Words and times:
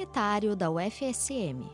Etário 0.00 0.56
da 0.56 0.70
UFSM. 0.70 1.68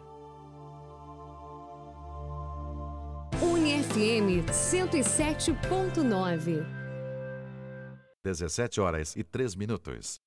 UniFM 3.41 4.43
107.9 4.51 6.67
17 8.25 8.81
horas 8.81 9.15
e 9.15 9.23
3 9.23 9.55
minutos. 9.55 10.26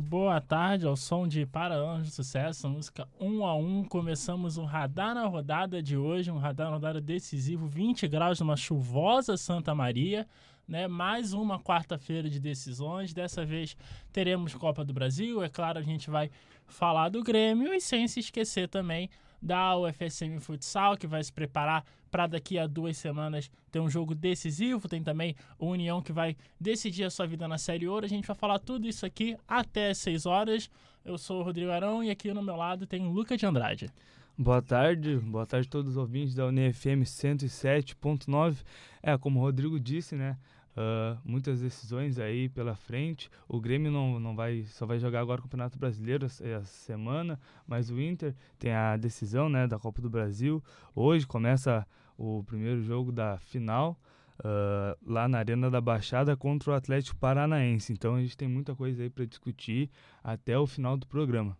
Boa 0.00 0.40
tarde 0.40 0.86
ao 0.86 0.94
som 0.94 1.26
de 1.26 1.46
Para 1.46 1.76
Anjo 1.76 2.10
Sucesso, 2.10 2.68
música 2.68 3.08
1 3.18 3.44
a 3.44 3.54
1 3.56 3.84
Começamos 3.84 4.58
o 4.58 4.64
radar 4.64 5.14
na 5.14 5.26
rodada 5.26 5.82
de 5.82 5.96
hoje, 5.96 6.30
um 6.30 6.38
radar 6.38 6.66
na 6.66 6.74
rodada 6.74 7.00
decisivo, 7.00 7.66
20 7.66 8.06
graus 8.06 8.38
numa 8.40 8.56
chuvosa 8.56 9.36
Santa 9.36 9.74
Maria, 9.74 10.26
né? 10.68 10.86
Mais 10.86 11.32
uma 11.32 11.58
quarta-feira 11.58 12.28
de 12.28 12.38
decisões. 12.38 13.14
Dessa 13.14 13.44
vez 13.44 13.76
teremos 14.12 14.54
Copa 14.54 14.84
do 14.84 14.92
Brasil, 14.92 15.42
é 15.42 15.48
claro, 15.48 15.78
a 15.78 15.82
gente 15.82 16.10
vai 16.10 16.30
falar 16.66 17.08
do 17.08 17.22
Grêmio 17.22 17.72
e 17.72 17.80
sem 17.80 18.06
se 18.06 18.20
esquecer 18.20 18.68
também 18.68 19.08
da 19.40 19.76
UFSM 19.76 20.38
Futsal, 20.40 20.96
que 20.96 21.06
vai 21.06 21.22
se 21.22 21.32
preparar 21.32 21.84
para 22.10 22.26
daqui 22.26 22.58
a 22.58 22.66
duas 22.66 22.96
semanas 22.96 23.50
ter 23.70 23.80
um 23.80 23.90
jogo 23.90 24.14
decisivo. 24.14 24.88
Tem 24.88 25.02
também 25.02 25.34
o 25.58 25.66
União 25.66 26.00
que 26.00 26.12
vai 26.12 26.36
decidir 26.60 27.04
a 27.04 27.10
sua 27.10 27.26
vida 27.26 27.46
na 27.46 27.58
Série 27.58 27.86
Ouro. 27.86 28.06
A 28.06 28.08
gente 28.08 28.26
vai 28.26 28.36
falar 28.36 28.58
tudo 28.58 28.86
isso 28.86 29.04
aqui 29.04 29.36
até 29.46 29.92
6 29.92 30.26
horas. 30.26 30.70
Eu 31.04 31.18
sou 31.18 31.40
o 31.40 31.42
Rodrigo 31.42 31.70
Arão 31.70 32.02
e 32.02 32.10
aqui 32.10 32.32
no 32.32 32.42
meu 32.42 32.56
lado 32.56 32.86
tem 32.86 33.06
o 33.06 33.10
Luca 33.10 33.36
de 33.36 33.46
Andrade. 33.46 33.90
Boa 34.38 34.60
tarde, 34.60 35.16
boa 35.16 35.46
tarde 35.46 35.66
a 35.66 35.70
todos 35.70 35.92
os 35.92 35.96
ouvintes 35.96 36.34
da 36.34 36.46
UniFM 36.46 37.04
107.9. 37.04 38.56
É, 39.02 39.16
como 39.16 39.38
o 39.40 39.42
Rodrigo 39.42 39.80
disse, 39.80 40.14
né? 40.14 40.36
Uh, 40.76 41.18
muitas 41.24 41.62
decisões 41.62 42.18
aí 42.18 42.50
pela 42.50 42.74
frente. 42.74 43.30
O 43.48 43.58
Grêmio 43.58 43.90
não, 43.90 44.20
não 44.20 44.36
vai 44.36 44.64
só 44.64 44.84
vai 44.84 44.98
jogar 44.98 45.20
agora 45.20 45.40
o 45.40 45.42
Campeonato 45.42 45.78
Brasileiro 45.78 46.26
essa 46.26 46.64
semana, 46.64 47.40
mas 47.66 47.90
o 47.90 47.98
Inter 47.98 48.34
tem 48.58 48.72
a 48.72 48.94
decisão 48.98 49.48
né, 49.48 49.66
da 49.66 49.78
Copa 49.78 50.02
do 50.02 50.10
Brasil. 50.10 50.62
Hoje 50.94 51.26
começa 51.26 51.86
o 52.18 52.44
primeiro 52.44 52.82
jogo 52.82 53.10
da 53.10 53.38
final. 53.38 53.98
Uh, 54.38 54.92
lá 55.10 55.26
na 55.26 55.38
Arena 55.38 55.70
da 55.70 55.80
Baixada 55.80 56.36
contra 56.36 56.72
o 56.72 56.74
Atlético 56.74 57.18
Paranaense. 57.18 57.90
Então 57.90 58.16
a 58.16 58.20
gente 58.20 58.36
tem 58.36 58.46
muita 58.46 58.74
coisa 58.74 59.02
aí 59.02 59.08
para 59.08 59.24
discutir 59.24 59.88
até 60.22 60.58
o 60.58 60.66
final 60.66 60.94
do 60.94 61.06
programa. 61.06 61.56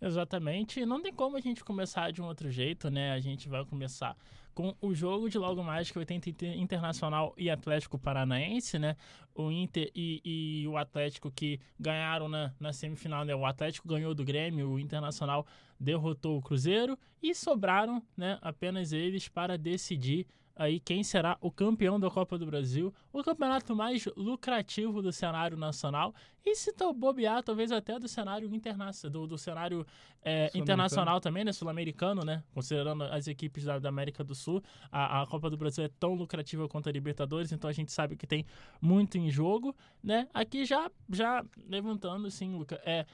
Exatamente. 0.00 0.86
Não 0.86 1.02
tem 1.02 1.12
como 1.12 1.36
a 1.36 1.40
gente 1.40 1.64
começar 1.64 2.10
de 2.12 2.22
um 2.22 2.24
outro 2.24 2.50
jeito, 2.50 2.88
né? 2.88 3.12
A 3.12 3.20
gente 3.20 3.48
vai 3.48 3.64
começar 3.64 4.16
com 4.58 4.74
o 4.80 4.92
jogo 4.92 5.30
de 5.30 5.38
logo 5.38 5.62
mais 5.62 5.88
que 5.88 5.96
80 5.96 6.44
Internacional 6.56 7.32
e 7.38 7.48
Atlético 7.48 7.96
Paranaense, 7.96 8.76
né? 8.76 8.96
O 9.32 9.52
Inter 9.52 9.88
e, 9.94 10.20
e 10.24 10.66
o 10.66 10.76
Atlético 10.76 11.30
que 11.30 11.60
ganharam 11.78 12.28
na, 12.28 12.52
na 12.58 12.72
semifinal, 12.72 13.24
né? 13.24 13.36
O 13.36 13.46
Atlético 13.46 13.86
ganhou 13.86 14.16
do 14.16 14.24
Grêmio, 14.24 14.68
o 14.68 14.80
Internacional 14.80 15.46
derrotou 15.78 16.38
o 16.38 16.42
Cruzeiro 16.42 16.98
e 17.22 17.36
sobraram, 17.36 18.02
né? 18.16 18.36
Apenas 18.42 18.90
eles 18.90 19.28
para 19.28 19.56
decidir 19.56 20.26
aí 20.58 20.80
quem 20.80 21.04
será 21.04 21.38
o 21.40 21.52
campeão 21.52 22.00
da 22.00 22.10
Copa 22.10 22.36
do 22.36 22.44
Brasil, 22.44 22.92
o 23.12 23.22
campeonato 23.22 23.76
mais 23.76 24.04
lucrativo 24.16 25.00
do 25.00 25.12
cenário 25.12 25.56
nacional. 25.56 26.12
E 26.44 26.56
se 26.56 26.72
tá 26.72 26.92
bobear, 26.92 27.42
talvez 27.42 27.70
até 27.70 27.98
do 27.98 28.08
cenário 28.08 28.52
internacional, 28.52 29.12
do, 29.12 29.26
do 29.26 29.38
cenário 29.38 29.86
é, 30.22 30.50
internacional 30.54 31.20
também, 31.20 31.44
né, 31.44 31.52
sul-americano, 31.52 32.24
né, 32.24 32.42
considerando 32.52 33.04
as 33.04 33.28
equipes 33.28 33.64
da, 33.64 33.78
da 33.78 33.88
América 33.88 34.24
do 34.24 34.34
Sul, 34.34 34.62
a, 34.90 35.22
a, 35.22 35.26
Copa 35.26 35.48
do 35.48 35.56
Brasil 35.56 35.84
é 35.84 35.90
tão 36.00 36.14
lucrativa 36.14 36.66
quanto 36.66 36.88
a 36.88 36.92
Libertadores, 36.92 37.52
então 37.52 37.68
a 37.68 37.72
gente 37.72 37.92
sabe 37.92 38.16
que 38.16 38.26
tem 38.26 38.44
muito 38.80 39.16
em 39.16 39.30
jogo, 39.30 39.76
né, 40.02 40.26
aqui 40.34 40.64
já, 40.64 40.90
já 41.10 41.44
levantando, 41.68 42.30
sim, 42.30 42.56
Luca, 42.56 42.80
é 42.84 43.06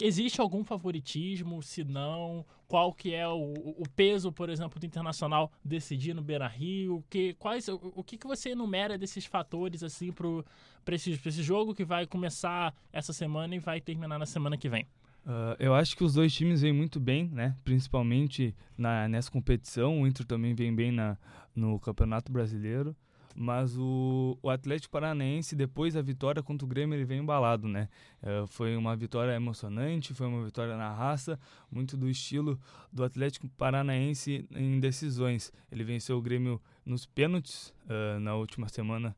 Existe 0.00 0.40
algum 0.40 0.62
favoritismo? 0.62 1.60
Se 1.62 1.82
não, 1.82 2.46
qual 2.68 2.92
que 2.92 3.12
é 3.12 3.26
o, 3.26 3.52
o 3.52 3.82
peso, 3.96 4.30
por 4.30 4.48
exemplo, 4.48 4.78
do 4.78 4.86
Internacional 4.86 5.50
decidir 5.64 6.14
no 6.14 6.22
Beira-Rio? 6.22 7.04
Que, 7.10 7.34
quais, 7.34 7.68
o, 7.68 7.92
o 7.96 8.04
que, 8.04 8.16
que 8.16 8.26
você 8.26 8.50
enumera 8.50 8.96
desses 8.96 9.26
fatores 9.26 9.82
assim 9.82 10.12
para 10.12 10.94
esse, 10.94 11.10
esse 11.12 11.42
jogo 11.42 11.74
que 11.74 11.84
vai 11.84 12.06
começar 12.06 12.72
essa 12.92 13.12
semana 13.12 13.56
e 13.56 13.58
vai 13.58 13.80
terminar 13.80 14.18
na 14.18 14.26
semana 14.26 14.56
que 14.56 14.68
vem? 14.68 14.86
Uh, 15.26 15.56
eu 15.58 15.74
acho 15.74 15.96
que 15.96 16.04
os 16.04 16.14
dois 16.14 16.32
times 16.32 16.62
vêm 16.62 16.72
muito 16.72 17.00
bem, 17.00 17.28
né? 17.28 17.56
Principalmente 17.64 18.54
na, 18.76 19.08
nessa 19.08 19.30
competição. 19.30 20.00
O 20.00 20.06
Inter 20.06 20.24
também 20.24 20.54
vem 20.54 20.74
bem 20.74 20.92
na, 20.92 21.18
no 21.54 21.78
Campeonato 21.80 22.30
Brasileiro. 22.30 22.96
Mas 23.40 23.78
o, 23.78 24.36
o 24.42 24.50
Atlético 24.50 24.90
Paranaense, 24.90 25.54
depois 25.54 25.94
da 25.94 26.02
vitória 26.02 26.42
contra 26.42 26.64
o 26.64 26.68
Grêmio, 26.68 26.96
ele 26.96 27.04
vem 27.04 27.20
embalado, 27.20 27.68
né? 27.68 27.88
É, 28.20 28.44
foi 28.48 28.76
uma 28.76 28.96
vitória 28.96 29.32
emocionante, 29.32 30.12
foi 30.12 30.26
uma 30.26 30.44
vitória 30.44 30.76
na 30.76 30.92
raça, 30.92 31.38
muito 31.70 31.96
do 31.96 32.10
estilo 32.10 32.58
do 32.92 33.04
Atlético 33.04 33.48
Paranaense 33.50 34.44
em 34.50 34.80
decisões. 34.80 35.52
Ele 35.70 35.84
venceu 35.84 36.18
o 36.18 36.20
Grêmio 36.20 36.60
nos 36.84 37.06
pênaltis 37.06 37.72
uh, 37.84 38.18
na 38.18 38.34
última 38.34 38.68
semana 38.68 39.14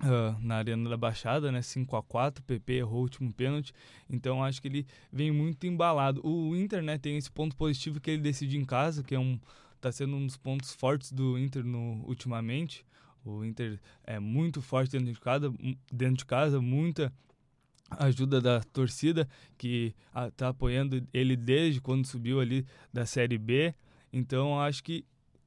Uh, 0.00 0.38
na 0.40 0.58
Arena 0.58 0.88
da 0.88 0.96
Baixada, 0.96 1.50
né? 1.50 1.60
5 1.60 1.96
a 1.96 2.02
4 2.04 2.40
PP 2.44 2.74
errou 2.74 3.00
o 3.00 3.02
último 3.02 3.32
pênalti, 3.32 3.74
então 4.08 4.44
acho 4.44 4.62
que 4.62 4.68
ele 4.68 4.86
vem 5.12 5.32
muito 5.32 5.66
embalado. 5.66 6.24
O 6.24 6.54
Inter, 6.54 6.80
né, 6.84 6.96
tem 6.96 7.16
esse 7.16 7.28
ponto 7.28 7.56
positivo 7.56 7.98
que 8.00 8.12
ele 8.12 8.22
decide 8.22 8.56
em 8.56 8.64
casa, 8.64 9.02
que 9.02 9.12
é 9.12 9.18
um 9.18 9.40
tá 9.80 9.90
sendo 9.90 10.14
um 10.14 10.24
dos 10.24 10.36
pontos 10.36 10.72
fortes 10.72 11.10
do 11.10 11.36
Inter 11.36 11.64
no 11.64 12.04
ultimamente. 12.06 12.86
O 13.24 13.44
Inter 13.44 13.78
é 14.04 14.18
muito 14.18 14.62
forte 14.62 14.92
dentro 14.92 15.12
de 15.12 15.20
casa, 15.20 15.52
dentro 15.92 16.16
de 16.16 16.24
casa 16.24 16.60
muita 16.60 17.12
ajuda 17.90 18.40
da 18.40 18.60
torcida 18.60 19.28
que 19.56 19.94
está 20.28 20.48
apoiando 20.48 21.06
ele 21.12 21.36
desde 21.36 21.80
quando 21.80 22.06
subiu 22.06 22.40
ali 22.40 22.66
da 22.92 23.06
Série 23.06 23.38
B. 23.38 23.74
Então 24.12 24.60
acho 24.60 24.82
que 24.82 25.04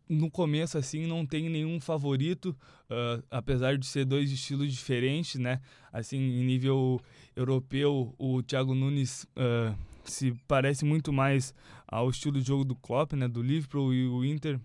no 0.09 0.29
começo 0.29 0.77
assim 0.77 1.07
não 1.07 1.25
tem 1.25 1.49
nenhum 1.49 1.79
favorito, 1.79 2.55
uh, 2.89 3.23
apesar 3.31 3.77
de 3.77 3.85
ser 3.85 4.05
dois 4.05 4.29
estilos 4.31 4.71
diferentes, 4.71 5.39
né? 5.39 5.61
Assim, 5.91 6.17
em 6.17 6.43
nível 6.43 6.99
europeu, 7.35 8.13
o 8.17 8.43
Thiago 8.43 8.75
Nunes 8.75 9.23
uh, 9.23 9.75
se 10.03 10.33
parece 10.47 10.83
muito 10.83 11.13
mais 11.13 11.53
ao 11.87 12.09
estilo 12.09 12.39
de 12.39 12.47
jogo 12.47 12.65
do 12.65 12.75
Klopp, 12.75 13.13
né? 13.13 13.27
Do 13.27 13.41
Liverpool 13.41 13.93
e 13.93 14.05
o 14.05 14.25
Inter 14.25 14.59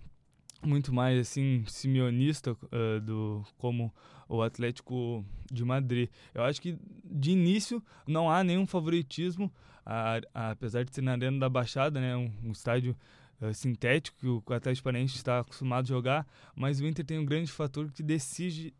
muito 0.66 0.92
mais 0.92 1.18
assim 1.18 1.64
simeonista 1.66 2.52
uh, 2.52 3.00
do 3.00 3.44
como 3.56 3.92
o 4.28 4.42
Atlético 4.42 5.24
de 5.50 5.64
Madrid. 5.64 6.08
Eu 6.34 6.42
acho 6.42 6.60
que 6.60 6.78
de 7.04 7.30
início 7.30 7.82
não 8.06 8.30
há 8.30 8.42
nenhum 8.42 8.66
favoritismo, 8.66 9.52
a, 9.84 10.20
a, 10.34 10.50
apesar 10.50 10.84
de 10.84 10.94
ser 10.94 11.02
na 11.02 11.12
arena 11.12 11.38
da 11.38 11.48
Baixada, 11.48 12.00
né, 12.00 12.16
um, 12.16 12.30
um 12.42 12.50
estádio 12.50 12.96
uh, 13.40 13.54
sintético 13.54 14.42
que 14.44 14.52
o 14.52 14.54
Atlético 14.54 14.84
Paranaense 14.84 15.16
está 15.16 15.40
acostumado 15.40 15.84
a 15.84 15.88
jogar, 15.88 16.26
mas 16.54 16.80
o 16.80 16.86
Inter 16.86 17.04
tem 17.04 17.18
um 17.18 17.24
grande 17.24 17.50
fator 17.52 17.90
que 17.92 18.02
decide 18.02 18.74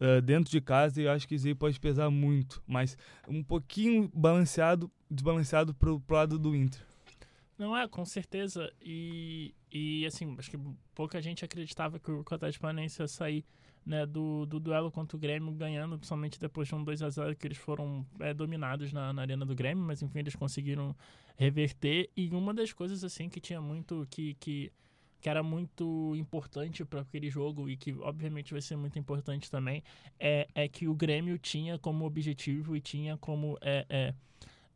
uh, 0.00 0.22
dentro 0.22 0.50
de 0.50 0.60
casa 0.60 1.00
e 1.00 1.04
eu 1.04 1.10
acho 1.10 1.28
que 1.28 1.34
isso 1.34 1.46
aí 1.46 1.54
pode 1.54 1.78
pesar 1.78 2.10
muito, 2.10 2.62
mas 2.66 2.96
um 3.28 3.42
pouquinho 3.42 4.10
balanceado, 4.14 4.90
desbalanceado 5.10 5.74
para 5.74 5.92
o 5.92 6.02
lado 6.08 6.38
do 6.38 6.54
Inter. 6.54 6.80
Não 7.58 7.76
é, 7.76 7.88
com 7.88 8.04
certeza. 8.04 8.72
E, 8.80 9.52
e 9.72 10.06
assim, 10.06 10.34
acho 10.38 10.50
que 10.50 10.58
pouca 10.94 11.20
gente 11.20 11.44
acreditava 11.44 11.98
que 11.98 12.10
o 12.10 12.24
Paranaense 12.60 13.02
ia 13.02 13.08
sair 13.08 13.44
né, 13.88 14.04
do, 14.04 14.44
do 14.44 14.60
duelo 14.60 14.90
contra 14.92 15.16
o 15.16 15.20
Grêmio, 15.20 15.50
ganhando, 15.52 15.96
principalmente 15.96 16.38
depois 16.38 16.68
de 16.68 16.74
um 16.74 16.84
2 16.84 17.02
a 17.02 17.08
0 17.08 17.34
que 17.34 17.46
eles 17.46 17.56
foram 17.56 18.06
é, 18.20 18.34
dominados 18.34 18.92
na, 18.92 19.12
na 19.14 19.22
arena 19.22 19.46
do 19.46 19.54
Grêmio, 19.54 19.82
mas 19.82 20.02
enfim, 20.02 20.18
eles 20.18 20.36
conseguiram 20.36 20.94
reverter. 21.36 22.10
E 22.14 22.28
uma 22.28 22.52
das 22.52 22.72
coisas 22.72 23.02
assim 23.02 23.30
que 23.30 23.40
tinha 23.40 23.62
muito 23.62 24.06
que, 24.10 24.34
que, 24.34 24.70
que 25.20 25.28
era 25.28 25.42
muito 25.42 26.14
importante 26.16 26.84
para 26.84 27.00
aquele 27.00 27.30
jogo 27.30 27.70
e 27.70 27.76
que 27.78 27.92
obviamente 27.94 28.52
vai 28.52 28.60
ser 28.60 28.76
muito 28.76 28.98
importante 28.98 29.50
também 29.50 29.82
é, 30.20 30.46
é 30.54 30.68
que 30.68 30.86
o 30.86 30.94
Grêmio 30.94 31.38
tinha 31.38 31.78
como 31.78 32.04
objetivo 32.04 32.76
e 32.76 32.80
tinha 32.82 33.16
como 33.16 33.56
é, 33.62 33.86
é, 33.88 34.14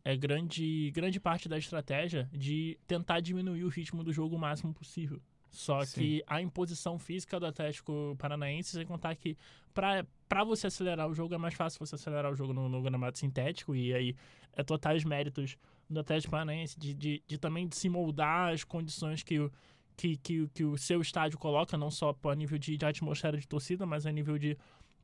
é 0.05 0.17
grande, 0.17 0.91
grande 0.93 1.21
parte 1.21 1.49
da 1.49 1.57
estratégia 1.57 2.29
de 2.33 2.79
tentar 2.87 3.21
diminuir 3.21 3.65
o 3.65 3.69
ritmo 3.69 4.03
do 4.03 4.13
jogo 4.13 4.37
o 4.37 4.39
máximo 4.39 4.75
possível. 4.75 5.21
Só 5.51 5.85
Sim. 5.85 6.01
que 6.01 6.25
a 6.27 6.41
imposição 6.41 6.99
física 6.99 7.39
do 7.39 7.47
Atlético 7.47 8.17
Paranaense, 8.19 8.71
sem 8.71 8.87
contar 8.87 9.15
que 9.15 9.37
para 9.75 10.45
você 10.45 10.67
acelerar 10.67 11.09
o 11.09 11.15
jogo 11.15 11.35
é 11.35 11.39
mais 11.39 11.55
fácil 11.55 11.79
você 11.79 11.95
acelerar 11.95 12.33
o 12.33 12.35
jogo 12.35 12.53
no, 12.53 12.69
no 12.69 12.83
gramado 12.83 13.19
sintético 13.19 13.77
e 13.77 13.93
aí 13.93 14.17
é 14.55 14.63
totais 14.63 15.05
méritos 15.05 15.57
do 15.89 16.01
Atlético 16.01 16.31
Paranaense 16.31 16.79
de, 16.79 16.95
de, 16.95 17.23
de 17.27 17.39
também 17.39 17.69
de 17.69 17.77
se 17.77 17.89
moldar 17.89 18.53
as 18.53 18.65
condições 18.65 19.23
que 19.23 19.39
o, 19.39 19.53
que, 19.97 20.17
que, 20.17 20.49
que 20.49 20.65
o 20.65 20.77
seu 20.77 21.01
estádio 21.01 21.39
coloca, 21.39 21.77
não 21.77 21.91
só 21.91 22.17
a 22.25 22.35
nível 22.35 22.59
de, 22.59 22.77
de 22.77 22.85
atmosfera 22.87 23.37
de 23.37 23.47
torcida, 23.47 23.85
mas 23.85 24.07
a 24.07 24.13
nível 24.13 24.39
de 24.39 24.57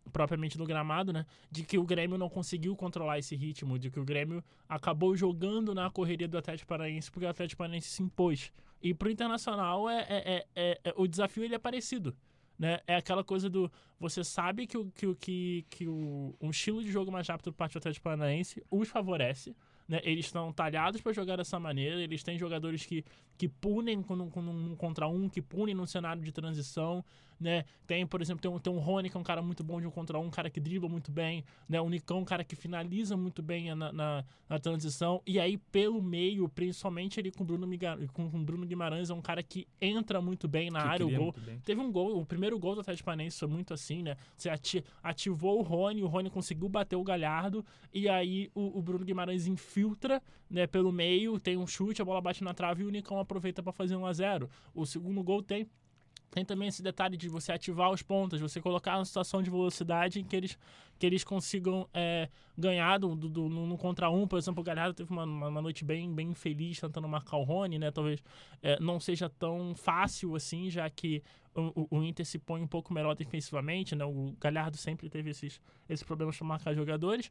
propriamente 0.08 0.58
do 0.58 0.64
gramado, 0.64 1.12
né? 1.12 1.26
De 1.50 1.62
que 1.62 1.78
o 1.78 1.84
Grêmio 1.84 2.18
não 2.18 2.28
conseguiu 2.28 2.74
controlar 2.76 3.18
esse 3.18 3.36
ritmo, 3.36 3.78
de 3.78 3.90
que 3.90 4.00
o 4.00 4.04
Grêmio 4.04 4.42
acabou 4.68 5.16
jogando 5.16 5.74
na 5.74 5.90
correria 5.90 6.28
do 6.28 6.38
Atlético 6.38 6.68
Paranaense 6.68 7.10
porque 7.10 7.26
o 7.26 7.28
Atlético 7.28 7.58
Paranaense 7.58 7.88
se 7.88 8.02
impôs. 8.02 8.52
E 8.82 8.94
pro 8.94 9.10
Internacional 9.10 9.88
é, 9.88 10.06
é, 10.08 10.46
é, 10.54 10.80
é, 10.84 10.94
o 10.96 11.06
desafio 11.06 11.44
ele 11.44 11.54
é 11.54 11.58
parecido. 11.58 12.14
Né? 12.58 12.80
É 12.86 12.96
aquela 12.96 13.22
coisa 13.22 13.48
do. 13.48 13.70
Você 14.00 14.24
sabe 14.24 14.66
que, 14.66 14.76
o, 14.76 14.90
que, 14.90 15.14
que, 15.14 15.66
que 15.70 15.86
o, 15.86 16.34
um 16.40 16.50
estilo 16.50 16.82
de 16.82 16.90
jogo 16.90 17.12
mais 17.12 17.28
rápido 17.28 17.50
do 17.50 17.52
parte 17.52 17.74
do 17.74 17.78
Atlético 17.78 18.04
Paranaense 18.04 18.62
os 18.70 18.88
favorece. 18.88 19.54
Né? 19.86 20.00
Eles 20.02 20.26
estão 20.26 20.52
talhados 20.52 21.00
para 21.00 21.12
jogar 21.12 21.36
dessa 21.36 21.58
maneira. 21.60 22.00
Eles 22.00 22.22
têm 22.22 22.36
jogadores 22.36 22.84
que, 22.84 23.04
que 23.36 23.48
punem 23.48 24.02
com, 24.02 24.14
um 24.14 24.76
contra 24.76 25.06
um, 25.06 25.28
que 25.28 25.40
punem 25.40 25.74
num 25.74 25.86
cenário 25.86 26.22
de 26.22 26.32
transição 26.32 27.04
né? 27.40 27.64
Tem, 27.86 28.06
por 28.06 28.20
exemplo, 28.20 28.42
tem 28.42 28.50
um, 28.50 28.58
tem 28.58 28.72
um 28.72 28.78
Rony, 28.78 29.08
que 29.08 29.16
é 29.16 29.20
um 29.20 29.24
cara 29.24 29.40
muito 29.40 29.62
bom 29.62 29.80
de 29.80 29.86
um 29.86 29.90
contra 29.90 30.18
um, 30.18 30.24
um 30.26 30.30
cara 30.30 30.50
que 30.50 30.60
dribla 30.60 30.88
muito 30.88 31.10
bem, 31.10 31.44
né? 31.68 31.80
O 31.80 31.88
Nicão, 31.88 32.18
um 32.18 32.24
cara 32.24 32.44
que 32.44 32.56
finaliza 32.56 33.16
muito 33.16 33.42
bem 33.42 33.74
na, 33.74 33.92
na, 33.92 34.24
na 34.48 34.58
transição. 34.58 35.22
E 35.26 35.38
aí, 35.38 35.56
pelo 35.56 36.02
meio, 36.02 36.48
principalmente 36.48 37.20
ele 37.20 37.30
com 37.30 37.44
o 37.44 37.46
Bruno, 37.46 37.66
com, 38.12 38.30
com 38.30 38.44
Bruno 38.44 38.66
Guimarães, 38.66 39.10
é 39.10 39.14
um 39.14 39.22
cara 39.22 39.42
que 39.42 39.66
entra 39.80 40.20
muito 40.20 40.48
bem 40.48 40.70
na 40.70 40.82
que 40.82 40.88
área. 40.88 41.06
O 41.06 41.10
gol. 41.10 41.34
Teve 41.64 41.80
um 41.80 41.90
gol, 41.90 42.20
o 42.20 42.26
primeiro 42.26 42.58
gol 42.58 42.74
do 42.74 42.80
Atlético 42.80 43.06
Paranaense 43.06 43.38
foi 43.38 43.48
muito 43.48 43.72
assim, 43.72 44.02
né? 44.02 44.16
Você 44.36 44.50
ativou 45.02 45.58
o 45.58 45.62
Rony, 45.62 46.02
o 46.02 46.06
Rony 46.06 46.30
conseguiu 46.30 46.68
bater 46.68 46.96
o 46.96 47.04
Galhardo, 47.04 47.64
e 47.92 48.08
aí 48.08 48.50
o, 48.54 48.78
o 48.78 48.82
Bruno 48.82 49.04
Guimarães 49.04 49.46
infiltra, 49.46 50.22
né, 50.50 50.66
pelo 50.66 50.90
meio, 50.92 51.38
tem 51.38 51.56
um 51.56 51.66
chute, 51.66 52.00
a 52.00 52.04
bola 52.04 52.20
bate 52.20 52.42
na 52.42 52.54
trave 52.54 52.82
e 52.82 52.86
o 52.86 52.90
Nicão 52.90 53.18
aproveita 53.18 53.62
para 53.62 53.72
fazer 53.72 53.96
1 53.96 54.06
a 54.06 54.12
0 54.12 54.50
O 54.74 54.86
segundo 54.86 55.22
gol 55.22 55.42
tem 55.42 55.68
tem 56.30 56.44
também 56.44 56.68
esse 56.68 56.82
detalhe 56.82 57.16
de 57.16 57.28
você 57.28 57.52
ativar 57.52 57.90
os 57.90 58.02
pontos, 58.02 58.40
você 58.40 58.60
colocar 58.60 58.96
uma 58.96 59.04
situação 59.04 59.42
de 59.42 59.50
velocidade 59.50 60.20
em 60.20 60.24
que 60.24 60.36
eles, 60.36 60.58
que 60.98 61.06
eles 61.06 61.22
consigam 61.22 61.88
é, 61.94 62.28
ganhar 62.56 62.98
do, 62.98 63.14
do, 63.14 63.48
no, 63.48 63.66
no, 63.66 63.78
contra 63.78 64.10
um. 64.10 64.26
Por 64.26 64.38
exemplo, 64.38 64.60
o 64.60 64.64
Galhardo 64.64 64.94
teve 64.94 65.10
uma, 65.12 65.24
uma 65.24 65.62
noite 65.62 65.84
bem, 65.84 66.12
bem 66.12 66.34
feliz 66.34 66.80
tentando 66.80 67.08
marcar 67.08 67.36
o 67.36 67.44
Rony, 67.44 67.78
né? 67.78 67.90
Talvez 67.90 68.22
é, 68.62 68.78
não 68.80 68.98
seja 68.98 69.28
tão 69.28 69.74
fácil 69.74 70.34
assim, 70.34 70.68
já 70.68 70.88
que 70.90 71.22
o, 71.54 71.88
o, 71.90 72.04
Inter 72.04 72.24
se 72.24 72.38
põe 72.38 72.60
um 72.60 72.66
pouco 72.66 72.92
melhor 72.92 73.14
defensivamente, 73.14 73.94
né? 73.94 74.04
O 74.04 74.34
Galhardo 74.40 74.76
sempre 74.76 75.08
teve 75.08 75.30
esses, 75.30 75.60
esses 75.88 76.02
problemas 76.02 76.36
para 76.36 76.46
marcar 76.46 76.74
jogadores. 76.74 77.30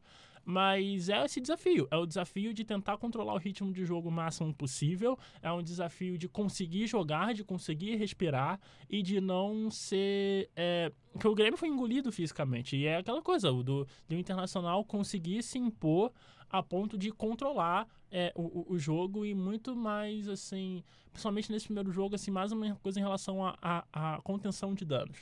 Mas 0.49 1.09
é 1.09 1.25
esse 1.25 1.41
desafio. 1.41 1.89
É 1.91 1.97
o 1.97 2.05
desafio 2.05 2.53
de 2.53 2.63
tentar 2.63 2.97
controlar 2.97 3.33
o 3.33 3.37
ritmo 3.37 3.73
de 3.73 3.83
jogo 3.83 4.07
o 4.07 4.11
máximo 4.11 4.53
possível. 4.53 5.19
É 5.41 5.51
um 5.51 5.61
desafio 5.61 6.17
de 6.17 6.29
conseguir 6.29 6.87
jogar, 6.87 7.33
de 7.33 7.43
conseguir 7.43 7.95
respirar 7.95 8.57
e 8.89 9.01
de 9.01 9.19
não 9.19 9.69
ser. 9.69 10.49
É, 10.55 10.89
que 11.17 11.27
o 11.27 11.35
Grêmio 11.35 11.57
foi 11.57 11.69
engolido 11.69 12.11
fisicamente. 12.11 12.75
E 12.75 12.85
é 12.85 12.97
aquela 12.97 13.21
coisa, 13.21 13.51
o 13.51 13.63
do, 13.63 13.87
do 14.07 14.15
Internacional 14.15 14.83
conseguir 14.83 15.43
se 15.43 15.57
impor 15.57 16.11
a 16.49 16.63
ponto 16.63 16.97
de 16.97 17.11
controlar 17.11 17.87
é, 18.11 18.31
o, 18.35 18.65
o 18.73 18.77
jogo 18.77 19.25
e 19.25 19.35
muito 19.35 19.75
mais, 19.75 20.27
assim, 20.29 20.83
principalmente 21.11 21.51
nesse 21.51 21.65
primeiro 21.65 21.91
jogo, 21.91 22.15
assim, 22.15 22.31
mais 22.31 22.51
uma 22.51 22.75
coisa 22.75 22.99
em 22.99 23.03
relação 23.03 23.39
à 23.45 24.19
contenção 24.23 24.73
de 24.73 24.85
danos. 24.85 25.17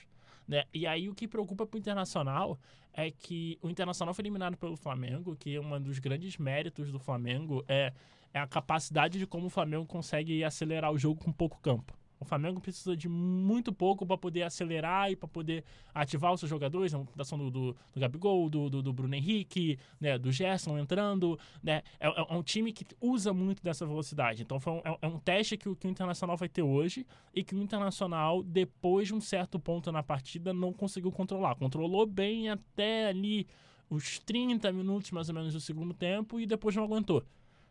Né? 0.47 0.63
E 0.73 0.85
aí 0.85 1.09
o 1.09 1.15
que 1.15 1.27
preocupa 1.27 1.65
para 1.65 1.75
o 1.75 1.79
Internacional 1.79 2.59
é 2.93 3.09
que 3.11 3.57
o 3.61 3.69
Internacional 3.69 4.13
foi 4.13 4.21
eliminado 4.23 4.55
pelo 4.57 4.77
Flamengo, 4.77 5.35
que 5.35 5.55
é 5.55 5.59
um 5.59 5.81
dos 5.81 5.99
grandes 5.99 6.37
méritos 6.37 6.91
do 6.91 6.99
Flamengo 6.99 7.63
é, 7.67 7.91
é 8.33 8.39
a 8.39 8.47
capacidade 8.47 9.17
de 9.17 9.25
como 9.25 9.47
o 9.47 9.49
Flamengo 9.49 9.85
consegue 9.85 10.43
acelerar 10.43 10.91
o 10.91 10.97
jogo 10.97 11.23
com 11.23 11.31
pouco 11.31 11.59
campo. 11.59 11.97
O 12.19 12.25
Flamengo 12.25 12.61
precisa 12.61 12.95
de 12.95 13.09
muito 13.09 13.73
pouco 13.73 14.05
para 14.05 14.17
poder 14.17 14.43
acelerar 14.43 15.11
e 15.11 15.15
para 15.15 15.27
poder 15.27 15.63
ativar 15.93 16.33
os 16.33 16.39
seus 16.39 16.49
jogadores, 16.49 16.93
a 16.93 16.97
mutação 16.97 17.37
do, 17.37 17.51
do, 17.51 17.75
do 17.93 17.99
Gabigol, 17.99 18.49
do, 18.49 18.69
do, 18.69 18.81
do, 18.81 18.93
Bruno 18.93 19.15
Henrique, 19.15 19.77
né, 19.99 20.17
do 20.17 20.31
Gerson 20.31 20.77
entrando. 20.77 21.37
Né, 21.61 21.83
é, 21.99 22.07
é, 22.07 22.33
um 22.33 22.41
time 22.41 22.71
que 22.71 22.85
usa 23.01 23.33
muito 23.33 23.61
dessa 23.61 23.85
velocidade. 23.85 24.43
Então 24.43 24.59
foi 24.59 24.73
um, 24.73 24.77
é, 24.79 24.97
é 25.01 25.07
um 25.07 25.19
teste 25.19 25.57
que, 25.57 25.73
que 25.75 25.87
o 25.87 25.89
Internacional 25.89 26.37
vai 26.37 26.47
ter 26.47 26.63
hoje 26.63 27.05
e 27.33 27.43
que 27.43 27.53
o 27.53 27.61
Internacional, 27.61 28.41
depois 28.41 29.07
de 29.07 29.13
um 29.13 29.21
certo 29.21 29.59
ponto 29.59 29.91
na 29.91 30.01
partida, 30.01 30.53
não 30.53 30.71
conseguiu 30.71 31.11
controlar. 31.11 31.55
Controlou 31.55 32.05
bem 32.05 32.49
até 32.49 33.07
ali 33.07 33.47
os 33.89 34.19
30 34.19 34.71
minutos 34.71 35.11
mais 35.11 35.29
ou 35.29 35.35
menos 35.35 35.53
do 35.53 35.59
segundo 35.59 35.93
tempo 35.93 36.39
e 36.39 36.45
depois 36.45 36.75
não 36.75 36.83
aguentou 36.83 37.23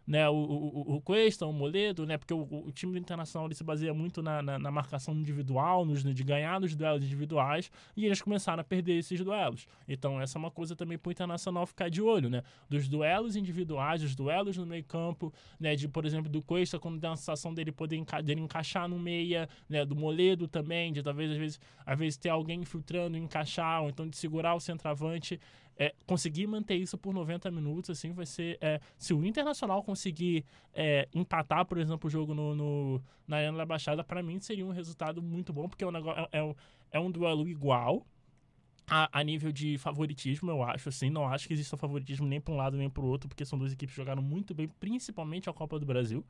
né, 0.06 0.29
o, 0.29 0.35
o, 0.35 0.97
o 0.97 1.01
Cuesta, 1.01 1.47
o 1.47 1.53
Moledo, 1.53 2.05
né, 2.06 2.19
porque 2.19 2.35
o, 2.35 2.43
o 2.67 2.71
time 2.73 2.93
do 2.93 2.99
Internacional 2.99 3.49
ele 3.49 3.55
se 3.55 3.65
baseia 3.65 3.95
muito 3.95 4.23
na, 4.23 4.43
na, 4.43 4.59
na, 4.59 4.71
marcação 4.71 5.15
individual, 5.15 5.85
nos, 5.85 6.03
de 6.03 6.25
ganhar 6.25 6.61
nos 6.61 6.75
duelos 6.75 7.03
individuais, 7.03 7.71
e 7.97 8.05
eles 8.05 8.21
começaram 8.21 8.61
a 8.61 8.65
perder 8.65 8.99
esses 8.99 9.21
duelos. 9.21 9.67
Então 9.89 10.21
essa 10.21 10.37
é 10.37 10.41
uma 10.41 10.51
coisa 10.51 10.77
também 10.77 10.99
para 10.99 11.09
o 11.09 11.12
Internacional 11.12 11.67
ficar 11.67 11.89
de 11.89 12.03
olho, 12.03 12.29
né, 12.29 12.43
dos 12.69 12.89
duelos 12.89 13.37
individuais, 13.37 14.03
dos 14.03 14.15
duelos 14.15 14.56
no 14.56 14.67
meio 14.67 14.85
campo, 14.85 15.33
né, 15.59 15.75
de, 15.75 15.89
por 15.89 16.05
exemplo, 16.05 16.31
do 16.31 16.43
Cuesta, 16.43 16.79
quando 16.79 17.01
tem 17.01 17.11
a 17.11 17.17
sensação 17.17 17.55
dele 17.55 17.73
poder 17.73 17.97
enca 17.97 18.21
dele 18.21 18.41
encaixar 18.41 18.89
no 18.89 18.99
meia, 18.99 19.49
né, 19.69 19.85
do 19.85 19.97
Moledo 19.97 20.47
também, 20.47 20.93
de 20.93 21.03
talvez 21.03 21.31
às 21.31 21.39
vezes, 21.39 21.61
às 21.87 21.99
vezes 21.99 22.17
ter 22.17 22.29
alguém 22.29 22.61
infiltrando, 22.61 23.17
encaixar, 23.17 23.83
ou 23.83 23.89
então 23.89 24.09
de 24.09 24.17
segurar 24.17 24.55
o 24.55 24.61
centroavante, 24.61 25.41
é, 25.76 25.94
conseguir 26.06 26.47
manter 26.47 26.76
isso 26.76 26.97
por 26.97 27.12
90 27.12 27.51
minutos, 27.51 27.91
assim, 27.91 28.13
vai 28.13 28.27
ser. 28.27 28.58
É, 28.60 28.81
se 28.96 29.13
o 29.13 29.25
Internacional 29.25 29.82
conseguir 29.82 30.44
é, 30.72 31.08
empatar, 31.15 31.65
por 31.67 31.79
exemplo, 31.79 32.06
o 32.06 32.10
jogo 32.10 32.34
no, 32.34 32.55
no 32.55 33.03
na 33.27 33.39
Arena 33.39 33.58
da 33.58 33.67
Baixada, 33.67 34.05
para 34.05 34.22
mim 34.22 34.39
seria 34.41 34.65
um 34.65 34.70
resultado 34.70 35.22
muito 35.22 35.53
bom, 35.53 35.69
porque 35.69 35.82
é 35.82 35.87
um, 35.87 35.91
negócio, 35.91 36.29
é, 36.32 36.39
é, 36.39 36.55
é 36.93 37.01
um 37.01 37.10
duelo 37.10 37.48
igual. 37.48 38.06
A, 38.87 39.20
a, 39.20 39.25
nível 39.25 39.51
de 39.51 39.79
favoritismo, 39.79 40.51
eu 40.51 40.63
acho, 40.63 40.91
assim, 40.91 41.08
não 41.08 41.27
acho 41.27 41.48
que 41.48 41.55
exista 41.55 41.75
favoritismo 41.75 42.27
nem 42.27 42.39
para 42.39 42.53
um 42.53 42.56
lado 42.58 42.77
nem 42.77 42.91
para 42.91 43.03
o 43.03 43.06
outro, 43.06 43.27
porque 43.31 43.43
são 43.43 43.58
duas 43.58 43.72
equipes 43.72 43.94
que 43.94 44.01
jogaram 44.01 44.22
muito 44.22 44.55
bem, 44.55 44.69
principalmente 44.79 45.48
a 45.48 45.55
Copa 45.55 45.79
do 45.79 45.87
Brasil, 45.87 46.22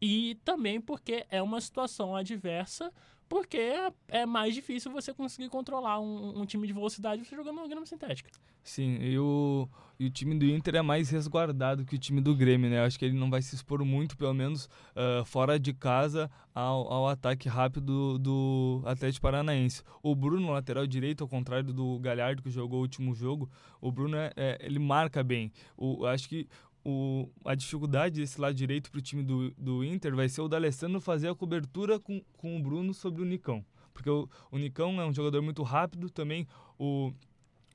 e 0.00 0.38
também 0.42 0.80
porque 0.80 1.26
é 1.28 1.42
uma 1.42 1.60
situação 1.60 2.16
adversa 2.16 2.90
porque 3.30 3.56
é, 3.56 3.92
é 4.08 4.26
mais 4.26 4.52
difícil 4.52 4.90
você 4.90 5.14
conseguir 5.14 5.48
controlar 5.48 6.00
um, 6.00 6.40
um 6.40 6.44
time 6.44 6.66
de 6.66 6.72
velocidade 6.72 7.24
você 7.24 7.36
jogando 7.36 7.58
uma 7.58 7.68
grama 7.68 7.86
sintética. 7.86 8.28
Sim, 8.62 8.98
e 9.00 9.16
o, 9.18 9.68
e 10.00 10.06
o 10.06 10.10
time 10.10 10.36
do 10.36 10.44
Inter 10.44 10.74
é 10.74 10.82
mais 10.82 11.10
resguardado 11.10 11.84
que 11.84 11.94
o 11.94 11.98
time 11.98 12.20
do 12.20 12.34
Grêmio, 12.34 12.68
né? 12.68 12.84
Acho 12.84 12.98
que 12.98 13.04
ele 13.04 13.16
não 13.16 13.30
vai 13.30 13.40
se 13.40 13.54
expor 13.54 13.84
muito, 13.84 14.16
pelo 14.16 14.34
menos 14.34 14.66
uh, 14.66 15.24
fora 15.24 15.60
de 15.60 15.72
casa, 15.72 16.28
ao, 16.52 16.92
ao 16.92 17.08
ataque 17.08 17.48
rápido 17.48 18.18
do 18.18 18.82
Atlético 18.84 19.22
Paranaense. 19.22 19.82
O 20.02 20.14
Bruno, 20.14 20.50
lateral 20.50 20.86
direito, 20.86 21.22
ao 21.22 21.28
contrário 21.28 21.72
do 21.72 22.00
Galhardo, 22.00 22.42
que 22.42 22.50
jogou 22.50 22.80
o 22.80 22.82
último 22.82 23.14
jogo, 23.14 23.48
o 23.80 23.92
Bruno, 23.92 24.16
é, 24.16 24.32
é 24.36 24.58
ele 24.60 24.80
marca 24.80 25.22
bem. 25.22 25.52
O, 25.76 26.04
acho 26.04 26.28
que 26.28 26.48
o, 26.84 27.28
a 27.44 27.54
dificuldade 27.54 28.20
desse 28.20 28.40
lado 28.40 28.54
direito 28.54 28.90
para 28.90 28.98
o 28.98 29.02
time 29.02 29.22
do, 29.22 29.50
do 29.52 29.84
Inter 29.84 30.14
vai 30.14 30.28
ser 30.28 30.40
o 30.40 30.48
D'Alessandro 30.48 31.00
fazer 31.00 31.28
a 31.28 31.34
cobertura 31.34 31.98
com, 31.98 32.22
com 32.36 32.56
o 32.56 32.62
Bruno 32.62 32.94
sobre 32.94 33.22
o 33.22 33.24
Nicão. 33.24 33.64
Porque 33.92 34.08
o, 34.08 34.28
o 34.50 34.58
Nicão 34.58 35.00
é 35.00 35.06
um 35.06 35.12
jogador 35.12 35.42
muito 35.42 35.62
rápido 35.62 36.08
também. 36.08 36.46
O, 36.78 37.12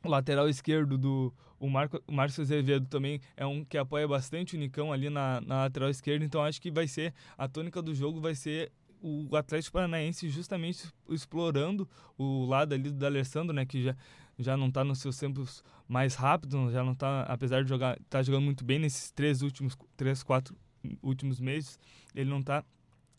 o 0.04 0.10
lateral 0.10 0.50
esquerdo 0.50 0.98
do 0.98 1.34
o 1.60 1.70
Marco, 1.70 2.02
o 2.08 2.12
Márcio 2.12 2.42
Azevedo 2.42 2.88
também 2.88 3.20
é 3.38 3.46
um 3.46 3.64
que 3.64 3.78
apoia 3.78 4.08
bastante 4.08 4.56
o 4.56 4.60
Nicão 4.60 4.92
ali 4.92 5.10
na, 5.10 5.42
na 5.42 5.64
lateral 5.64 5.90
esquerda. 5.90 6.26
Então 6.26 6.44
acho 6.44 6.62
que 6.62 6.72
vai 6.72 6.88
ser 6.88 7.14
a 7.38 7.48
tônica 7.48 7.82
do 7.82 7.94
jogo 7.94 8.20
vai 8.20 8.36
ser 8.36 8.72
o 9.02 9.36
Atlético 9.36 9.74
Paranaense 9.74 10.30
justamente 10.30 10.88
explorando 11.10 11.88
o 12.18 12.46
lado 12.46 12.74
ali 12.74 12.90
do 12.90 12.98
D'Alessandro, 12.98 13.54
né, 13.54 13.64
que 13.64 13.84
já 13.84 13.96
já 14.38 14.58
não 14.58 14.68
está 14.68 14.84
nos 14.84 15.00
seus 15.00 15.18
tempos 15.18 15.63
mais 15.88 16.15
rápidos, 16.15 16.72
já 16.72 16.84
não 16.84 16.94
está, 16.94 17.22
apesar 17.24 17.63
de 17.63 17.70
jogar, 17.70 17.98
tá 18.10 18.22
jogando 18.22 18.44
muito 18.44 18.63
bem 18.63 18.80
nesses 18.80 19.12
três 19.12 19.42
últimos, 19.42 19.77
três, 19.96 20.24
quatro 20.24 20.56
últimos 21.01 21.39
meses, 21.39 21.80
ele 22.13 22.30
não 22.30 22.39
está 22.39 22.63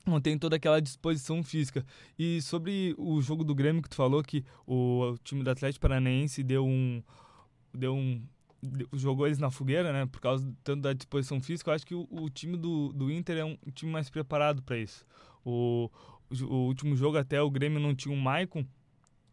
não 0.06 0.20
tem 0.20 0.38
toda 0.38 0.54
aquela 0.54 0.80
disposição 0.80 1.42
física. 1.42 1.84
E 2.16 2.40
sobre 2.40 2.94
o 2.96 3.20
jogo 3.20 3.42
do 3.42 3.54
Grêmio 3.54 3.82
que 3.82 3.88
tu 3.88 3.96
falou 3.96 4.22
que 4.22 4.44
o, 4.64 5.00
o 5.00 5.18
time 5.18 5.42
do 5.42 5.50
Atlético 5.50 5.82
Paranaense 5.82 6.44
deu 6.44 6.64
um 6.64 7.02
deu 7.74 7.94
um 7.94 8.22
jogou 8.92 9.26
eles 9.26 9.38
na 9.38 9.50
fogueira, 9.50 9.92
né? 9.92 10.06
Por 10.06 10.20
causa 10.20 10.50
tanto 10.64 10.82
da 10.82 10.92
disposição 10.92 11.40
física, 11.40 11.70
eu 11.70 11.74
acho 11.74 11.86
que 11.86 11.94
o, 11.94 12.06
o 12.10 12.30
time 12.30 12.56
do, 12.56 12.92
do 12.92 13.10
Inter 13.10 13.38
é 13.38 13.44
um 13.44 13.56
time 13.74 13.90
mais 13.90 14.08
preparado 14.08 14.62
para 14.62 14.78
isso. 14.78 15.04
O, 15.44 15.90
o, 16.30 16.44
o, 16.44 16.66
último 16.66 16.96
jogo 16.96 17.18
até 17.18 17.40
o 17.40 17.50
Grêmio 17.50 17.80
não 17.80 17.94
tinha 17.94 18.14
um 18.14 18.20
Maicon 18.20 18.64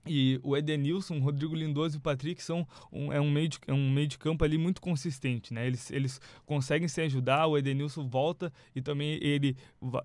e 0.06 0.40
o 0.44 0.58
Edenilson, 0.58 1.20
Rodrigo 1.20 1.56
Lindoso 1.56 1.96
e 1.96 2.00
o 2.00 2.02
Patrick 2.02 2.44
são 2.44 2.68
um, 2.92 3.12
é 3.12 3.22
um 3.22 3.32
meio 3.32 3.48
de, 3.48 3.60
é 3.68 3.74
um 3.74 3.90
meio 3.90 4.08
de 4.08 4.18
campo 4.18 4.44
ali 4.44 4.58
muito 4.58 4.82
consistente, 4.82 5.54
né? 5.54 5.66
Eles, 5.66 5.90
eles 5.92 6.20
conseguem 6.46 6.88
se 6.88 7.02
ajudar, 7.02 7.48
o 7.48 7.58
Edenilson 7.58 8.08
volta 8.08 8.52
e 8.76 8.82
também 8.82 9.18
ele, 9.22 9.56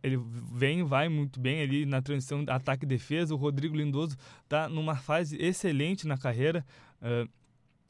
ele 0.03 0.19
vem, 0.53 0.85
vai 0.85 1.09
muito 1.09 1.41
bem 1.41 1.63
ali 1.63 1.85
na 1.85 2.01
transição 2.01 2.45
ataque 2.49 2.85
e 2.85 2.89
defesa. 2.89 3.35
O 3.35 3.39
Rodrigo 3.39 3.77
Lindoso 3.77 4.17
está 4.45 4.69
numa 4.69 4.97
fase 4.97 5.37
excelente 5.41 6.07
na 6.07 6.17
carreira. 6.17 6.65
Uh, 7.03 7.29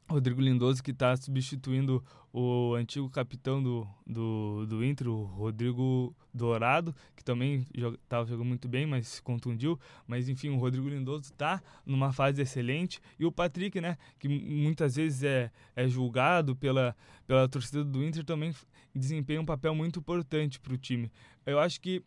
Rodrigo 0.09 0.41
Lindoso, 0.41 0.83
que 0.83 0.91
está 0.91 1.15
substituindo 1.17 2.03
o 2.33 2.75
antigo 2.75 3.11
capitão 3.11 3.63
do, 3.63 3.87
do, 4.07 4.67
do 4.67 4.85
Inter, 4.85 5.09
o 5.09 5.25
Rodrigo 5.25 6.15
Dourado, 6.33 6.95
que 7.15 7.23
também 7.23 7.67
estava 7.75 8.25
jogando 8.25 8.47
muito 8.47 8.67
bem, 8.69 8.87
mas 8.87 9.09
se 9.09 9.23
contundiu. 9.23 9.79
Mas 10.07 10.29
enfim, 10.29 10.49
o 10.49 10.57
Rodrigo 10.57 10.89
Lindoso 10.89 11.25
está 11.25 11.63
numa 11.85 12.13
fase 12.13 12.41
excelente. 12.41 13.01
E 13.19 13.27
o 13.27 13.33
Patrick, 13.33 13.81
né, 13.81 13.99
que 14.19 14.29
muitas 14.29 14.97
vezes 14.97 15.23
é, 15.23 15.51
é 15.77 15.87
julgado 15.87 16.57
pela, 16.57 16.97
pela 17.27 17.49
torcida 17.49 17.85
do 17.85 18.03
Inter, 18.03 18.25
também 18.25 18.55
desempenha 18.95 19.41
um 19.41 19.47
papel 19.47 19.75
muito 19.75 20.01
importante 20.01 20.59
para 20.59 20.73
o 20.73 20.79
time. 20.79 21.13
Eu 21.45 21.59
acho 21.59 21.81
que 21.81 22.03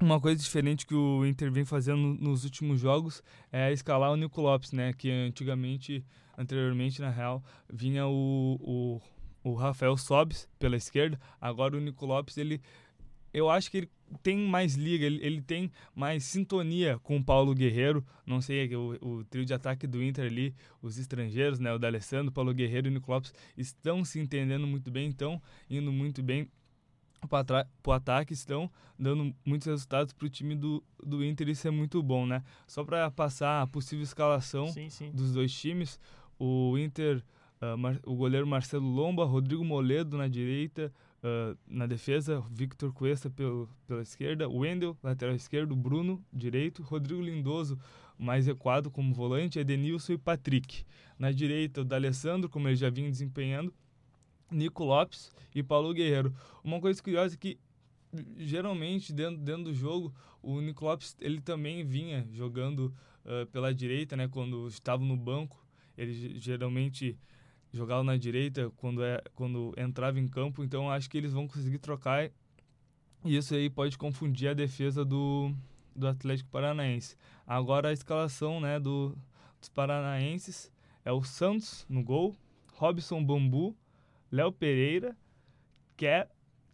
uma 0.00 0.20
coisa 0.20 0.42
diferente 0.42 0.86
que 0.86 0.94
o 0.94 1.24
Inter 1.24 1.50
vem 1.52 1.64
fazendo 1.64 1.98
nos 2.20 2.44
últimos 2.44 2.80
jogos 2.80 3.22
é 3.52 3.72
escalar 3.72 4.10
o 4.10 4.16
Nico 4.16 4.40
Lopes, 4.40 4.72
né? 4.72 4.92
Que 4.92 5.10
antigamente, 5.10 6.04
anteriormente, 6.36 7.00
na 7.00 7.10
real, 7.10 7.42
vinha 7.72 8.06
o, 8.06 9.00
o, 9.42 9.50
o 9.50 9.54
Rafael 9.54 9.96
Sobes 9.96 10.48
pela 10.58 10.76
esquerda. 10.76 11.18
Agora 11.40 11.76
o 11.76 11.80
Nico 11.80 12.04
Lopes, 12.04 12.36
ele, 12.36 12.60
eu 13.32 13.48
acho 13.48 13.70
que 13.70 13.78
ele 13.78 13.90
tem 14.22 14.36
mais 14.36 14.74
liga, 14.74 15.06
ele, 15.06 15.24
ele 15.24 15.40
tem 15.40 15.70
mais 15.94 16.24
sintonia 16.24 16.98
com 16.98 17.16
o 17.16 17.24
Paulo 17.24 17.54
Guerreiro. 17.54 18.04
Não 18.26 18.40
sei, 18.40 18.74
o, 18.74 18.98
o 19.00 19.24
trio 19.24 19.44
de 19.44 19.54
ataque 19.54 19.86
do 19.86 20.02
Inter 20.02 20.26
ali, 20.26 20.54
os 20.82 20.98
estrangeiros, 20.98 21.60
né? 21.60 21.72
O 21.72 21.78
D'Alessandro, 21.78 22.32
Paulo 22.32 22.52
Guerreiro 22.52 22.88
e 22.88 22.90
o 22.90 22.94
Nico 22.94 23.12
Lopes 23.12 23.32
estão 23.56 24.04
se 24.04 24.18
entendendo 24.18 24.66
muito 24.66 24.90
bem, 24.90 25.10
estão 25.10 25.40
indo 25.70 25.92
muito 25.92 26.20
bem 26.20 26.48
para 27.26 27.66
o 27.86 27.92
ataque 27.92 28.32
estão 28.32 28.70
dando 28.98 29.34
muitos 29.44 29.66
resultados 29.66 30.12
para 30.12 30.26
o 30.26 30.28
time 30.30 30.54
do, 30.54 30.82
do 31.02 31.24
Inter, 31.24 31.48
isso 31.48 31.66
é 31.66 31.70
muito 31.70 32.02
bom, 32.02 32.26
né? 32.26 32.42
Só 32.66 32.84
para 32.84 33.10
passar 33.10 33.62
a 33.62 33.66
possível 33.66 34.02
escalação 34.02 34.68
sim, 34.68 34.88
sim. 34.88 35.10
dos 35.10 35.32
dois 35.32 35.52
times, 35.52 35.98
o 36.38 36.76
Inter, 36.78 37.22
uh, 37.60 37.76
Mar, 37.76 37.98
o 38.04 38.14
goleiro 38.14 38.46
Marcelo 38.46 38.86
Lomba, 38.86 39.24
Rodrigo 39.24 39.64
Moledo 39.64 40.16
na 40.16 40.28
direita, 40.28 40.92
uh, 41.22 41.56
na 41.66 41.86
defesa, 41.86 42.42
Victor 42.50 42.92
Cuesta 42.92 43.30
pelo, 43.30 43.68
pela 43.86 44.02
esquerda, 44.02 44.48
Wendel, 44.48 44.96
lateral 45.02 45.34
esquerdo, 45.34 45.74
Bruno, 45.74 46.22
direito, 46.32 46.82
Rodrigo 46.82 47.20
Lindoso, 47.20 47.78
mais 48.18 48.46
recuado 48.46 48.90
como 48.90 49.12
volante, 49.14 49.58
Edenilson 49.58 50.12
e 50.12 50.18
Patrick. 50.18 50.84
Na 51.18 51.30
direita, 51.30 51.80
o 51.80 51.84
D'Alessandro, 51.84 52.48
como 52.48 52.68
ele 52.68 52.76
já 52.76 52.90
vinha 52.90 53.10
desempenhando, 53.10 53.72
Nico 54.50 54.84
Lopes 54.84 55.32
e 55.54 55.62
Paulo 55.62 55.92
Guerreiro. 55.92 56.34
Uma 56.62 56.80
coisa 56.80 57.02
curiosa 57.02 57.34
é 57.34 57.38
que 57.38 57.58
geralmente 58.36 59.12
dentro, 59.12 59.38
dentro 59.38 59.64
do 59.64 59.74
jogo 59.74 60.14
o 60.42 60.60
Nico 60.60 60.84
Lopes 60.84 61.16
ele 61.20 61.40
também 61.40 61.84
vinha 61.84 62.26
jogando 62.32 62.94
uh, 63.24 63.46
pela 63.46 63.74
direita, 63.74 64.16
né? 64.16 64.28
Quando 64.28 64.68
estava 64.68 65.02
no 65.04 65.16
banco, 65.16 65.64
ele 65.96 66.38
geralmente 66.38 67.18
jogava 67.72 68.04
na 68.04 68.16
direita 68.16 68.70
quando 68.76 69.02
é 69.02 69.22
quando 69.34 69.74
entrava 69.76 70.20
em 70.20 70.28
campo. 70.28 70.62
Então 70.62 70.90
acho 70.90 71.08
que 71.08 71.18
eles 71.18 71.32
vão 71.32 71.48
conseguir 71.48 71.78
trocar 71.78 72.30
e 73.24 73.36
isso 73.36 73.54
aí 73.54 73.70
pode 73.70 73.96
confundir 73.96 74.50
a 74.50 74.54
defesa 74.54 75.04
do, 75.04 75.50
do 75.96 76.06
Atlético 76.06 76.50
Paranaense. 76.50 77.16
Agora 77.46 77.88
a 77.88 77.92
escalação, 77.92 78.60
né? 78.60 78.78
Do, 78.78 79.16
dos 79.58 79.70
paranaenses 79.70 80.70
é 81.04 81.12
o 81.12 81.22
Santos 81.24 81.86
no 81.88 82.02
gol, 82.02 82.36
Robson 82.74 83.24
Bambu 83.24 83.74
Léo 84.34 84.50
Pereira, 84.50 85.16
Ke 85.96 86.26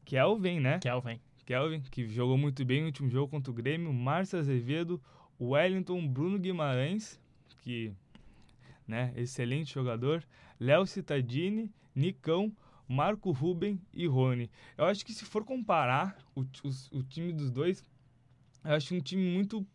Kelvin, 0.07 0.61
né? 0.61 0.79
Kelvin. 0.79 1.21
Kelvin, 1.45 1.83
que 1.83 2.09
jogou 2.09 2.39
muito 2.39 2.65
bem 2.65 2.81
no 2.81 2.87
último 2.87 3.11
jogo 3.11 3.29
contra 3.29 3.51
o 3.51 3.55
Grêmio, 3.55 3.93
Márcio 3.93 4.39
Azevedo, 4.39 4.99
Wellington, 5.39 6.09
Bruno 6.09 6.39
Guimarães, 6.39 7.21
que, 7.61 7.93
né, 8.89 9.13
excelente 9.15 9.75
jogador, 9.75 10.25
Léo 10.59 10.87
Cittadini, 10.87 11.71
Nicão, 11.95 12.51
Marco 12.89 13.31
Ruben 13.31 13.79
e 13.93 14.07
Rony. 14.07 14.51
Eu 14.79 14.87
acho 14.87 15.05
que 15.05 15.13
se 15.13 15.27
for 15.27 15.45
comparar 15.45 16.17
o, 16.35 16.41
o, 16.41 16.99
o 16.99 17.03
time 17.03 17.31
dos 17.31 17.51
dois, 17.51 17.85
eu 18.65 18.73
acho 18.73 18.95
um 18.95 19.01
time 19.01 19.35
muito 19.35 19.67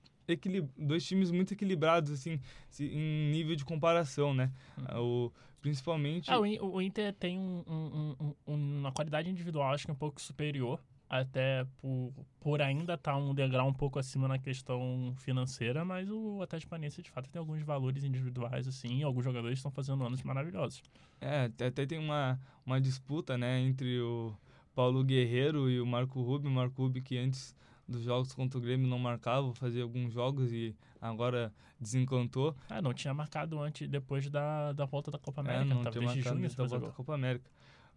dois 0.76 1.06
times 1.06 1.30
muito 1.30 1.54
equilibrados 1.54 2.12
assim 2.12 2.42
em 2.80 3.32
nível 3.32 3.56
de 3.56 3.64
comparação 3.64 4.34
né 4.34 4.52
uhum. 4.76 5.28
o 5.28 5.32
Principalmente. 5.66 6.30
É, 6.30 6.38
o, 6.38 6.80
Inter 6.80 7.12
tem 7.12 7.40
um, 7.40 7.64
um, 7.68 8.36
um, 8.46 8.54
uma 8.78 8.92
qualidade 8.92 9.28
individual, 9.28 9.74
acho 9.74 9.88
que 9.88 9.92
um 9.92 9.96
pouco 9.96 10.22
superior, 10.22 10.80
até 11.10 11.66
por, 11.82 12.14
por 12.40 12.62
ainda 12.62 12.94
estar 12.94 13.14
tá 13.14 13.18
um 13.18 13.34
degrau 13.34 13.68
um 13.68 13.74
pouco 13.74 13.98
acima 13.98 14.28
na 14.28 14.38
questão 14.38 15.16
financeira, 15.18 15.84
mas 15.84 16.08
o 16.08 16.40
Atlético 16.44 16.70
Paranaense 16.70 17.02
de 17.02 17.10
fato 17.10 17.32
tem 17.32 17.40
alguns 17.40 17.64
valores 17.64 18.04
individuais, 18.04 18.68
assim, 18.68 19.00
e 19.00 19.04
alguns 19.04 19.24
jogadores 19.24 19.58
estão 19.58 19.72
fazendo 19.72 20.06
anos 20.06 20.22
maravilhosos. 20.22 20.84
É, 21.20 21.46
até 21.46 21.84
tem 21.84 21.98
uma, 21.98 22.40
uma 22.64 22.80
disputa, 22.80 23.36
né, 23.36 23.60
entre 23.60 24.00
o 24.02 24.38
Paulo 24.76 25.04
Guerreiro 25.04 25.68
e 25.68 25.82
o 25.82 25.86
Marco 25.88 26.22
Rubio. 26.22 26.48
O 26.48 26.54
Marco 26.54 26.80
Rubio 26.80 27.02
que 27.02 27.18
antes 27.18 27.56
dos 27.88 28.04
jogos 28.04 28.34
contra 28.34 28.58
o 28.58 28.62
Grêmio 28.62 28.88
não 28.88 29.00
marcava, 29.00 29.54
fazia 29.54 29.84
alguns 29.84 30.12
jogos 30.12 30.52
e 30.52 30.76
agora 31.00 31.54
desencantou. 31.80 32.56
Ah, 32.70 32.82
não 32.82 32.94
tinha 32.94 33.14
marcado 33.14 33.60
antes, 33.60 33.88
depois 33.88 34.30
da, 34.30 34.74
da 34.74 34.86
volta 34.86 35.12
da 35.12 35.20
Copa 35.20 35.42
é, 35.42 35.44
América. 35.44 35.72
É, 35.72 35.84
não 35.84 35.92
tinha 35.92 36.04
marcado 36.04 36.40
junho, 36.40 36.50
da 36.50 36.66
volta 36.66 36.86
da 36.88 36.92
Copa 36.92 37.14
América. 37.14 37.50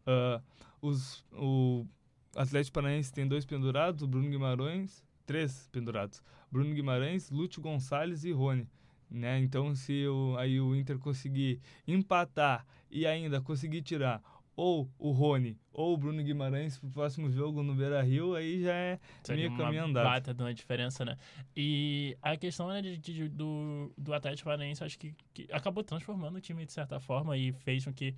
Uh, 0.07 0.43
os, 0.81 1.25
o 1.33 1.87
Atlético 2.37 2.75
Paranaense 2.75 3.13
tem 3.13 3.27
dois 3.27 3.45
pendurados, 3.45 4.03
o 4.03 4.07
Bruno 4.07 4.29
Guimarães, 4.29 5.05
três 5.27 5.69
pendurados. 5.73 6.23
Bruno 6.51 6.75
Guimarães, 6.75 7.31
Lúcio 7.31 7.61
Gonçalves 7.61 8.25
e 8.25 8.33
Rony. 8.33 8.69
Né? 9.11 9.39
Então, 9.39 9.75
se 9.75 10.07
o, 10.07 10.37
aí 10.39 10.61
o 10.61 10.77
Inter 10.77 10.99
conseguir 10.99 11.61
empatar 11.87 12.67
e 12.91 13.07
ainda 13.07 13.41
conseguir 13.41 13.83
tirar 13.83 14.23
ou 14.59 14.91
o 14.99 15.13
Rony 15.13 15.57
ou 15.73 15.95
o 15.95 15.97
Bruno 15.97 16.21
Guimarães 16.21 16.77
pro 16.77 16.91
próximo 16.91 17.31
jogo 17.31 17.63
no 17.63 17.77
Beira 17.77 18.03
Rio, 18.03 18.35
aí 18.35 18.61
já 18.61 18.75
é 18.75 18.99
Seria 19.23 19.49
meio 19.49 19.57
caminho 19.57 19.85
andado. 19.85 20.03
Bata 20.03 20.35
de 20.35 20.43
uma 20.43 20.53
diferença, 20.53 21.05
né? 21.05 21.17
E 21.57 22.19
a 22.21 22.37
questão 22.37 22.67
né, 22.67 22.83
de, 22.83 22.99
de, 22.99 23.29
do, 23.29 23.93
do 23.97 24.13
Atlético 24.13 24.47
Paranaense, 24.47 24.83
acho 24.83 24.99
que, 24.99 25.15
que, 25.33 25.47
acabou 25.53 25.85
transformando 25.85 26.39
o 26.39 26.41
time 26.41 26.67
de 26.67 26.73
certa 26.73 26.99
forma 26.99 27.39
e 27.39 27.53
fez 27.53 27.85
com 27.85 27.93
que 27.93 28.17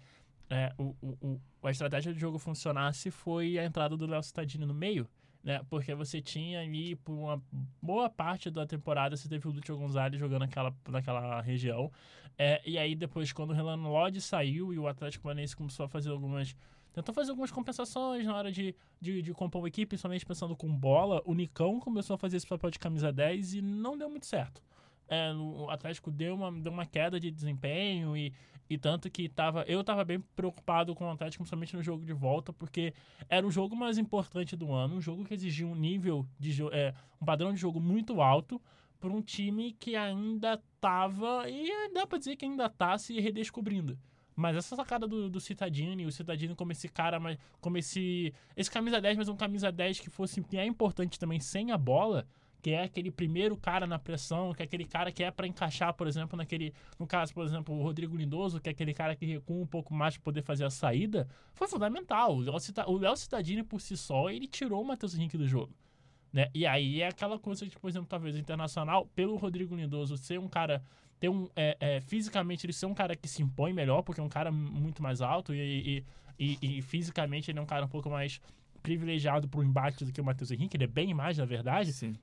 é, 0.49 0.73
o, 0.79 0.97
o, 1.03 1.39
a 1.63 1.71
estratégia 1.71 2.11
de 2.11 2.19
jogo 2.19 2.39
funcionasse 2.39 3.11
foi 3.11 3.59
a 3.59 3.65
entrada 3.67 3.95
do 3.95 4.07
Léo 4.07 4.23
Cittadini 4.23 4.65
no 4.65 4.73
meio 4.73 5.07
né? 5.43 5.61
Porque 5.69 5.95
você 5.95 6.21
tinha 6.21 6.61
ali, 6.61 6.97
por 6.97 7.13
uma 7.13 7.43
boa 7.81 8.09
parte 8.11 8.51
da 8.51 8.67
temporada, 8.67 9.17
você 9.17 9.29
teve 9.29 9.47
o 9.49 9.51
Lúcio 9.51 9.77
Gonzalez 9.77 10.19
jogando 10.19 10.41
naquela, 10.41 10.75
naquela 10.89 11.41
região. 11.41 11.91
É, 12.39 12.61
e 12.65 12.79
aí, 12.79 12.95
depois, 12.95 13.33
quando 13.33 13.51
o 13.51 13.53
Renan 13.53 13.77
Lodge 13.77 14.21
saiu 14.21 14.73
e 14.73 14.79
o 14.79 14.87
Atlético 14.87 15.25
Paranaense 15.25 15.57
começou 15.57 15.87
a 15.87 15.89
fazer 15.89 16.11
algumas. 16.11 16.57
Tentou 16.93 17.15
fazer 17.15 17.31
algumas 17.31 17.53
compensações 17.53 18.27
na 18.27 18.35
hora 18.35 18.51
de, 18.51 18.75
de, 19.01 19.23
de 19.23 19.33
compor 19.33 19.63
uma 19.63 19.69
equipe, 19.69 19.91
principalmente 19.91 20.27
pensando 20.27 20.57
com 20.57 20.69
bola. 20.69 21.23
O 21.25 21.35
Nicão 21.35 21.79
começou 21.79 22.15
a 22.15 22.19
fazer 22.19 22.37
esse 22.37 22.47
papel 22.47 22.71
de 22.71 22.81
camisa 22.81 23.13
10 23.13 23.55
e 23.55 23.63
não 23.63 23.97
deu 23.97 24.11
muito 24.11 24.27
certo. 24.27 24.61
É, 25.07 25.33
o 25.33 25.71
Atlético 25.71 26.11
deu 26.11 26.35
uma, 26.35 26.51
deu 26.51 26.73
uma 26.73 26.87
queda 26.87 27.21
de 27.21 27.31
desempenho 27.31 28.17
e, 28.17 28.33
e 28.71 28.79
tanto 28.79 29.11
que 29.11 29.29
tava, 29.29 29.65
eu 29.67 29.81
estava 29.81 30.05
bem 30.05 30.21
preocupado 30.37 30.95
com 30.95 31.05
o 31.05 31.11
Atlético, 31.11 31.43
principalmente 31.43 31.75
no 31.75 31.83
jogo 31.83 32.05
de 32.07 32.13
volta, 32.13 32.53
porque 32.53 32.95
era 33.29 33.45
o 33.45 33.51
jogo 33.51 33.75
mais 33.75 33.99
importante 33.99 34.55
do 34.55 34.73
ano, 34.73 34.95
um 34.95 35.01
jogo 35.01 35.25
que 35.25 35.35
exigia 35.35 35.67
um 35.67 35.75
nível 35.75 36.25
de 36.39 36.63
é, 36.71 36.95
um 37.21 37.25
padrão 37.25 37.53
de 37.53 37.61
jogo 37.61 37.81
muito 37.81 38.23
alto 38.23 38.63
para 39.01 39.11
um 39.11 39.21
time 39.21 39.73
que 39.73 39.97
ainda 39.97 40.55
estava 40.77 41.51
e 41.51 41.93
dá 41.93 42.07
para 42.07 42.19
dizer 42.19 42.37
que 42.37 42.45
ainda 42.45 42.67
está 42.67 42.97
se 42.97 43.19
redescobrindo. 43.19 43.99
Mas 44.37 44.57
essa 44.57 44.77
sacada 44.77 45.09
do, 45.09 45.29
do 45.29 45.41
Citadini, 45.41 46.07
o 46.07 46.13
Citadini 46.13 46.55
como 46.55 46.71
esse 46.71 46.89
cara, 46.89 47.19
como 47.61 47.77
esse 47.77 48.33
esse 48.57 48.71
camisa 48.71 49.01
10, 49.01 49.17
mas 49.19 49.29
um 49.29 49.37
camisa 49.37 49.73
10 49.73 49.99
que 49.99 50.09
fosse 50.09 50.41
é 50.53 50.65
importante 50.65 51.19
também 51.19 51.41
sem 51.41 51.73
a 51.73 51.77
bola, 51.77 52.25
que 52.61 52.71
é 52.71 52.85
aquele 52.85 53.11
primeiro 53.11 53.57
cara 53.57 53.87
na 53.87 53.99
pressão, 53.99 54.53
que 54.53 54.63
é 54.63 54.65
aquele 54.65 54.85
cara 54.85 55.11
que 55.11 55.23
é 55.23 55.31
para 55.31 55.47
encaixar, 55.47 55.95
por 55.95 56.07
exemplo, 56.07 56.37
naquele. 56.37 56.73
No 56.99 57.07
caso, 57.07 57.33
por 57.33 57.45
exemplo, 57.45 57.75
o 57.75 57.83
Rodrigo 57.83 58.17
Lindoso, 58.17 58.61
que 58.61 58.69
é 58.69 58.73
aquele 58.73 58.93
cara 58.95 59.17
que 59.17 59.25
recua 59.27 59.63
um 59.63 59.67
pouco 59.67 59.95
mais 59.95 60.17
para 60.17 60.25
poder 60.25 60.43
fazer 60.43 60.65
a 60.65 60.71
saída, 60.71 61.29
foi 61.55 61.69
fundamental. 61.69 62.37
O 62.37 62.99
Léo 62.99 63.17
Citadini, 63.17 63.63
por 63.63 63.81
si 63.81 63.97
só, 63.97 64.31
ele 64.31 64.47
tirou 64.47 64.83
o 64.83 64.85
Matheus 64.85 65.15
Henrique 65.15 65.39
do 65.39 65.47
jogo. 65.47 65.75
Né? 66.33 66.49
E 66.55 66.67
aí 66.67 67.01
é 67.01 67.09
aquela 67.09 67.39
coisa 67.39 67.67
que, 67.67 67.79
por 67.79 67.89
exemplo, 67.89 68.09
talvez 68.09 68.37
Internacional, 68.37 69.07
pelo 69.15 69.37
Rodrigo 69.37 69.75
Lindoso 69.75 70.17
ser 70.17 70.39
um 70.39 70.49
cara 70.49 70.83
ter 71.19 71.29
um 71.29 71.49
é, 71.55 71.77
é, 71.79 72.01
fisicamente 72.01 72.65
ele 72.65 72.73
ser 72.73 72.87
um 72.87 72.95
cara 72.95 73.15
que 73.15 73.29
se 73.29 73.43
impõe 73.43 73.75
melhor 73.75 74.01
porque 74.03 74.21
é 74.21 74.25
um 74.25 74.29
cara 74.29 74.51
muito 74.51 75.03
mais 75.03 75.21
alto 75.21 75.55
e, 75.55 76.05
e, 76.39 76.57
e, 76.63 76.79
e 76.79 76.83
fisicamente 76.83 77.51
ele 77.51 77.59
é 77.59 77.63
um 77.63 77.67
cara 77.67 77.85
um 77.85 77.89
pouco 77.89 78.09
mais 78.09 78.41
privilegiado 78.83 79.47
para 79.47 79.61
o 79.61 79.63
embate 79.63 80.03
do 80.03 80.13
que 80.13 80.21
o 80.21 80.25
Matheus 80.25 80.51
Henrique 80.51 80.79
ele 80.79 80.85
é 80.85 80.87
bem 80.87 81.13
mais 81.13 81.37
na 81.37 81.45
verdade 81.45 81.93
Sim. 81.93 82.15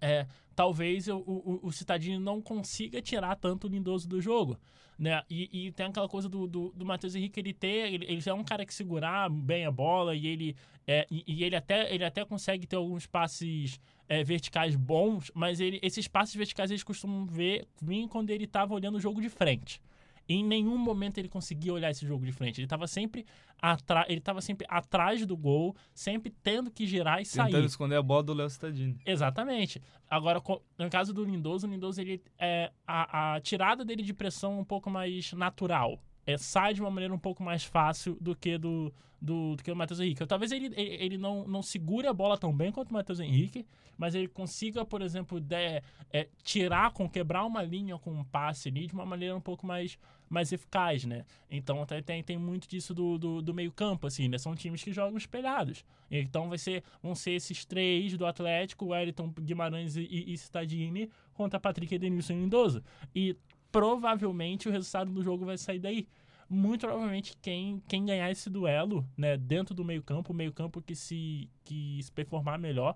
É, 0.00 0.26
talvez 0.54 1.08
o, 1.08 1.18
o, 1.18 1.60
o 1.62 1.72
Citadini 1.72 2.18
não 2.18 2.40
consiga 2.40 3.00
tirar 3.02 3.36
tanto 3.36 3.66
o 3.66 3.70
Lindoso 3.70 4.08
do 4.08 4.20
jogo. 4.20 4.58
Né? 4.98 5.22
E, 5.28 5.66
e 5.66 5.72
tem 5.72 5.86
aquela 5.86 6.08
coisa 6.08 6.28
do, 6.28 6.46
do, 6.46 6.72
do 6.74 6.86
Matheus 6.86 7.14
Henrique, 7.14 7.38
ele 7.38 7.52
ter. 7.52 7.92
Ele, 7.92 8.06
ele 8.06 8.22
é 8.24 8.34
um 8.34 8.44
cara 8.44 8.64
que 8.64 8.72
segurar 8.72 9.28
bem 9.28 9.66
a 9.66 9.70
bola 9.70 10.14
e 10.14 10.26
ele, 10.26 10.56
é, 10.86 11.06
e, 11.10 11.22
e, 11.26 11.44
ele, 11.44 11.54
até, 11.54 11.92
ele 11.94 12.04
até 12.04 12.24
consegue 12.24 12.66
ter 12.66 12.76
alguns 12.76 13.06
passes 13.06 13.78
é, 14.08 14.24
verticais 14.24 14.74
bons, 14.74 15.30
mas 15.34 15.60
ele, 15.60 15.78
esses 15.82 16.08
passes 16.08 16.34
verticais 16.34 16.70
eles 16.70 16.82
costumam 16.82 17.26
ver, 17.26 17.66
vir 17.82 18.08
quando 18.08 18.30
ele 18.30 18.44
estava 18.44 18.72
olhando 18.72 18.96
o 18.96 19.00
jogo 19.00 19.20
de 19.20 19.28
frente 19.28 19.80
em 20.28 20.44
nenhum 20.44 20.76
momento 20.76 21.18
ele 21.18 21.28
conseguia 21.28 21.72
olhar 21.72 21.90
esse 21.90 22.06
jogo 22.06 22.24
de 22.24 22.32
frente. 22.32 22.60
Ele 22.60 22.66
estava 22.66 22.86
sempre, 22.86 23.24
atra 23.60 24.04
ele 24.08 24.20
tava 24.20 24.40
sempre 24.40 24.66
atrás 24.68 25.24
do 25.24 25.36
gol, 25.36 25.74
sempre 25.94 26.34
tendo 26.42 26.70
que 26.70 26.86
girar 26.86 27.20
e 27.20 27.24
sair. 27.24 27.46
Tentando 27.46 27.66
esconder 27.66 27.96
a 27.96 28.02
bola 28.02 28.22
do 28.22 28.34
Léo 28.34 28.50
Cittadini. 28.50 28.98
Exatamente. 29.06 29.80
Agora, 30.08 30.42
no 30.78 30.90
caso 30.90 31.12
do 31.12 31.24
Lindoso, 31.24 31.66
o 31.66 31.70
Lindoso, 31.70 32.00
ele, 32.00 32.22
é, 32.38 32.72
a, 32.86 33.34
a 33.34 33.40
tirada 33.40 33.84
dele 33.84 34.02
de 34.02 34.12
pressão 34.12 34.58
é 34.58 34.60
um 34.60 34.64
pouco 34.64 34.90
mais 34.90 35.32
natural. 35.32 36.00
É, 36.26 36.36
sai 36.36 36.74
de 36.74 36.80
uma 36.80 36.90
maneira 36.90 37.14
um 37.14 37.18
pouco 37.18 37.42
mais 37.42 37.62
fácil 37.62 38.16
do 38.20 38.34
que 38.34 38.58
do, 38.58 38.92
do, 39.20 39.56
do 39.56 39.62
que 39.62 39.70
o 39.70 39.76
Matheus 39.76 40.00
Henrique. 40.00 40.26
Talvez 40.26 40.52
ele, 40.52 40.66
ele, 40.76 40.96
ele, 41.04 41.18
não, 41.18 41.46
não 41.46 41.62
segure 41.62 42.06
a 42.06 42.12
bola 42.12 42.36
tão 42.36 42.52
bem 42.52 42.72
quanto 42.72 42.90
o 42.90 42.94
Matheus 42.94 43.20
Henrique, 43.20 43.66
mas 43.96 44.14
ele 44.14 44.28
consiga, 44.28 44.84
por 44.84 45.02
exemplo, 45.02 45.40
de, 45.40 45.82
é, 46.12 46.28
tirar, 46.42 46.92
com 46.92 47.08
quebrar 47.08 47.44
uma 47.44 47.62
linha 47.62 47.98
com 47.98 48.12
um 48.12 48.24
passe 48.24 48.68
ali 48.68 48.86
de 48.86 48.94
uma 48.94 49.06
maneira 49.06 49.36
um 49.36 49.40
pouco 49.40 49.66
mais, 49.66 49.98
mais 50.28 50.52
eficaz, 50.52 51.04
né? 51.04 51.24
Então 51.50 51.84
tem, 52.04 52.22
tem 52.22 52.38
muito 52.38 52.68
disso 52.68 52.94
do, 52.94 53.18
do, 53.18 53.42
do 53.42 53.54
meio 53.54 53.72
campo, 53.72 54.06
assim, 54.06 54.28
né? 54.28 54.38
São 54.38 54.54
times 54.54 54.82
que 54.82 54.92
jogam 54.92 55.16
espelhados. 55.16 55.84
Então 56.10 56.48
vai 56.48 56.58
ser, 56.58 56.82
vão 57.02 57.14
ser 57.14 57.32
esses 57.32 57.64
três 57.64 58.16
do 58.16 58.26
Atlético, 58.26 58.86
Wellington, 58.86 59.32
Guimarães 59.40 59.96
e, 59.96 60.06
e 60.26 60.36
Cittadini 60.36 61.10
contra 61.34 61.60
Patrick 61.60 61.94
Edenilson 61.94 62.34
e 62.34 62.36
Lindoso. 62.36 62.82
E 63.14 63.36
provavelmente 63.70 64.68
o 64.68 64.72
resultado 64.72 65.12
do 65.12 65.22
jogo 65.22 65.44
vai 65.44 65.58
sair 65.58 65.78
daí. 65.78 66.08
Muito 66.48 66.86
provavelmente 66.86 67.36
quem, 67.42 67.82
quem 67.88 68.04
ganhar 68.04 68.30
esse 68.30 68.48
duelo, 68.48 69.04
né, 69.16 69.36
dentro 69.36 69.74
do 69.74 69.84
meio-campo, 69.84 70.32
o 70.32 70.36
meio-campo 70.36 70.80
que 70.80 70.94
se, 70.94 71.50
que 71.64 72.00
se 72.00 72.12
performar 72.12 72.56
melhor, 72.56 72.94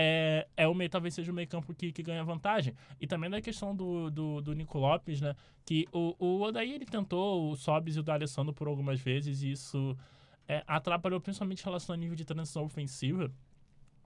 é, 0.00 0.46
é 0.56 0.68
o 0.68 0.74
meio, 0.74 0.88
talvez 0.88 1.12
seja 1.12 1.32
o 1.32 1.34
meio-campo 1.34 1.74
que, 1.74 1.90
que 1.90 2.04
ganha 2.04 2.22
vantagem. 2.22 2.72
E 3.00 3.06
também 3.06 3.28
da 3.28 3.40
questão 3.40 3.74
do, 3.74 4.08
do, 4.10 4.40
do 4.40 4.52
Nico 4.52 4.78
Lopes, 4.78 5.20
né? 5.20 5.34
Que 5.66 5.88
o, 5.92 6.14
o 6.20 6.40
Odaí 6.40 6.72
ele 6.72 6.86
tentou 6.86 7.50
o 7.50 7.56
Sobis 7.56 7.96
e 7.96 8.00
o 8.00 8.02
D'Alessandro 8.04 8.54
por 8.54 8.68
algumas 8.68 9.00
vezes, 9.00 9.42
e 9.42 9.50
isso 9.50 9.96
é, 10.46 10.62
atrapalhou 10.68 11.20
principalmente 11.20 11.62
em 11.62 11.64
relação 11.64 11.94
ao 11.94 11.98
nível 11.98 12.14
de 12.14 12.24
transição 12.24 12.64
ofensiva 12.64 13.28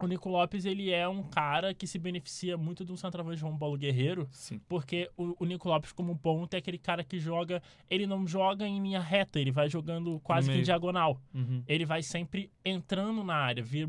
o 0.01 0.07
Nico 0.07 0.29
Lopes 0.29 0.65
ele 0.65 0.91
é 0.91 1.09
um 1.09 1.23
cara 1.23 1.73
que 1.73 1.87
se 1.87 1.99
beneficia 1.99 2.57
muito 2.57 2.85
de 2.85 2.93
um 2.93 2.97
centroavante 2.97 3.39
João 3.39 3.57
Paulo 3.57 3.77
Guerreiro, 3.77 4.29
Sim. 4.31 4.61
porque 4.69 5.11
o, 5.17 5.37
o, 5.39 5.45
Nico 5.45 5.69
Lopes 5.69 5.93
como 5.93 6.17
ponto 6.17 6.55
é 6.55 6.59
aquele 6.59 6.79
cara 6.79 7.05
que 7.05 7.19
joga, 7.19 7.63
ele 7.89 8.07
não 8.07 8.27
joga 8.27 8.67
em 8.67 8.83
linha 8.83 9.01
reta, 9.01 9.39
ele 9.39 9.51
vai 9.51 9.69
jogando 9.69 10.19
quase 10.21 10.51
que 10.51 10.59
em 10.59 10.63
diagonal. 10.63 11.21
Uhum. 11.35 11.63
Ele 11.67 11.85
vai 11.85 12.03
sempre 12.03 12.51
entrando 12.65 13.23
na 13.23 13.35
área, 13.35 13.63
vir, 13.63 13.87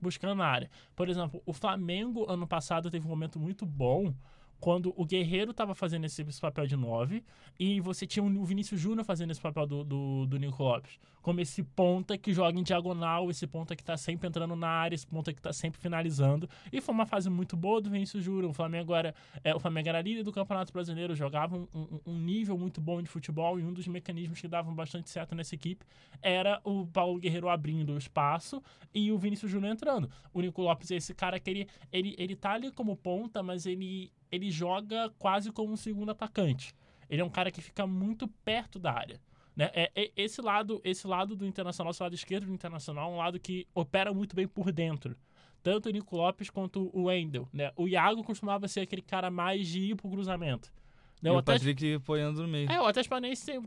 buscando 0.00 0.36
na 0.36 0.46
área. 0.46 0.70
Por 0.96 1.08
exemplo, 1.08 1.42
o 1.44 1.52
Flamengo 1.52 2.30
ano 2.30 2.46
passado 2.46 2.90
teve 2.90 3.06
um 3.06 3.10
momento 3.10 3.38
muito 3.38 3.66
bom 3.66 4.14
quando 4.60 4.92
o 4.96 5.04
Guerreiro 5.06 5.52
estava 5.52 5.74
fazendo 5.74 6.04
esse, 6.04 6.22
esse, 6.22 6.40
papel 6.40 6.66
de 6.66 6.76
9 6.76 7.24
e 7.58 7.80
você 7.80 8.06
tinha 8.06 8.22
o 8.22 8.44
Vinícius 8.44 8.80
Júnior 8.80 9.04
fazendo 9.04 9.30
esse 9.30 9.40
papel 9.40 9.66
do, 9.66 9.82
do, 9.82 10.26
do 10.26 10.38
Nico 10.38 10.62
Lopes. 10.62 10.98
Como 11.22 11.40
esse 11.40 11.62
ponta 11.62 12.16
que 12.16 12.32
joga 12.32 12.58
em 12.58 12.62
diagonal, 12.62 13.30
esse 13.30 13.46
ponta 13.46 13.74
que 13.74 13.82
está 13.82 13.96
sempre 13.96 14.28
entrando 14.28 14.54
na 14.56 14.68
área, 14.68 14.94
esse 14.94 15.06
ponta 15.06 15.32
que 15.32 15.38
está 15.38 15.52
sempre 15.52 15.80
finalizando. 15.80 16.48
E 16.72 16.80
foi 16.80 16.94
uma 16.94 17.06
fase 17.06 17.28
muito 17.28 17.56
boa 17.56 17.80
do 17.80 17.90
Vinícius 17.90 18.22
Júnior. 18.22 18.50
O 18.50 18.54
Flamengo 18.54 18.94
era, 18.94 19.14
é, 19.42 19.54
o 19.54 19.60
Flamengo 19.60 19.88
era 19.88 20.00
líder 20.00 20.22
do 20.22 20.32
Campeonato 20.32 20.72
Brasileiro, 20.72 21.14
jogava 21.14 21.56
um, 21.56 21.66
um, 21.74 22.00
um, 22.06 22.18
nível 22.18 22.56
muito 22.56 22.80
bom 22.80 23.02
de 23.02 23.08
futebol 23.08 23.58
e 23.58 23.64
um 23.64 23.72
dos 23.72 23.86
mecanismos 23.86 24.40
que 24.40 24.48
davam 24.48 24.74
bastante 24.74 25.10
certo 25.10 25.34
nessa 25.34 25.54
equipe 25.54 25.84
era 26.22 26.60
o 26.64 26.86
Paulo 26.86 27.18
Guerreiro 27.18 27.48
abrindo 27.48 27.94
o 27.94 27.98
espaço 27.98 28.62
e 28.94 29.10
o 29.10 29.18
Vinícius 29.18 29.50
Júnior 29.50 29.72
entrando. 29.72 30.10
O 30.32 30.40
Nico 30.40 30.62
Lopes 30.62 30.90
é 30.90 30.96
esse 30.96 31.14
cara 31.14 31.38
que 31.38 31.50
ele, 31.50 31.68
ele, 31.92 32.14
ele 32.18 32.36
tá 32.36 32.52
ali 32.52 32.70
como 32.70 32.96
ponta, 32.96 33.42
mas 33.42 33.66
ele 33.66 34.10
ele 34.30 34.50
joga 34.50 35.10
quase 35.18 35.50
como 35.52 35.72
um 35.72 35.76
segundo 35.76 36.10
atacante. 36.10 36.74
Ele 37.08 37.20
é 37.20 37.24
um 37.24 37.30
cara 37.30 37.50
que 37.50 37.60
fica 37.60 37.86
muito 37.86 38.28
perto 38.44 38.78
da 38.78 38.92
área. 38.92 39.20
Né? 39.56 39.70
É, 39.74 39.90
é, 39.94 40.12
esse, 40.16 40.40
lado, 40.40 40.80
esse 40.84 41.06
lado 41.06 41.34
do 41.34 41.44
Internacional, 41.44 41.90
esse 41.90 42.02
lado 42.02 42.14
esquerdo 42.14 42.46
do 42.46 42.54
Internacional, 42.54 43.10
é 43.10 43.14
um 43.14 43.18
lado 43.18 43.40
que 43.40 43.66
opera 43.74 44.12
muito 44.14 44.34
bem 44.34 44.46
por 44.46 44.72
dentro. 44.72 45.16
Tanto 45.62 45.88
o 45.88 45.92
Nico 45.92 46.16
Lopes 46.16 46.48
quanto 46.48 46.90
o 46.94 47.04
Wendel. 47.04 47.48
Né? 47.52 47.70
O 47.76 47.86
Iago 47.86 48.22
costumava 48.24 48.66
ser 48.68 48.80
aquele 48.80 49.02
cara 49.02 49.30
mais 49.30 49.68
de 49.68 49.90
ir 49.90 49.96
pro 49.96 50.08
cruzamento. 50.08 50.72
Né? 51.20 51.28
E 51.28 51.32
o, 51.32 51.38
o 51.38 51.42
Patrick 51.42 51.94
apoiando 51.94 52.42
no 52.42 52.48
meio. 52.48 52.70
É, 52.70 52.80
o 52.80 52.86
Atlético 52.86 53.16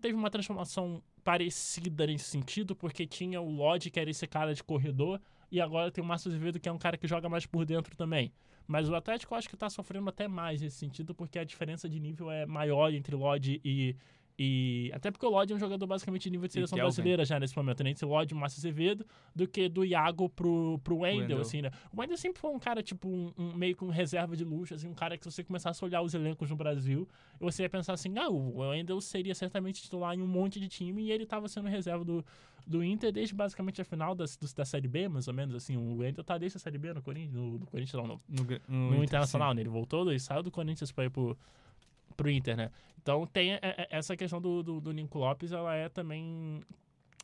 teve 0.01 0.15
uma 0.15 0.29
transformação 0.29 1.03
parecida 1.23 2.07
nesse 2.07 2.25
sentido, 2.25 2.75
porque 2.75 3.05
tinha 3.05 3.39
o 3.39 3.49
Lodge, 3.49 3.91
que 3.91 3.99
era 3.99 4.09
esse 4.09 4.25
cara 4.25 4.53
de 4.53 4.63
corredor, 4.63 5.21
e 5.51 5.61
agora 5.61 5.91
tem 5.91 6.03
o 6.03 6.07
Márcio 6.07 6.29
Azevedo, 6.29 6.59
que 6.59 6.67
é 6.67 6.71
um 6.71 6.79
cara 6.79 6.97
que 6.97 7.07
joga 7.07 7.29
mais 7.29 7.45
por 7.45 7.65
dentro 7.65 7.95
também. 7.95 8.33
Mas 8.67 8.89
o 8.89 8.95
Atlético 8.95 9.33
eu 9.33 9.37
acho 9.37 9.49
que 9.49 9.55
está 9.55 9.69
sofrendo 9.69 10.09
até 10.09 10.27
mais 10.27 10.61
nesse 10.61 10.77
sentido, 10.77 11.13
porque 11.13 11.37
a 11.37 11.43
diferença 11.43 11.87
de 11.89 11.99
nível 11.99 12.31
é 12.31 12.45
maior 12.45 12.91
entre 12.93 13.15
Lodge 13.15 13.61
e. 13.63 13.95
E 14.37 14.91
até 14.93 15.11
porque 15.11 15.25
o 15.25 15.29
Lodge 15.29 15.53
é 15.53 15.55
um 15.55 15.59
jogador 15.59 15.85
basicamente 15.85 16.23
de 16.23 16.31
nível 16.31 16.47
de 16.47 16.53
seleção 16.53 16.77
brasileira 16.77 17.23
já 17.23 17.39
nesse 17.39 17.55
momento, 17.55 17.83
nem 17.83 17.91
né? 17.91 17.95
esse 17.95 18.05
Lodge 18.05 18.33
Márcio 18.33 18.59
Azevedo, 18.59 19.05
do 19.35 19.47
que 19.47 19.69
do 19.69 19.85
Iago 19.85 20.27
pro, 20.27 20.79
pro 20.83 20.99
Wendel, 20.99 21.39
assim, 21.39 21.61
né? 21.61 21.69
O 21.91 22.01
Wendel 22.01 22.17
sempre 22.17 22.41
foi 22.41 22.49
um 22.49 22.57
cara, 22.57 22.81
tipo, 22.81 23.07
um, 23.07 23.31
um, 23.37 23.53
meio 23.53 23.75
que 23.75 23.83
um 23.83 23.89
reserva 23.89 24.35
de 24.35 24.43
luxo, 24.43 24.73
assim, 24.73 24.87
um 24.87 24.93
cara 24.93 25.17
que 25.17 25.23
se 25.23 25.31
você 25.31 25.43
começasse 25.43 25.83
a 25.83 25.87
olhar 25.87 26.01
os 26.01 26.15
elencos 26.15 26.49
no 26.49 26.55
Brasil, 26.55 27.07
você 27.39 27.63
ia 27.63 27.69
pensar 27.69 27.93
assim, 27.93 28.17
ah, 28.17 28.29
o 28.29 28.57
Wendel 28.57 28.99
seria 29.01 29.35
certamente 29.35 29.83
titular 29.83 30.15
em 30.15 30.21
um 30.21 30.27
monte 30.27 30.59
de 30.59 30.67
time 30.67 31.03
e 31.03 31.11
ele 31.11 31.23
estava 31.25 31.47
sendo 31.47 31.67
reserva 31.67 32.03
do, 32.03 32.25
do 32.65 32.83
Inter 32.83 33.11
desde 33.11 33.35
basicamente 33.35 33.81
a 33.81 33.85
final 33.85 34.15
do, 34.15 34.25
da 34.55 34.65
Série 34.65 34.87
B, 34.87 35.07
mais 35.09 35.27
ou 35.27 35.33
menos, 35.33 35.53
assim. 35.53 35.77
O 35.77 36.03
Inter 36.03 36.23
tá 36.23 36.39
desde 36.39 36.57
a 36.57 36.59
Série 36.59 36.79
B 36.79 36.91
no 36.91 37.03
Corinthians, 37.03 37.33
no, 37.33 37.59
no 37.59 37.67
Corinthians 37.67 38.01
não, 38.01 38.07
no, 38.07 38.21
no, 38.27 38.61
no, 38.67 38.91
no 38.97 39.03
Internacional, 39.03 39.53
né? 39.53 39.61
Ele 39.61 39.69
voltou 39.69 40.11
e 40.11 40.19
saiu 40.19 40.41
do 40.41 40.49
Corinthians 40.49 40.91
para 40.91 41.05
ir 41.05 41.11
pro, 41.11 41.37
pro 42.13 42.29
Inter, 42.29 42.55
né? 42.55 42.71
Então 43.01 43.25
tem 43.27 43.59
essa 43.89 44.15
questão 44.15 44.41
do, 44.41 44.63
do, 44.63 44.79
do 44.79 44.91
Nico 44.91 45.19
Lopes, 45.19 45.51
ela 45.51 45.75
é 45.75 45.89
também... 45.89 46.61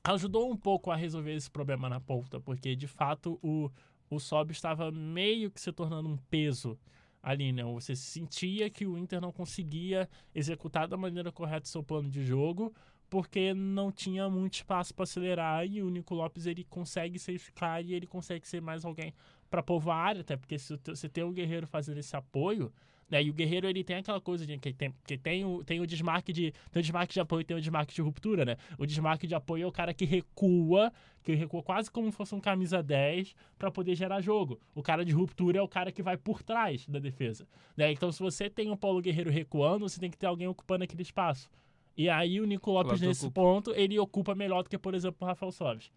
Ajudou 0.04 0.49
um 0.49 0.56
pouco 0.56 0.91
a 0.91 0.95
resolver 0.95 1.34
esse 1.34 1.52
problema 1.52 1.89
na 1.89 1.99
ponta, 1.99 2.39
porque 2.39 2.75
de 2.75 2.88
fato 2.88 3.38
o, 3.43 3.69
o 4.10 4.19
Sob 4.19 4.52
estava 4.52 4.91
meio 4.91 5.52
que 5.52 5.60
se 5.60 5.71
tornando 5.71 6.10
um 6.10 6.17
peso 6.30 6.78
ali, 7.21 7.52
né? 7.52 7.63
Você 7.65 7.95
sentia 7.95 8.69
que 8.69 8.86
o 8.86 8.97
Inter 8.97 9.19
não 9.19 9.32
conseguia 9.32 10.10
executar 10.34 10.88
da 10.88 10.95
maneira 10.95 11.32
correta 11.32 11.67
seu 11.67 11.84
plano 11.84 12.10
de 12.10 12.23
jogo, 12.25 12.73
porque 13.10 13.54
não 13.54 13.91
tinha 13.91 14.30
muito 14.30 14.54
espaço 14.56 14.93
para 14.93 15.04
acelerar 15.04 15.65
e 15.65 15.82
o 15.82 15.89
Nico 15.89 16.15
Lopes 16.15 16.45
ele 16.45 16.63
consegue 16.63 17.19
ser 17.19 17.34
eficaz 17.34 17.89
e 17.89 17.93
ele 17.93 18.08
consegue 18.08 18.47
ser 18.47 18.62
mais 18.62 18.86
alguém 18.86 19.13
para 19.49 19.63
povoar 19.63 19.97
a 19.97 20.02
área, 20.02 20.21
até 20.21 20.38
porque 20.38 20.58
se 20.58 20.80
você 20.86 21.10
tem 21.10 21.23
o 21.23 21.32
Guerreiro 21.32 21.67
fazendo 21.67 21.97
esse 21.97 22.15
apoio, 22.15 22.71
né, 23.09 23.23
e 23.23 23.29
o 23.29 23.33
Guerreiro 23.33 23.67
ele 23.67 23.83
tem 23.83 23.97
aquela 23.97 24.21
coisa 24.21 24.45
de 24.45 24.57
que 24.57 24.71
tem, 24.73 24.93
que 25.05 25.17
tem, 25.17 25.43
o, 25.43 25.63
tem 25.63 25.79
o 25.79 25.87
desmarque 25.87 26.31
de 26.31 26.53
tem 26.71 26.79
o 26.79 26.83
desmarque 26.83 27.13
de 27.13 27.19
apoio 27.19 27.41
e 27.41 27.43
tem 27.43 27.57
o 27.57 27.59
desmarque 27.59 27.93
de 27.93 28.01
ruptura, 28.01 28.45
né? 28.45 28.57
O 28.77 28.85
desmarque 28.85 29.25
de 29.25 29.35
apoio 29.35 29.63
é 29.63 29.67
o 29.67 29.71
cara 29.71 29.93
que 29.93 30.05
recua, 30.05 30.91
que 31.23 31.33
recua 31.33 31.63
quase 31.63 31.89
como 31.89 32.11
se 32.11 32.15
fosse 32.15 32.35
um 32.35 32.39
camisa 32.39 32.83
10 32.83 33.35
para 33.57 33.71
poder 33.71 33.95
gerar 33.95 34.21
jogo. 34.21 34.59
O 34.75 34.83
cara 34.83 35.03
de 35.03 35.11
ruptura 35.11 35.59
é 35.59 35.61
o 35.61 35.67
cara 35.67 35.91
que 35.91 36.03
vai 36.03 36.17
por 36.17 36.43
trás 36.43 36.85
da 36.87 36.99
defesa, 36.99 37.47
né? 37.75 37.91
Então 37.91 38.11
se 38.11 38.19
você 38.19 38.49
tem 38.49 38.69
o 38.69 38.77
Paulo 38.77 39.01
Guerreiro 39.01 39.31
recuando, 39.31 39.87
você 39.87 39.99
tem 39.99 40.11
que 40.11 40.17
ter 40.17 40.27
alguém 40.27 40.47
ocupando 40.47 40.83
aquele 40.83 41.01
espaço. 41.01 41.49
E 41.97 42.09
aí 42.09 42.39
o 42.39 42.45
Nico 42.45 42.71
Lopes, 42.71 43.01
nesse 43.01 43.25
ocupa. 43.25 43.41
ponto, 43.41 43.71
ele 43.75 43.99
ocupa 43.99 44.33
melhor 44.33 44.63
do 44.63 44.69
que, 44.69 44.77
por 44.77 44.93
exemplo, 44.93 45.17
o 45.19 45.25
Rafael 45.25 45.51
Sobis. 45.51 45.91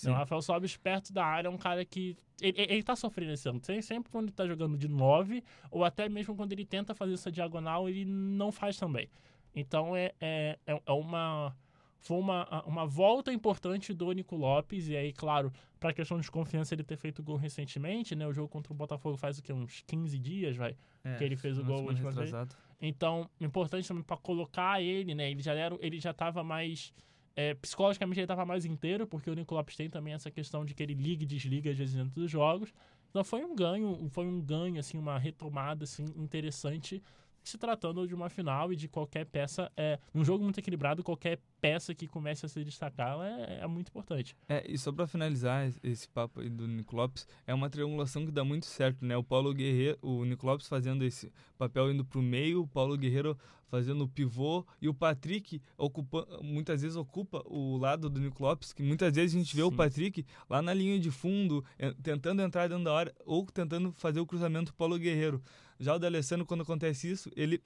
Então, 0.00 0.12
o 0.12 0.16
Rafael 0.16 0.40
Sobis, 0.40 0.76
perto 0.76 1.12
da 1.12 1.24
área, 1.24 1.48
é 1.48 1.50
um 1.50 1.58
cara 1.58 1.84
que. 1.84 2.16
Ele, 2.40 2.60
ele 2.60 2.82
tá 2.82 2.96
sofrendo 2.96 3.32
esse 3.32 3.48
ano. 3.48 3.60
Sempre 3.82 4.10
quando 4.10 4.26
ele 4.26 4.32
tá 4.32 4.46
jogando 4.46 4.76
de 4.76 4.88
9, 4.88 5.44
ou 5.70 5.84
até 5.84 6.08
mesmo 6.08 6.34
quando 6.34 6.52
ele 6.52 6.64
tenta 6.64 6.94
fazer 6.94 7.14
essa 7.14 7.30
diagonal, 7.30 7.88
ele 7.88 8.04
não 8.04 8.50
faz 8.50 8.76
também. 8.76 9.08
Então 9.54 9.94
é, 9.94 10.12
é, 10.20 10.58
é, 10.66 10.82
é 10.84 10.92
uma. 10.92 11.54
Foi 11.98 12.18
uma, 12.18 12.64
uma 12.66 12.84
volta 12.84 13.32
importante 13.32 13.94
do 13.94 14.10
Nico 14.10 14.34
Lopes, 14.34 14.88
e 14.88 14.96
aí, 14.96 15.12
claro, 15.12 15.52
para 15.78 15.90
a 15.90 15.92
questão 15.92 16.18
de 16.18 16.28
confiança, 16.28 16.74
ele 16.74 16.82
ter 16.82 16.96
feito 16.96 17.22
gol 17.22 17.36
recentemente, 17.36 18.16
né? 18.16 18.26
O 18.26 18.32
jogo 18.32 18.48
contra 18.48 18.72
o 18.72 18.76
Botafogo 18.76 19.16
faz 19.16 19.38
o 19.38 19.42
quê? 19.42 19.52
Uns 19.52 19.84
15 19.86 20.18
dias, 20.18 20.56
vai? 20.56 20.76
É, 21.04 21.14
que 21.14 21.22
ele 21.22 21.36
fez 21.36 21.56
o 21.58 21.64
gol 21.64 21.84
última 21.84 22.10
vez. 22.10 22.32
Então, 22.80 23.30
importante 23.40 23.86
também 23.86 24.02
para 24.02 24.16
colocar 24.16 24.82
ele, 24.82 25.14
né? 25.14 25.30
Ele 25.30 25.40
já 25.40 25.54
era, 25.54 25.76
ele 25.80 26.00
já 26.00 26.10
estava 26.10 26.42
mais 26.42 26.92
é, 27.34 27.54
psicologicamente 27.54 28.20
ele 28.20 28.24
estava 28.24 28.44
mais 28.44 28.64
inteiro, 28.64 29.06
porque 29.06 29.30
o 29.30 29.34
Nico 29.34 29.62
tem 29.76 29.88
também 29.88 30.14
essa 30.14 30.30
questão 30.30 30.64
de 30.64 30.74
que 30.74 30.82
ele 30.82 30.94
liga 30.94 31.22
e 31.22 31.26
desliga 31.26 31.70
às 31.70 31.78
vezes 31.78 31.94
dentro 31.94 32.14
dos 32.14 32.30
jogos. 32.30 32.72
Então 33.10 33.24
foi 33.24 33.44
um 33.44 33.54
ganho, 33.54 34.08
foi 34.10 34.26
um 34.26 34.40
ganho, 34.40 34.78
assim, 34.78 34.98
uma 34.98 35.18
retomada 35.18 35.84
assim, 35.84 36.04
interessante 36.16 37.02
se 37.42 37.58
tratando 37.58 38.06
de 38.06 38.14
uma 38.14 38.28
final 38.28 38.72
e 38.72 38.76
de 38.76 38.88
qualquer 38.88 39.26
peça, 39.26 39.70
é, 39.76 39.98
um 40.14 40.24
jogo 40.24 40.44
muito 40.44 40.58
equilibrado, 40.58 41.02
qualquer 41.02 41.40
peça 41.60 41.94
que 41.94 42.06
comece 42.06 42.46
a 42.46 42.48
se 42.48 42.64
destacar 42.64 43.20
é, 43.20 43.60
é 43.62 43.66
muito 43.66 43.88
importante. 43.88 44.36
É, 44.48 44.64
e 44.68 44.78
só 44.78 44.92
para 44.92 45.06
finalizar 45.06 45.70
esse 45.82 46.08
papo 46.08 46.40
aí 46.40 46.48
do 46.48 46.66
Nico 46.66 46.96
Lopes, 46.96 47.26
é 47.46 47.54
uma 47.54 47.70
triangulação 47.70 48.24
que 48.24 48.32
dá 48.32 48.44
muito 48.44 48.66
certo, 48.66 49.04
né? 49.04 49.16
O 49.16 49.22
Paulo 49.22 49.52
Guerreiro, 49.52 49.98
o 50.02 50.24
Nico 50.24 50.46
Lopes 50.46 50.68
fazendo 50.68 51.04
esse 51.04 51.32
papel 51.58 51.92
indo 51.92 52.04
pro 52.04 52.22
meio, 52.22 52.62
o 52.62 52.66
Paulo 52.66 52.96
Guerreiro 52.96 53.36
fazendo 53.72 54.04
o 54.04 54.08
pivô 54.08 54.66
e 54.82 54.86
o 54.86 54.92
Patrick 54.92 55.62
ocupa, 55.78 56.28
muitas 56.42 56.82
vezes 56.82 56.94
ocupa 56.94 57.42
o 57.46 57.78
lado 57.78 58.10
do 58.10 58.20
Nico 58.20 58.42
Lopes, 58.42 58.70
que 58.70 58.82
muitas 58.82 59.14
vezes 59.14 59.34
a 59.34 59.38
gente 59.38 59.56
vê 59.56 59.62
Sim. 59.62 59.68
o 59.68 59.72
Patrick 59.72 60.26
lá 60.48 60.60
na 60.60 60.74
linha 60.74 61.00
de 61.00 61.10
fundo, 61.10 61.64
tentando 62.02 62.42
entrar 62.42 62.68
dentro 62.68 62.84
da 62.84 62.92
hora 62.92 63.14
ou 63.24 63.46
tentando 63.46 63.90
fazer 63.92 64.20
o 64.20 64.26
cruzamento 64.26 64.74
Paulo 64.74 64.98
Guerreiro. 64.98 65.42
Já 65.82 65.94
o 65.94 65.98
D'Alessandro, 65.98 66.46
quando 66.46 66.62
acontece 66.62 67.10
isso, 67.10 67.30
ele 67.34 67.60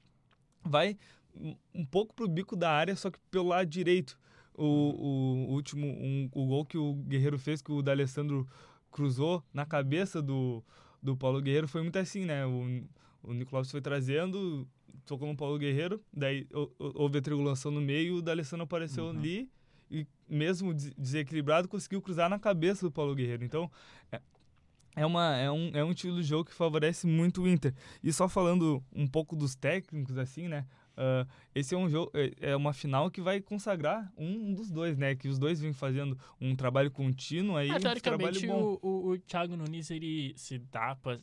vai 0.64 0.96
um 1.74 1.85
pouco 1.85 2.14
pro 2.14 2.26
bico 2.26 2.57
da 2.57 2.70
área, 2.70 2.96
só 2.96 3.11
que 3.11 3.18
pelo 3.31 3.48
lado 3.48 3.68
direito. 3.68 4.18
O, 4.55 4.64
o, 4.64 5.52
último, 5.52 5.87
um, 5.87 6.31
o 6.33 6.46
gol 6.46 6.64
que 6.64 6.79
o 6.79 6.94
Guerreiro 6.94 7.38
fez, 7.38 7.61
que 7.61 7.70
o 7.70 7.83
D'Alessandro 7.83 8.48
cruzou 8.90 9.44
na 9.52 9.66
cabeça 9.66 10.22
do, 10.22 10.64
do 11.02 11.14
Paulo 11.14 11.42
Guerreiro, 11.42 11.68
foi 11.68 11.83
muito 11.83 11.98
assim, 11.98 12.24
né? 12.24 12.46
O, 12.46 12.83
o 13.22 13.35
Nicolau 13.35 13.62
foi 13.66 13.83
trazendo, 13.83 14.66
tocou 15.05 15.29
no 15.29 15.37
Paulo 15.37 15.59
Guerreiro, 15.59 16.00
daí 16.11 16.46
houve 16.79 17.18
a 17.18 17.22
triangulação 17.22 17.70
no 17.70 17.83
meio, 17.83 18.16
o 18.16 18.22
D'Alessandro 18.22 18.64
apareceu 18.64 19.05
uhum. 19.05 19.11
ali 19.11 19.50
e 19.90 20.07
mesmo 20.26 20.72
desequilibrado 20.72 21.68
conseguiu 21.68 22.00
cruzar 22.00 22.31
na 22.31 22.38
cabeça 22.38 22.87
do 22.87 22.90
Paulo 22.90 23.14
Guerreiro. 23.14 23.44
Então, 23.44 23.70
é, 24.96 25.04
uma, 25.04 25.37
é, 25.37 25.50
um, 25.50 25.70
é 25.74 25.85
um 25.85 25.92
estilo 25.92 26.16
de 26.16 26.26
jogo 26.26 26.46
que 26.46 26.54
favorece 26.54 27.06
muito 27.06 27.42
o 27.42 27.48
Inter. 27.48 27.74
E 28.02 28.11
só 28.12 28.28
falando 28.28 28.82
um 28.94 29.06
pouco 29.06 29.37
dos 29.37 29.54
técnicos, 29.54 30.16
assim, 30.16 30.48
né? 30.48 30.66
Uh, 30.96 31.28
esse 31.54 31.74
é 31.74 31.78
um 31.78 31.90
jogo, 31.90 32.11
é, 32.14 32.52
é 32.52 32.56
uma 32.56 32.72
final 32.72 33.11
que 33.11 33.20
vai 33.20 33.38
consagrar 33.38 34.11
um, 34.16 34.54
dos 34.54 34.70
dois, 34.70 34.96
né? 34.96 35.14
Que 35.14 35.28
os 35.28 35.38
dois 35.38 35.61
vêm 35.61 35.74
fazendo 35.74 36.18
um 36.40 36.56
trabalho 36.56 36.90
contínuo 36.90 37.56
aí. 37.56 37.70
É, 37.70 37.78
teoricamente, 37.78 38.48
um. 38.48 38.54
O, 38.54 38.78
o, 38.82 39.11
o 39.11 39.18
Thiago 39.18 39.54
Nunes 39.54 39.90
ele 39.90 40.32
se 40.37 40.59
dá 40.59 40.96
pra 40.96 41.18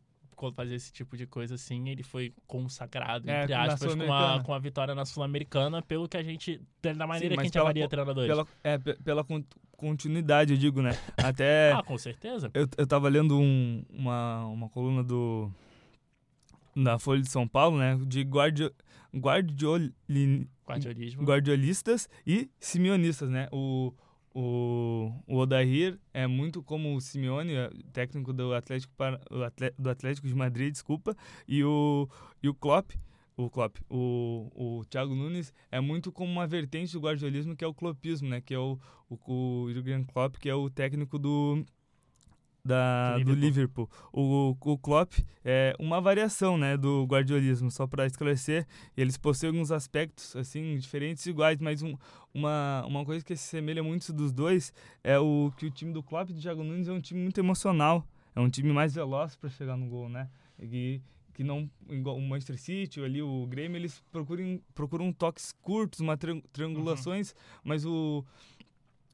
fazer 0.56 0.76
esse 0.76 0.92
tipo 0.92 1.16
de 1.16 1.26
coisa 1.26 1.56
assim, 1.56 1.90
ele 1.90 2.04
foi 2.04 2.34
consagrado, 2.46 3.30
é, 3.30 3.44
entre 3.44 3.54
aspas, 3.54 3.96
com 3.96 4.14
a, 4.14 4.44
com 4.44 4.54
a 4.54 4.60
vitória 4.60 4.94
na 4.94 5.06
Sul-Americana, 5.06 5.82
pelo 5.82 6.08
que 6.08 6.18
a 6.18 6.24
gente. 6.24 6.62
da 6.82 7.08
maneira 7.08 7.34
Sim, 7.34 7.36
que 7.36 7.40
a 7.40 7.44
gente 7.44 7.54
pela, 7.54 7.66
avalia 7.66 7.88
treinadores. 7.88 8.30
Pela, 8.30 8.48
é, 8.64 8.78
pela 8.78 9.24
continuidade, 9.84 10.54
eu 10.54 10.58
digo, 10.58 10.82
né? 10.82 10.92
Até. 11.18 11.74
ah, 11.74 11.84
com 11.84 11.98
certeza. 11.98 12.50
Eu, 12.54 12.68
eu 12.78 12.88
tava 12.88 13.10
lendo 13.10 13.38
um, 13.38 13.84
uma, 13.90 14.46
uma 14.46 14.70
coluna 14.70 15.04
do. 15.04 15.52
Da 16.76 16.98
Folha 16.98 17.22
de 17.22 17.30
São 17.30 17.48
Paulo, 17.48 17.78
né? 17.78 18.00
De 18.08 18.24
guardi, 18.24 18.72
guardioli, 19.16 19.94
guardiolistas 21.20 22.10
e 22.26 22.50
simeonistas, 22.60 23.30
né? 23.30 23.48
O, 23.52 23.94
o, 24.34 25.12
o 25.28 25.38
Odair 25.38 26.00
é 26.14 26.26
muito 26.26 26.64
como 26.64 26.96
o 26.96 27.02
Simeone, 27.02 27.54
é 27.54 27.70
técnico 27.92 28.34
do 28.34 28.54
Atlético, 28.56 28.92
do 29.78 29.90
Atlético 29.90 30.28
de 30.28 30.34
Madrid, 30.34 30.72
desculpa, 30.72 31.16
e 31.48 31.64
o, 31.64 32.10
e 32.42 32.50
o 32.50 32.54
Klopp, 32.56 32.92
o 33.36 33.50
Klopp, 33.50 33.78
o, 33.90 34.52
o 34.56 34.86
Thiago 34.86 35.16
Nunes 35.16 35.54
é 35.72 35.80
muito 35.80 36.12
como 36.12 36.32
uma 36.32 36.46
vertente 36.46 36.94
do 36.94 37.00
guardiolismo 37.00 37.56
que 37.56 37.64
é 37.64 37.68
o 37.68 37.74
clopismo, 37.74 38.30
né? 38.30 38.42
Que 38.42 38.54
é 38.54 38.60
o, 38.60 38.80
o, 39.10 39.64
o 39.64 39.74
Jürgen 39.74 40.04
Klopp, 40.04 40.38
que 40.38 40.50
é 40.50 40.56
o 40.56 40.70
técnico 40.70 41.18
do 41.18 41.66
da, 42.66 43.18
do, 43.20 43.34
Liverpool. 43.34 43.90
O, 44.12 44.56
o 44.60 44.78
Klopp 44.78 45.14
é 45.44 45.76
uma 45.78 46.00
variação 46.00 46.58
né, 46.58 46.78
do 46.78 47.04
guardiolismo, 47.06 47.70
só 47.70 47.86
para 47.86 48.06
esclarecer. 48.06 48.66
Eles 48.96 49.18
possuem 49.18 49.50
alguns 49.52 49.72
aspectos 49.72 50.36
assim 50.36 50.78
diferentes 50.78 51.26
iguais, 51.26 51.60
mas 51.60 51.82
um, 51.82 51.96
uma, 52.34 52.86
uma 52.88 53.04
coisa 53.04 53.24
que 53.24 53.36
se 53.36 53.44
semelha 53.44 53.84
muito 53.84 54.14
dos 54.14 54.32
dois 54.32 54.74
é 55.04 55.20
o 55.20 55.52
que 55.58 55.66
o 55.66 55.72
time 55.72 55.92
do 55.92 56.02
Klopp 56.02 56.30
e 56.30 56.34
do 56.34 56.42
Thiago 56.42 56.64
Nunes 56.64 56.88
é 56.88 56.94
um 56.94 57.02
time 57.02 57.22
muito 57.22 57.40
emocional. 57.40 58.08
É 58.36 58.40
um 58.40 58.50
time 58.50 58.72
mais 58.72 58.96
veloz 58.96 59.36
para 59.36 59.50
chegar 59.50 59.78
no 59.78 59.88
gol, 59.88 60.10
né? 60.10 60.30
E, 60.60 61.02
que 61.34 61.44
não 61.44 61.70
igual 61.90 62.16
o 62.16 62.22
Manchester 62.22 62.60
City 62.60 63.02
ali 63.02 63.22
o 63.22 63.48
Grêmio 63.48 63.78
eles 63.78 64.04
procuram 64.12 64.62
procuram 64.74 65.12
toques 65.12 65.52
curtos 65.62 66.00
uma 66.00 66.18
triangulações 66.52 67.32
uhum. 67.32 67.62
mas 67.64 67.86
o 67.86 68.24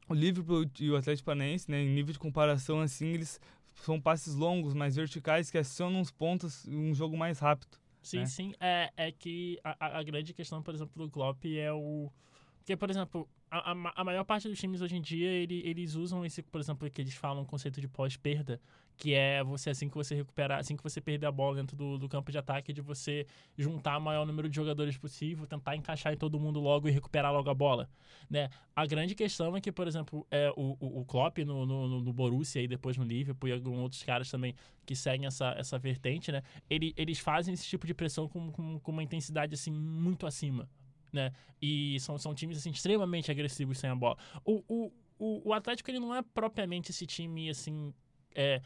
o 0.09 0.13
Liverpool 0.13 0.65
e 0.79 0.89
o 0.89 0.97
Atlético 0.97 1.27
Paranaense, 1.27 1.69
né, 1.69 1.83
em 1.83 1.93
nível 1.93 2.11
de 2.11 2.19
comparação, 2.19 2.81
assim, 2.81 3.09
eles 3.09 3.39
são 3.75 4.01
passes 4.01 4.33
longos, 4.33 4.73
mais 4.73 4.95
verticais, 4.95 5.51
que 5.51 5.57
acionam 5.57 6.01
os 6.01 6.11
pontos 6.11 6.67
um 6.67 6.93
jogo 6.93 7.15
mais 7.15 7.39
rápido. 7.39 7.77
Sim, 8.01 8.19
né? 8.19 8.25
sim. 8.25 8.53
É, 8.59 8.91
é 8.97 9.11
que 9.11 9.59
a, 9.63 9.99
a 9.99 10.03
grande 10.03 10.33
questão, 10.33 10.63
por 10.63 10.73
exemplo, 10.73 11.05
do 11.05 11.11
Klopp 11.11 11.45
é 11.45 11.71
o... 11.71 12.11
Porque, 12.57 12.75
por 12.75 12.89
exemplo, 12.89 13.29
a, 13.51 13.71
a, 13.71 14.01
a, 14.01 14.03
maior 14.03 14.23
parte 14.23 14.49
dos 14.49 14.59
times 14.59 14.81
hoje 14.81 14.95
em 14.95 15.01
dia, 15.01 15.29
ele, 15.29 15.61
eles 15.63 15.93
usam 15.93 16.25
esse, 16.25 16.41
por 16.41 16.59
exemplo, 16.59 16.89
que 16.89 17.01
eles 17.01 17.13
falam 17.13 17.43
o 17.43 17.45
conceito 17.45 17.79
de 17.79 17.87
pós-perda, 17.87 18.59
que 18.99 19.13
é 19.13 19.41
você, 19.41 19.69
assim 19.69 19.87
que 19.87 19.95
você 19.95 20.13
recuperar, 20.13 20.59
assim 20.59 20.75
que 20.75 20.83
você 20.83 20.99
perder 20.99 21.25
a 21.25 21.31
bola 21.31 21.55
dentro 21.55 21.77
do, 21.77 21.97
do 21.97 22.09
campo 22.09 22.33
de 22.33 22.37
ataque, 22.37 22.73
de 22.73 22.81
você 22.81 23.25
juntar 23.57 23.97
o 23.97 24.01
maior 24.01 24.25
número 24.25 24.49
de 24.49 24.55
jogadores 24.57 24.97
possível, 24.97 25.47
tentar 25.47 25.77
encaixar 25.77 26.11
em 26.11 26.17
todo 26.17 26.37
mundo 26.37 26.59
logo 26.59 26.89
e 26.89 26.91
recuperar 26.91 27.31
logo 27.31 27.49
a 27.49 27.53
bola, 27.53 27.89
né? 28.29 28.49
A 28.75 28.85
grande 28.85 29.15
questão 29.15 29.55
é 29.55 29.61
que, 29.61 29.71
por 29.71 29.87
exemplo, 29.87 30.27
é, 30.29 30.51
o, 30.53 30.75
o, 30.81 30.99
o 30.99 31.05
Klopp 31.05 31.37
no, 31.39 31.65
no, 31.65 32.01
no 32.01 32.11
Borussia 32.11 32.61
e 32.61 32.67
depois 32.67 32.97
no 32.97 33.05
Liverpool 33.05 33.47
e 33.47 33.53
alguns 33.53 33.79
outros 33.79 34.03
caras 34.03 34.29
também 34.29 34.53
que 34.85 34.93
seguem 34.93 35.25
essa, 35.27 35.55
essa 35.57 35.79
vertente, 35.79 36.29
né? 36.29 36.43
Ele, 36.69 36.93
eles 36.97 37.19
fazem 37.19 37.53
esse 37.53 37.65
tipo 37.65 37.87
de 37.87 37.93
pressão 37.93 38.27
com, 38.27 38.51
com, 38.51 38.79
com 38.81 38.91
uma 38.91 39.01
intensidade, 39.01 39.53
assim, 39.53 39.71
muito 39.71 40.27
acima, 40.27 40.69
né? 41.13 41.31
E 41.61 41.97
são, 42.01 42.17
são 42.17 42.35
times, 42.35 42.57
assim, 42.57 42.71
extremamente 42.71 43.31
agressivos 43.31 43.77
sem 43.77 43.89
a 43.89 43.95
bola. 43.95 44.17
O, 44.43 44.61
o, 44.67 44.91
o, 45.17 45.49
o 45.49 45.53
Atlético, 45.53 45.89
ele 45.89 46.01
não 46.01 46.13
é 46.13 46.21
propriamente 46.21 46.91
esse 46.91 47.05
time, 47.05 47.49
assim... 47.49 47.93
É, 48.35 48.61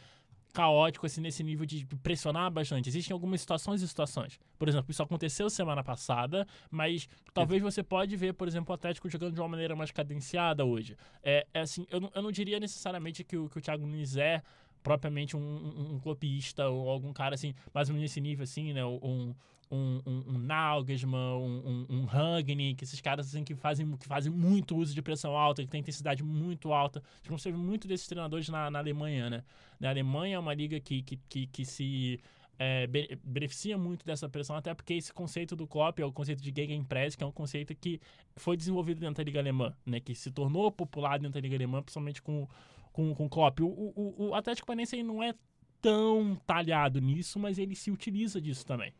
caótico 0.53 1.05
assim 1.07 1.19
nesse 1.19 1.43
nível 1.43 1.65
de 1.65 1.85
pressionar 2.03 2.49
bastante. 2.51 2.87
Existem 2.87 3.13
algumas 3.13 3.41
situações 3.41 3.81
e 3.81 3.87
situações. 3.87 4.39
Por 4.57 4.69
exemplo, 4.69 4.91
isso 4.91 5.01
aconteceu 5.01 5.49
semana 5.49 5.83
passada, 5.83 6.47
mas 6.69 7.09
talvez 7.33 7.61
você 7.61 7.81
pode 7.81 8.15
ver, 8.15 8.33
por 8.33 8.47
exemplo, 8.47 8.71
o 8.71 8.75
Atlético 8.75 9.09
jogando 9.09 9.33
de 9.33 9.41
uma 9.41 9.49
maneira 9.49 9.75
mais 9.75 9.91
cadenciada 9.91 10.63
hoje. 10.63 10.95
É, 11.23 11.45
é 11.53 11.61
assim, 11.61 11.85
eu 11.89 11.99
não, 11.99 12.11
eu 12.13 12.21
não 12.21 12.31
diria 12.31 12.59
necessariamente 12.59 13.23
que 13.23 13.35
o, 13.35 13.49
que 13.49 13.57
o 13.57 13.61
Thiago 13.61 13.85
Nunes 13.85 14.15
é 14.15 14.41
propriamente 14.83 15.35
um, 15.35 15.39
um, 15.39 15.95
um 15.95 15.99
clopista 15.99 16.67
ou 16.67 16.89
algum 16.89 17.13
cara 17.13 17.35
assim, 17.35 17.55
mais 17.73 17.89
ou 17.89 17.95
menos 17.95 18.09
nesse 18.09 18.21
nível 18.21 18.43
assim, 18.43 18.73
né? 18.73 18.85
Um, 18.85 19.33
um, 19.71 20.01
um, 20.05 20.23
um 20.27 20.37
Nagelsmann, 20.37 21.39
um, 21.39 21.85
um, 21.89 21.97
um 21.97 22.05
Rangnick, 22.05 22.83
esses 22.83 23.01
caras 23.01 23.27
assim, 23.27 23.43
que, 23.43 23.55
fazem, 23.55 23.97
que 23.97 24.05
fazem 24.05 24.31
muito 24.31 24.75
uso 24.77 24.93
de 24.93 25.01
pressão 25.01 25.35
alta, 25.35 25.63
que 25.63 25.69
tem 25.69 25.81
intensidade 25.81 26.23
muito 26.23 26.71
alta. 26.71 26.99
A 26.99 27.17
gente 27.17 27.29
consegue 27.29 27.57
muito 27.57 27.87
desses 27.87 28.05
treinadores 28.05 28.47
na, 28.49 28.69
na 28.69 28.79
Alemanha, 28.79 29.29
né? 29.29 29.43
A 29.81 29.89
Alemanha 29.89 30.35
é 30.35 30.39
uma 30.39 30.53
liga 30.53 30.79
que, 30.79 31.01
que, 31.01 31.17
que, 31.27 31.47
que 31.47 31.65
se 31.65 32.19
é, 32.59 32.87
beneficia 33.23 33.77
muito 33.77 34.05
dessa 34.05 34.29
pressão, 34.29 34.55
até 34.55 34.73
porque 34.73 34.93
esse 34.93 35.11
conceito 35.11 35.55
do 35.55 35.65
Klopp 35.65 35.99
é 35.99 36.05
o 36.05 36.11
conceito 36.11 36.41
de 36.41 36.53
Gegenpress, 36.55 37.15
que 37.15 37.23
é 37.23 37.27
um 37.27 37.31
conceito 37.31 37.73
que 37.75 37.99
foi 38.35 38.55
desenvolvido 38.55 38.99
dentro 38.99 39.15
da 39.15 39.23
Liga 39.23 39.39
Alemã, 39.39 39.73
né? 39.85 39.99
Que 39.99 40.13
se 40.13 40.29
tornou 40.31 40.71
popular 40.71 41.17
dentro 41.17 41.33
da 41.33 41.39
Liga 41.39 41.55
Alemã, 41.55 41.81
principalmente 41.81 42.21
com, 42.21 42.47
com, 42.93 43.13
com 43.13 43.25
o 43.25 43.29
Klopp. 43.29 43.59
O, 43.59 43.65
o, 43.65 44.27
o 44.29 44.35
Atlético 44.35 44.67
Paranaense 44.67 45.03
não 45.03 45.21
é 45.21 45.33
tão 45.81 46.39
talhado 46.45 47.01
nisso, 47.01 47.37
mas 47.37 47.57
ele 47.57 47.75
se 47.75 47.91
utiliza 47.91 48.39
disso 48.39 48.65
também 48.65 48.93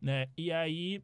né? 0.00 0.28
E 0.36 0.52
aí 0.52 1.02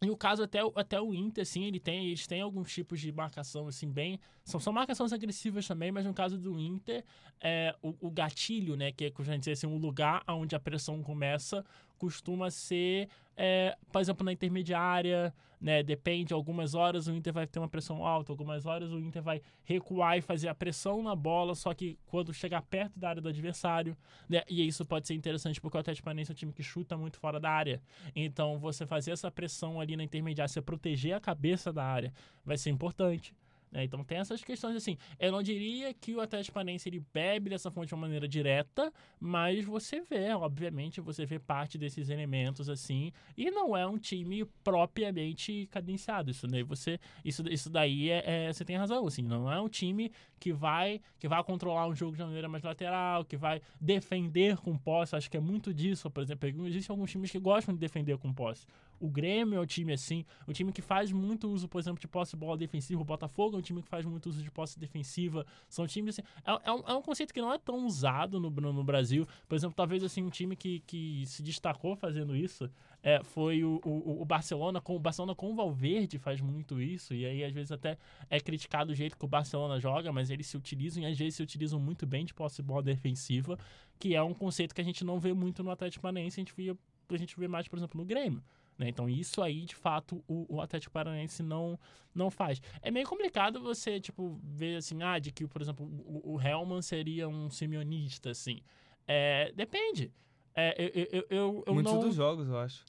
e 0.00 0.10
o 0.10 0.16
caso 0.16 0.44
até, 0.44 0.60
até 0.76 1.00
o 1.00 1.12
Inter, 1.12 1.42
assim, 1.42 1.64
ele 1.64 1.80
tem, 1.80 2.06
eles 2.06 2.24
têm 2.24 2.40
alguns 2.40 2.72
tipos 2.72 3.00
de 3.00 3.10
marcação, 3.10 3.66
assim, 3.66 3.90
bem... 3.90 4.20
São, 4.48 4.58
são 4.58 4.72
marcações 4.72 5.12
agressivas 5.12 5.68
também, 5.68 5.92
mas 5.92 6.06
no 6.06 6.14
caso 6.14 6.38
do 6.38 6.58
Inter, 6.58 7.04
é, 7.38 7.76
o, 7.82 7.94
o 8.00 8.10
gatilho, 8.10 8.76
né, 8.76 8.90
que 8.90 9.04
é, 9.04 9.10
como 9.10 9.28
a 9.28 9.32
gente 9.34 9.44
diz 9.44 9.58
assim, 9.58 9.66
um 9.66 9.76
lugar 9.76 10.24
onde 10.26 10.56
a 10.56 10.58
pressão 10.58 11.02
começa, 11.02 11.62
costuma 11.98 12.50
ser, 12.50 13.10
é, 13.36 13.76
por 13.92 14.00
exemplo, 14.00 14.24
na 14.24 14.32
intermediária, 14.32 15.34
né? 15.60 15.82
Depende, 15.82 16.32
algumas 16.32 16.74
horas 16.74 17.08
o 17.08 17.12
Inter 17.12 17.32
vai 17.32 17.46
ter 17.46 17.58
uma 17.58 17.68
pressão 17.68 18.06
alta, 18.06 18.32
algumas 18.32 18.64
horas 18.64 18.90
o 18.90 18.98
Inter 18.98 19.22
vai 19.22 19.42
recuar 19.64 20.16
e 20.16 20.22
fazer 20.22 20.48
a 20.48 20.54
pressão 20.54 21.02
na 21.02 21.14
bola, 21.14 21.54
só 21.54 21.74
que 21.74 21.98
quando 22.06 22.32
chegar 22.32 22.62
perto 22.62 22.98
da 22.98 23.10
área 23.10 23.20
do 23.20 23.28
adversário, 23.28 23.94
né? 24.28 24.42
E 24.48 24.66
isso 24.66 24.82
pode 24.86 25.06
ser 25.06 25.14
interessante 25.14 25.60
porque 25.60 25.76
o 25.76 25.80
Atlético 25.80 26.04
Paranaense 26.06 26.30
é 26.30 26.34
um 26.34 26.36
time 26.36 26.52
que 26.54 26.62
chuta 26.62 26.96
muito 26.96 27.18
fora 27.18 27.38
da 27.38 27.50
área. 27.50 27.82
Então, 28.14 28.58
você 28.58 28.86
fazer 28.86 29.10
essa 29.10 29.30
pressão 29.30 29.78
ali 29.78 29.94
na 29.94 30.04
intermediária, 30.04 30.48
você 30.48 30.62
proteger 30.62 31.14
a 31.14 31.20
cabeça 31.20 31.70
da 31.70 31.84
área, 31.84 32.14
vai 32.46 32.56
ser 32.56 32.70
importante. 32.70 33.34
Né? 33.70 33.84
Então 33.84 34.02
tem 34.04 34.18
essas 34.18 34.42
questões 34.42 34.76
assim. 34.76 34.96
Eu 35.18 35.32
não 35.32 35.42
diria 35.42 35.92
que 35.92 36.14
o 36.14 36.20
Atlético 36.20 36.54
Paranaense 36.54 36.88
ele 36.88 37.04
bebe 37.12 37.50
dessa 37.50 37.70
fonte 37.70 37.88
de 37.88 37.94
uma 37.94 38.02
maneira 38.02 38.26
direta, 38.26 38.92
mas 39.20 39.64
você 39.64 40.00
vê, 40.00 40.32
obviamente, 40.32 41.00
você 41.00 41.26
vê 41.26 41.38
parte 41.38 41.76
desses 41.76 42.08
elementos 42.08 42.68
assim. 42.68 43.12
E 43.36 43.50
não 43.50 43.76
é 43.76 43.86
um 43.86 43.98
time 43.98 44.44
propriamente 44.64 45.68
cadenciado. 45.70 46.30
Isso 46.30 46.46
daí 46.46 46.62
você, 46.62 46.98
isso, 47.24 47.42
isso 47.48 47.70
daí 47.70 48.10
é, 48.10 48.46
é, 48.48 48.52
você 48.52 48.64
tem 48.64 48.76
razão. 48.76 49.06
Assim, 49.06 49.22
não 49.22 49.50
é 49.50 49.60
um 49.60 49.68
time 49.68 50.10
que 50.38 50.52
vai 50.52 51.00
que 51.18 51.28
vai 51.28 51.42
controlar 51.42 51.86
um 51.86 51.94
jogo 51.94 52.16
de 52.16 52.22
maneira 52.22 52.48
mais 52.48 52.62
lateral, 52.62 53.24
que 53.24 53.36
vai 53.36 53.60
defender 53.80 54.56
com 54.58 54.76
posse. 54.76 55.16
Acho 55.16 55.30
que 55.30 55.36
é 55.36 55.40
muito 55.40 55.74
disso. 55.74 56.10
Por 56.10 56.22
exemplo, 56.22 56.48
existem 56.66 56.92
alguns 56.92 57.10
times 57.10 57.30
que 57.30 57.38
gostam 57.38 57.74
de 57.74 57.80
defender 57.80 58.16
com 58.18 58.32
posse. 58.32 58.66
O 59.00 59.08
Grêmio 59.08 59.56
é 59.56 59.60
o 59.60 59.66
time 59.66 59.92
assim, 59.92 60.24
o 60.46 60.52
time 60.52 60.72
que 60.72 60.82
faz 60.82 61.12
muito 61.12 61.48
uso, 61.48 61.68
por 61.68 61.78
exemplo, 61.78 62.00
de 62.00 62.08
posse 62.08 62.32
de 62.32 62.36
bola 62.36 62.56
defensiva. 62.56 63.00
O 63.00 63.04
Botafogo 63.04 63.56
é 63.56 63.58
um 63.58 63.62
time 63.62 63.82
que 63.82 63.88
faz 63.88 64.04
muito 64.04 64.28
uso 64.28 64.42
de 64.42 64.50
posse 64.50 64.78
defensiva. 64.78 65.46
São 65.68 65.86
times 65.86 66.18
assim. 66.18 66.28
É, 66.44 66.68
é, 66.68 66.72
um, 66.72 66.80
é 66.86 66.94
um, 66.94 67.02
conceito 67.02 67.32
que 67.32 67.40
não 67.40 67.52
é 67.52 67.58
tão 67.58 67.86
usado 67.86 68.40
no, 68.40 68.50
no, 68.50 68.84
Brasil. 68.84 69.26
Por 69.48 69.54
exemplo, 69.54 69.74
talvez 69.74 70.02
assim, 70.02 70.22
um 70.22 70.30
time 70.30 70.56
que, 70.56 70.80
que 70.80 71.24
se 71.26 71.42
destacou 71.42 71.96
fazendo 71.96 72.36
isso 72.36 72.70
é, 73.02 73.22
foi 73.22 73.62
o, 73.62 73.80
o, 73.84 74.22
o, 74.22 74.24
Barcelona 74.24 74.80
com 74.80 74.96
o 74.96 74.98
Barcelona 74.98 75.34
com 75.34 75.52
o 75.52 75.54
Valverde 75.54 76.18
faz 76.18 76.40
muito 76.40 76.80
isso. 76.80 77.14
E 77.14 77.24
aí, 77.24 77.44
às 77.44 77.52
vezes, 77.52 77.72
até 77.72 77.96
é 78.28 78.40
criticado 78.40 78.92
o 78.92 78.94
jeito 78.94 79.16
que 79.16 79.24
o 79.24 79.28
Barcelona 79.28 79.78
joga, 79.78 80.12
mas 80.12 80.30
eles 80.30 80.46
se 80.46 80.56
utilizam 80.56 81.02
e 81.02 81.06
às 81.06 81.16
vezes 81.16 81.36
se 81.36 81.42
utilizam 81.42 81.78
muito 81.78 82.06
bem 82.06 82.24
de 82.24 82.34
posse 82.34 82.56
de 82.56 82.62
bola 82.62 82.82
defensiva, 82.82 83.58
que 83.98 84.14
é 84.14 84.22
um 84.22 84.34
conceito 84.34 84.74
que 84.74 84.80
a 84.80 84.84
gente 84.84 85.04
não 85.04 85.18
vê 85.18 85.32
muito 85.32 85.62
no 85.62 85.70
Atlético 85.70 86.02
Paranaense, 86.02 86.40
a 86.40 86.44
gente 86.44 86.54
vê, 86.54 86.76
a 87.08 87.16
gente 87.16 87.38
vê 87.38 87.48
mais, 87.48 87.68
por 87.68 87.78
exemplo, 87.78 88.00
no 88.00 88.06
Grêmio. 88.06 88.42
Né? 88.78 88.88
Então, 88.88 89.08
isso 89.08 89.42
aí, 89.42 89.64
de 89.64 89.74
fato, 89.74 90.22
o, 90.28 90.46
o, 90.48 90.60
Atlético 90.60 90.92
Paranaense 90.92 91.42
não, 91.42 91.78
não 92.14 92.30
faz. 92.30 92.62
É 92.80 92.90
meio 92.90 93.06
complicado 93.06 93.60
você, 93.60 94.00
tipo, 94.00 94.38
ver 94.44 94.76
assim, 94.76 95.02
ah, 95.02 95.18
de 95.18 95.32
que, 95.32 95.46
por 95.46 95.60
exemplo, 95.60 95.84
o, 96.06 96.34
o 96.34 96.40
Hellman 96.40 96.80
seria 96.80 97.28
um 97.28 97.50
semionista, 97.50 98.30
assim. 98.30 98.60
É, 99.06 99.50
depende. 99.52 100.12
É, 100.54 100.74
eu, 100.78 100.90
eu, 101.10 101.26
eu, 101.28 101.64
eu 101.66 101.74
Muitos 101.74 101.92
não... 101.92 102.00
dos 102.00 102.14
jogos, 102.14 102.48
eu 102.48 102.56
acho. 102.56 102.84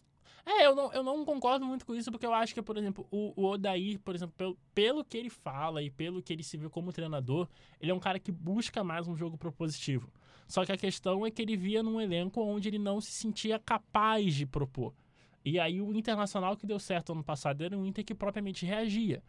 É, 0.45 0.65
eu 0.65 0.75
não, 0.75 0.91
eu 0.93 1.03
não 1.03 1.25
concordo 1.25 1.65
muito 1.65 1.85
com 1.85 1.93
isso, 1.93 2.11
porque 2.11 2.25
eu 2.25 2.33
acho 2.33 2.53
que, 2.53 2.61
por 2.61 2.77
exemplo, 2.77 3.07
o, 3.11 3.33
o 3.35 3.45
Odair, 3.45 3.99
por 3.99 4.15
exemplo, 4.15 4.33
pelo, 4.35 4.57
pelo 4.73 5.05
que 5.05 5.17
ele 5.17 5.29
fala 5.29 5.81
e 5.81 5.89
pelo 5.91 6.23
que 6.23 6.33
ele 6.33 6.43
se 6.43 6.57
vê 6.57 6.69
como 6.69 6.91
treinador, 6.91 7.47
ele 7.79 7.91
é 7.91 7.93
um 7.93 7.99
cara 7.99 8.19
que 8.19 8.31
busca 8.31 8.83
mais 8.83 9.07
um 9.07 9.15
jogo 9.15 9.37
propositivo. 9.37 10.11
Só 10.47 10.65
que 10.65 10.71
a 10.71 10.77
questão 10.77 11.25
é 11.25 11.29
que 11.29 11.41
ele 11.41 11.55
via 11.55 11.83
num 11.83 12.01
elenco 12.01 12.41
onde 12.41 12.67
ele 12.67 12.79
não 12.79 12.99
se 12.99 13.11
sentia 13.11 13.59
capaz 13.59 14.33
de 14.33 14.47
propor. 14.47 14.93
E 15.43 15.59
aí 15.59 15.81
o 15.81 15.93
Internacional 15.93 16.55
que 16.57 16.65
deu 16.65 16.79
certo 16.79 17.11
ano 17.13 17.23
passado 17.23 17.63
era 17.63 17.77
um 17.77 17.85
Inter 17.85 18.03
que 18.03 18.13
propriamente 18.13 18.65
reagia. 18.65 19.23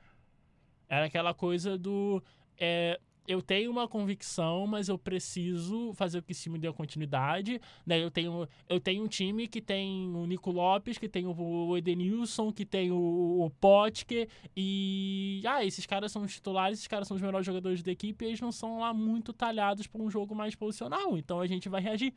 Era 0.88 1.06
aquela 1.06 1.32
coisa 1.32 1.78
do. 1.78 2.22
É, 2.58 2.98
eu 3.28 3.40
tenho 3.40 3.70
uma 3.70 3.86
convicção, 3.86 4.66
mas 4.66 4.88
eu 4.88 4.98
preciso 4.98 5.92
fazer 5.94 6.18
o 6.18 6.22
que 6.22 6.32
esse 6.32 6.42
time 6.42 6.58
dê 6.58 6.70
continuidade. 6.72 7.60
Né? 7.86 8.02
Eu, 8.02 8.10
tenho, 8.10 8.48
eu 8.68 8.80
tenho 8.80 9.04
um 9.04 9.06
time 9.06 9.46
que 9.46 9.60
tem 9.60 10.12
o 10.14 10.26
Nico 10.26 10.50
Lopes, 10.50 10.98
que 10.98 11.08
tem 11.08 11.26
o 11.26 11.76
Edenilson, 11.76 12.52
que 12.52 12.66
tem 12.66 12.90
o, 12.90 12.96
o 13.44 13.50
Potker. 13.60 14.28
E. 14.56 15.42
Ah, 15.46 15.64
esses 15.64 15.86
caras 15.86 16.10
são 16.10 16.22
os 16.22 16.34
titulares, 16.34 16.78
esses 16.78 16.88
caras 16.88 17.06
são 17.06 17.14
os 17.14 17.22
melhores 17.22 17.46
jogadores 17.46 17.82
da 17.82 17.92
equipe 17.92 18.24
e 18.24 18.28
eles 18.28 18.40
não 18.40 18.50
são 18.50 18.80
lá 18.80 18.92
muito 18.92 19.32
talhados 19.32 19.86
para 19.86 20.02
um 20.02 20.10
jogo 20.10 20.34
mais 20.34 20.56
posicional. 20.56 21.16
Então 21.16 21.40
a 21.40 21.46
gente 21.46 21.68
vai 21.68 21.80
reagir 21.80 22.12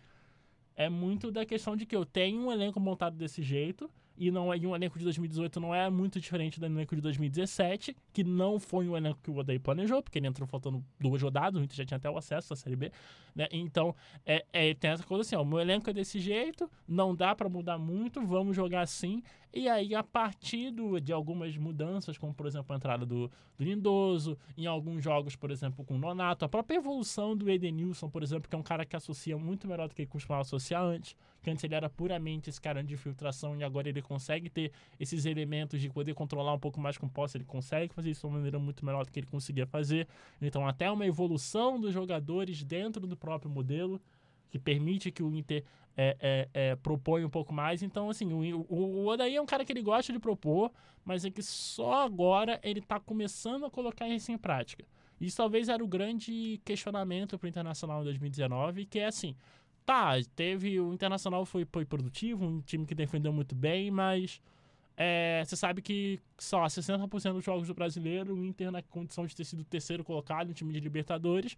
é 0.75 0.89
muito 0.89 1.31
da 1.31 1.45
questão 1.45 1.75
de 1.75 1.85
que 1.85 1.95
eu 1.95 2.05
tenho 2.05 2.39
um 2.39 2.51
elenco 2.51 2.79
montado 2.79 3.15
desse 3.15 3.41
jeito 3.41 3.89
e 4.17 4.29
não 4.31 4.53
é 4.53 4.57
um 4.57 4.75
elenco 4.75 4.97
de 4.97 5.03
2018 5.03 5.59
não 5.59 5.73
é 5.73 5.89
muito 5.89 6.19
diferente 6.19 6.59
do 6.59 6.65
elenco 6.65 6.95
de 6.95 7.01
2017, 7.01 7.95
que 8.11 8.23
não 8.23 8.59
foi 8.59 8.87
um 8.87 8.95
elenco 8.95 9.19
que 9.21 9.31
o 9.31 9.37
Odaí 9.37 9.59
planejou, 9.59 10.01
porque 10.01 10.19
ele 10.19 10.27
entrou 10.27 10.47
faltando 10.47 10.83
duas 10.99 11.21
rodadas, 11.21 11.59
o 11.59 11.63
Inter 11.63 11.77
já 11.77 11.85
tinha 11.85 11.97
até 11.97 12.09
o 12.09 12.17
acesso 12.17 12.53
à 12.53 12.55
Série 12.55 12.75
B, 12.75 12.91
né? 13.35 13.47
Então, 13.51 13.95
é, 14.25 14.45
é, 14.53 14.73
tem 14.73 14.91
essa 14.91 15.03
coisa 15.03 15.21
assim, 15.21 15.35
ó, 15.35 15.41
o 15.41 15.45
meu 15.45 15.59
elenco 15.59 15.89
é 15.89 15.93
desse 15.93 16.19
jeito, 16.19 16.69
não 16.87 17.15
dá 17.15 17.35
para 17.35 17.49
mudar 17.49 17.77
muito, 17.77 18.25
vamos 18.25 18.55
jogar 18.55 18.81
assim, 18.81 19.23
e 19.53 19.69
aí 19.69 19.93
a 19.93 20.03
partir 20.03 20.71
do, 20.71 20.99
de 20.99 21.13
algumas 21.13 21.55
mudanças, 21.57 22.17
como 22.17 22.33
por 22.33 22.47
exemplo 22.47 22.73
a 22.73 22.75
entrada 22.75 23.05
do, 23.05 23.29
do 23.55 23.63
Lindoso, 23.63 24.35
em 24.57 24.65
alguns 24.65 25.03
jogos, 25.03 25.35
por 25.35 25.51
exemplo, 25.51 25.85
com 25.85 25.95
o 25.95 25.97
Nonato, 25.99 26.43
a 26.43 26.49
própria 26.49 26.77
evolução 26.77 27.37
do 27.37 27.49
Edenilson, 27.49 28.09
por 28.09 28.23
exemplo, 28.23 28.49
que 28.49 28.55
é 28.55 28.57
um 28.57 28.63
cara 28.63 28.83
que 28.83 28.95
associa 28.95 29.37
muito 29.37 29.67
melhor 29.67 29.87
do 29.87 29.93
que 29.93 30.01
ele 30.01 30.09
costumava 30.09 30.41
associar 30.41 30.83
antes, 30.83 31.15
que 31.43 31.51
antes 31.51 31.63
ele 31.63 31.75
era 31.75 31.89
puramente 31.89 32.49
esse 32.49 32.59
cara 32.59 32.83
de 32.83 32.95
filtração 32.95 33.55
e 33.57 33.63
agora 33.63 33.89
ele 33.89 34.01
consegue 34.01 34.49
ter 34.49 34.71
esses 34.99 35.25
elementos 35.25 35.81
de 35.81 35.89
poder 35.89 36.13
controlar 36.13 36.53
um 36.53 36.59
pouco 36.59 36.79
mais 36.79 36.97
com 36.97 37.07
posse, 37.07 37.37
ele 37.37 37.43
consegue 37.43 37.93
fazer 37.93 38.11
isso 38.11 38.21
de 38.21 38.27
uma 38.27 38.37
maneira 38.37 38.57
muito 38.57 38.85
melhor 38.85 39.05
do 39.05 39.11
que 39.11 39.19
ele 39.19 39.27
conseguia 39.27 39.67
fazer. 39.67 40.07
Então, 40.41 40.67
até 40.67 40.89
uma 40.89 41.05
evolução 41.05 41.79
dos 41.79 41.93
jogadores 41.93 42.63
dentro 42.63 43.05
do 43.05 43.17
próprio 43.17 43.51
modelo, 43.51 44.01
que 44.49 44.57
permite 44.57 45.11
que 45.11 45.21
o 45.21 45.33
Inter 45.35 45.63
é, 45.97 46.17
é, 46.19 46.49
é, 46.53 46.75
propõe 46.75 47.25
um 47.25 47.29
pouco 47.29 47.53
mais. 47.53 47.83
Então, 47.83 48.09
assim, 48.09 48.31
o, 48.31 48.65
o, 48.69 48.75
o 48.75 49.07
Odaí 49.07 49.35
é 49.35 49.41
um 49.41 49.45
cara 49.45 49.65
que 49.65 49.73
ele 49.73 49.81
gosta 49.81 50.13
de 50.13 50.19
propor, 50.19 50.71
mas 51.03 51.25
é 51.25 51.31
que 51.31 51.43
só 51.43 52.05
agora 52.05 52.59
ele 52.63 52.79
está 52.79 52.99
começando 52.99 53.65
a 53.65 53.69
colocar 53.69 54.07
isso 54.07 54.31
em 54.31 54.37
prática. 54.37 54.85
Isso 55.19 55.37
talvez 55.37 55.69
era 55.69 55.83
o 55.83 55.87
grande 55.87 56.59
questionamento 56.65 57.37
para 57.37 57.45
o 57.45 57.49
Internacional 57.49 58.01
em 58.01 58.03
2019, 58.05 58.85
que 58.85 58.99
é 58.99 59.05
assim, 59.05 59.35
Tá, 59.85 60.13
teve. 60.35 60.79
O 60.79 60.93
Internacional 60.93 61.45
foi, 61.45 61.65
foi 61.65 61.85
produtivo, 61.85 62.45
um 62.45 62.61
time 62.61 62.85
que 62.85 62.95
defendeu 62.95 63.33
muito 63.33 63.55
bem, 63.55 63.91
mas. 63.91 64.41
É, 64.95 65.43
você 65.43 65.55
sabe 65.55 65.81
que 65.81 66.19
só 66.37 66.63
60% 66.65 67.33
dos 67.33 67.43
jogos 67.43 67.67
do 67.67 67.73
brasileiro, 67.73 68.35
o 68.35 68.45
Inter 68.45 68.71
na 68.71 68.83
condição 68.83 69.25
de 69.25 69.35
ter 69.35 69.43
sido 69.43 69.63
terceiro 69.63 70.03
colocado 70.03 70.49
no 70.49 70.53
time 70.53 70.71
de 70.71 70.79
Libertadores, 70.79 71.57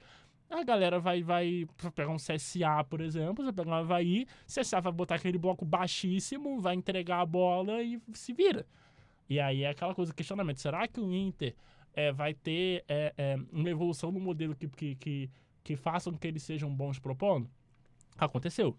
a 0.49 0.63
galera 0.63 0.99
vai, 0.99 1.21
vai 1.21 1.67
pegar 1.93 2.11
um 2.11 2.17
CSA, 2.17 2.83
por 2.89 3.01
exemplo, 3.01 3.43
vai 3.43 3.53
pegar 3.53 3.69
um 3.69 3.73
Havaí, 3.73 4.25
CSA 4.45 4.79
vai 4.79 4.93
botar 4.93 5.15
aquele 5.15 5.37
bloco 5.37 5.65
baixíssimo, 5.65 6.61
vai 6.61 6.75
entregar 6.75 7.19
a 7.19 7.25
bola 7.25 7.81
e 7.81 7.99
se 8.13 8.31
vira. 8.31 8.65
E 9.29 9.39
aí 9.39 9.63
é 9.63 9.69
aquela 9.69 9.93
coisa, 9.93 10.13
questionamento, 10.13 10.61
será 10.61 10.87
que 10.87 10.99
o 10.99 11.13
Inter 11.13 11.55
é, 11.93 12.11
vai 12.11 12.33
ter 12.33 12.83
é, 12.87 13.13
é, 13.17 13.35
uma 13.51 13.69
evolução 13.69 14.11
no 14.11 14.19
modelo 14.19 14.55
que, 14.55 14.67
que, 14.67 14.95
que, 14.95 15.29
que 15.63 15.75
faça 15.75 16.11
com 16.11 16.17
que 16.17 16.27
eles 16.27 16.43
sejam 16.43 16.73
bons 16.73 16.99
propondo? 16.99 17.49
Aconteceu. 18.17 18.77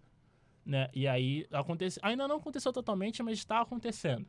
Né? 0.64 0.88
E 0.92 1.07
aí 1.07 1.46
acontece, 1.53 2.01
ainda 2.03 2.27
não 2.27 2.37
aconteceu 2.37 2.72
totalmente, 2.72 3.22
mas 3.22 3.38
está 3.38 3.61
acontecendo. 3.61 4.27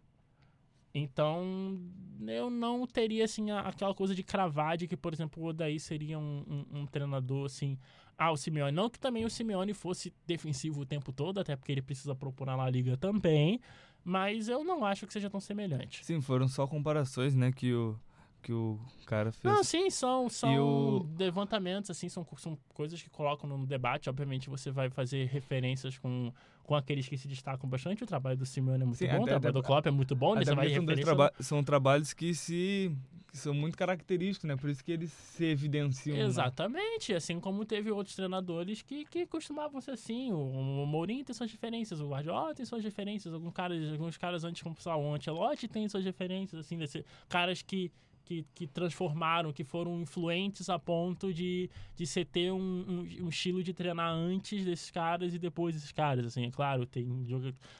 Então, 0.93 1.80
eu 2.28 2.50
não 2.50 2.86
teria 2.88 3.26
assim 3.26 3.52
aquela 3.52 3.93
coisa 3.93 4.15
de 4.15 4.24
cravar 4.24 4.78
de 4.78 4.88
que, 4.88 4.98
por 4.98 5.13
exemplo, 5.13 5.43
o 5.43 5.48
Odaí 5.48 5.80
seria 5.80 6.17
um, 6.17 6.43
um, 6.48 6.80
um, 6.80 6.86
treinador 6.86 7.46
assim. 7.46 7.78
Ah, 8.17 8.32
o 8.32 8.38
Simeone. 8.38 8.72
Não 8.72 8.89
que 8.89 9.00
também 9.00 9.24
o 9.24 9.30
Simeone 9.30 9.74
fosse 9.74 10.13
defensivo 10.26 10.82
o 10.82 10.86
tempo 10.86 11.12
todo, 11.12 11.39
até 11.39 11.56
porque 11.56 11.72
ele 11.72 11.84
precisa 11.84 12.15
propor 12.15 12.48
na 12.48 12.70
Liga 12.70 12.98
também. 12.98 13.62
Mas 14.04 14.48
eu 14.48 14.63
não 14.63 14.84
acho 14.86 15.06
que 15.06 15.13
seja 15.13 15.30
tão 15.30 15.39
semelhante. 15.39 16.04
Sim, 16.04 16.22
foram 16.22 16.48
só 16.48 16.65
comparações, 16.65 17.36
né, 17.36 17.52
que 17.52 17.74
o, 17.74 18.00
que 18.41 18.54
o 18.54 18.80
cara 19.06 19.32
fez. 19.32 19.43
Não, 19.43 19.63
sim, 19.63 19.89
são, 19.89 20.30
são 20.30 20.58
o... 20.58 21.10
levantamentos, 21.17 21.89
assim, 21.89 22.10
são, 22.10 22.26
são 22.38 22.58
coisas 22.73 23.02
que 23.02 23.10
colocam 23.10 23.50
no 23.50 23.65
debate. 23.65 24.10
Obviamente, 24.10 24.50
você 24.50 24.71
vai 24.71 24.89
fazer 24.89 25.28
referências 25.28 25.97
com, 25.97 26.32
com 26.63 26.76
aqueles 26.76 27.08
que 27.08 27.17
se 27.17 27.28
destacam 27.28 27.69
bastante. 27.69 28.04
O 28.04 28.08
trabalho 28.08 28.38
do 28.38 28.45
Simeone 28.45 28.84
é 28.84 28.86
muito 28.86 28.97
sim, 28.97 29.08
bom, 29.08 29.23
o 29.23 29.26
trabalho 29.26 29.54
do 29.54 29.63
Klopp 29.63 29.86
é 29.88 29.91
muito 29.91 30.15
bom. 30.15 30.36
Né? 30.36 30.45
Você 30.45 30.56
vai 30.56 30.73
são, 30.73 30.86
traba 30.86 31.34
são 31.39 31.63
trabalhos 31.63 32.13
que 32.13 32.34
se 32.34 32.95
que 33.30 33.38
são 33.38 33.54
muito 33.54 33.78
característicos, 33.78 34.47
né? 34.47 34.56
Por 34.56 34.69
isso 34.69 34.84
que 34.84 34.91
eles 34.91 35.12
se 35.12 35.45
evidenciam. 35.45 36.15
Né? 36.15 36.23
Exatamente. 36.23 37.12
Né? 37.12 37.17
Assim 37.17 37.39
como 37.39 37.65
teve 37.65 37.91
outros 37.91 38.15
treinadores 38.15 38.82
que, 38.82 39.06
que 39.06 39.26
costumavam 39.26 39.82
ser 39.82 39.91
assim. 39.91 40.32
O, 40.32 40.84
o 40.84 40.86
Mourinho 40.86 41.26
tem 41.26 41.34
suas 41.34 41.50
diferenças, 41.50 42.00
o 42.00 42.08
Guardiola 42.08 42.56
tem 42.56 42.65
suas 42.65 42.82
diferenças, 42.82 43.34
alguns 43.34 43.54
caras, 43.54 43.91
alguns 43.91 44.17
caras 44.17 44.43
antes, 44.43 44.62
como 44.62 44.76
o 44.76 45.13
Ancelotti 45.13 45.67
tem 45.67 45.88
suas 45.89 46.04
diferenças, 46.04 46.60
assim, 46.60 46.78
desse, 46.78 47.06
caras 47.28 47.62
que 47.62 47.91
que, 48.27 48.45
que 48.53 48.67
transformaram, 48.67 49.53
que 49.53 49.63
foram 49.63 50.01
influentes 50.01 50.69
a 50.69 50.77
ponto 50.77 51.33
de, 51.33 51.69
de 51.95 52.05
você 52.05 52.25
ter 52.25 52.51
um, 52.51 52.57
um, 52.59 53.23
um, 53.23 53.29
estilo 53.29 53.63
de 53.63 53.73
treinar 53.73 54.11
antes 54.11 54.65
desses 54.65 54.91
caras 54.91 55.33
e 55.33 55.39
depois 55.39 55.73
desses 55.73 55.93
caras. 55.93 56.25
Assim, 56.25 56.45
é 56.45 56.51
claro, 56.51 56.85
tem 56.85 57.07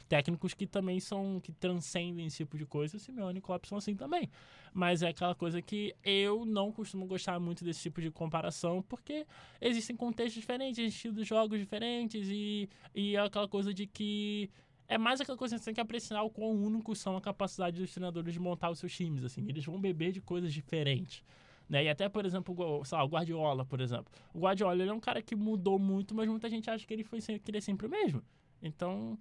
técnicos 0.08 0.54
que 0.54 0.66
também 0.66 1.02
são, 1.02 1.42
que 1.42 1.52
transcendem 1.52 2.28
esse 2.28 2.38
tipo 2.38 2.58
de 2.58 2.66
coisa, 2.66 2.96
o 2.96 3.00
Simeone 3.00 3.40
e 3.40 3.42
o 3.42 3.42
Klopp 3.42 3.66
são 3.66 3.78
assim 3.78 3.94
também. 3.94 4.30
Mas 4.74 5.02
é 5.02 5.10
aquela 5.10 5.36
coisa 5.36 5.62
que 5.62 5.94
eu 6.02 6.46
não 6.46 6.72
costumo 6.72 7.06
gostar 7.06 7.38
muito 7.42 7.66
desse 7.66 7.82
tipo 7.82 8.00
de 8.02 8.10
comparação, 8.10 8.82
porque 8.88 9.26
existem 9.60 9.98
contextos 9.98 10.40
diferentes, 10.40 10.78
estilos 10.78 11.18
de 11.18 11.26
jogos 11.26 11.60
diferentes 11.60 12.30
e, 12.30 12.70
e 12.96 13.18
é 13.18 13.20
aquela 13.20 13.50
coisa 13.50 13.74
de 13.74 13.86
que 13.86 14.50
é 14.88 14.98
mais 14.98 15.20
aquela 15.20 15.38
coisa 15.38 15.56
que 15.56 15.60
você 15.60 15.66
tem 15.66 15.74
que 15.74 15.82
apreciar 15.82 16.24
o 16.24 16.30
quão 16.30 16.52
únicos 16.52 17.00
são 17.00 17.18
a 17.18 17.22
capacidade 17.22 17.80
dos 17.80 17.92
treinadores 17.92 18.34
de 18.34 18.40
montar 18.40 18.70
os 18.70 18.80
seus 18.80 18.96
times, 18.96 19.24
assim. 19.24 19.46
Eles 19.48 19.66
vão 19.66 19.80
beber 19.80 20.12
de 20.12 20.22
coisas 20.22 20.54
diferentes. 20.54 21.24
Né? 21.68 21.84
E 21.84 21.90
até, 21.90 22.08
por 22.08 22.26
exemplo, 22.26 22.56
sei 22.86 22.98
lá, 22.98 23.04
o 23.04 23.08
Guardiola, 23.08 23.66
por 23.66 23.82
exemplo. 23.82 24.12
O 24.34 24.40
Guardiola 24.40 24.82
ele 24.82 24.90
é 24.90 24.94
um 24.94 25.00
cara 25.00 25.22
que 25.22 25.36
mudou 25.36 25.78
muito, 25.78 26.16
mas 26.16 26.30
muita 26.30 26.50
gente 26.50 26.70
acha 26.70 26.86
que 26.86 26.94
ele, 26.94 27.04
foi, 27.04 27.20
que 27.20 27.52
ele 27.52 27.58
é 27.58 27.62
sempre 27.62 27.88
o 27.88 27.90
mesmo. 27.90 28.24
Então, 28.62 29.18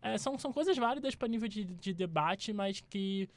é, 0.00 0.16
são, 0.16 0.38
são 0.38 0.52
coisas 0.52 0.76
válidas 0.76 1.14
para 1.14 1.28
nível 1.28 1.48
de, 1.48 1.64
de 1.64 1.92
debate, 1.92 2.52
mas 2.52 2.80
que 2.80 3.28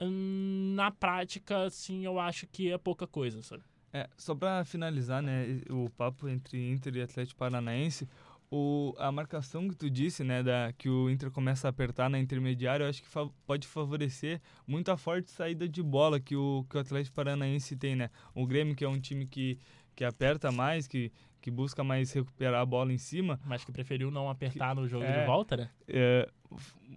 hum, 0.00 0.74
na 0.76 0.90
prática, 0.90 1.64
assim, 1.64 2.04
eu 2.04 2.20
acho 2.20 2.46
que 2.46 2.70
é 2.70 2.76
pouca 2.76 3.06
coisa, 3.06 3.42
sabe? 3.42 3.62
É, 3.94 4.08
só 4.16 4.34
para 4.34 4.64
finalizar, 4.64 5.22
né, 5.22 5.60
o 5.68 5.88
papo 5.90 6.26
entre 6.26 6.70
Inter 6.70 6.96
e 6.96 7.02
Atlético 7.02 7.38
Paranaense, 7.38 8.08
o, 8.54 8.94
a 8.98 9.10
marcação 9.10 9.66
que 9.66 9.74
tu 9.74 9.88
disse, 9.88 10.22
né, 10.22 10.42
da, 10.42 10.74
que 10.76 10.86
o 10.86 11.08
Inter 11.08 11.30
começa 11.30 11.66
a 11.66 11.70
apertar 11.70 12.10
na 12.10 12.18
intermediária, 12.18 12.84
eu 12.84 12.90
acho 12.90 13.00
que 13.00 13.08
fa 13.08 13.26
pode 13.46 13.66
favorecer 13.66 14.42
muito 14.66 14.90
a 14.90 14.96
forte 14.98 15.30
saída 15.30 15.66
de 15.66 15.82
bola 15.82 16.20
que 16.20 16.36
o, 16.36 16.66
que 16.68 16.76
o 16.76 16.80
Atlético 16.80 17.16
Paranaense 17.16 17.74
tem, 17.76 17.96
né? 17.96 18.10
O 18.34 18.46
Grêmio, 18.46 18.76
que 18.76 18.84
é 18.84 18.88
um 18.88 19.00
time 19.00 19.24
que, 19.24 19.58
que 19.96 20.04
aperta 20.04 20.52
mais, 20.52 20.86
que, 20.86 21.10
que 21.40 21.50
busca 21.50 21.82
mais 21.82 22.12
recuperar 22.12 22.60
a 22.60 22.66
bola 22.66 22.92
em 22.92 22.98
cima. 22.98 23.40
Mas 23.46 23.64
que 23.64 23.72
preferiu 23.72 24.10
não 24.10 24.28
apertar 24.28 24.74
que, 24.74 24.82
no 24.82 24.86
jogo 24.86 25.04
é, 25.04 25.20
de 25.20 25.26
volta, 25.26 25.56
né? 25.56 25.70
É, 25.88 26.28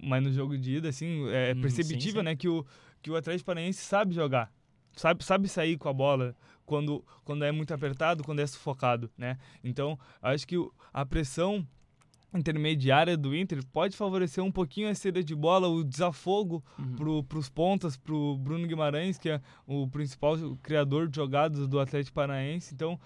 mas 0.04 0.22
no 0.22 0.34
jogo 0.34 0.58
de 0.58 0.76
ida, 0.76 0.90
assim, 0.90 1.26
é 1.30 1.54
hum, 1.56 1.62
perceptível, 1.62 2.02
sim, 2.02 2.18
sim. 2.18 2.24
né, 2.24 2.36
que 2.36 2.50
o, 2.50 2.66
que 3.02 3.10
o 3.10 3.16
Atlético 3.16 3.46
Paranaense 3.46 3.80
sabe 3.80 4.14
jogar 4.14 4.52
sabe, 4.96 5.24
sabe 5.24 5.48
sair 5.48 5.78
com 5.78 5.90
a 5.90 5.94
bola 5.94 6.36
quando, 6.66 7.04
quando 7.24 7.44
é 7.44 7.52
muito 7.52 7.74
apertado, 7.74 8.24
quando 8.24 8.40
é 8.40 8.48
sufocado, 8.48 9.10
né? 9.18 9.38
Então, 9.64 9.98
acho 10.22 10.48
que 10.48 10.56
a 10.94 11.06
pressão 11.06 11.66
intermediária 12.34 13.16
do 13.16 13.36
Inter 13.36 13.64
pode 13.72 13.96
favorecer 13.96 14.44
um 14.44 14.52
pouquinho 14.52 14.90
a 14.90 14.96
saída 14.96 15.24
de 15.24 15.34
bola, 15.34 15.68
o 15.68 15.84
desafogo 15.84 16.64
uhum. 16.78 17.24
para 17.24 17.40
os 17.40 17.50
pontas, 17.50 17.96
para 17.96 18.14
o 18.14 18.38
Bruno 18.38 18.68
Guimarães, 18.68 19.18
que 19.18 19.30
é 19.30 19.42
o 19.66 19.88
principal 19.88 20.36
criador 20.62 21.08
de 21.08 21.16
jogadas 21.16 21.68
do 21.68 21.80
Atlético 21.80 22.16
Paranaense. 22.16 22.74
Então, 22.74 23.00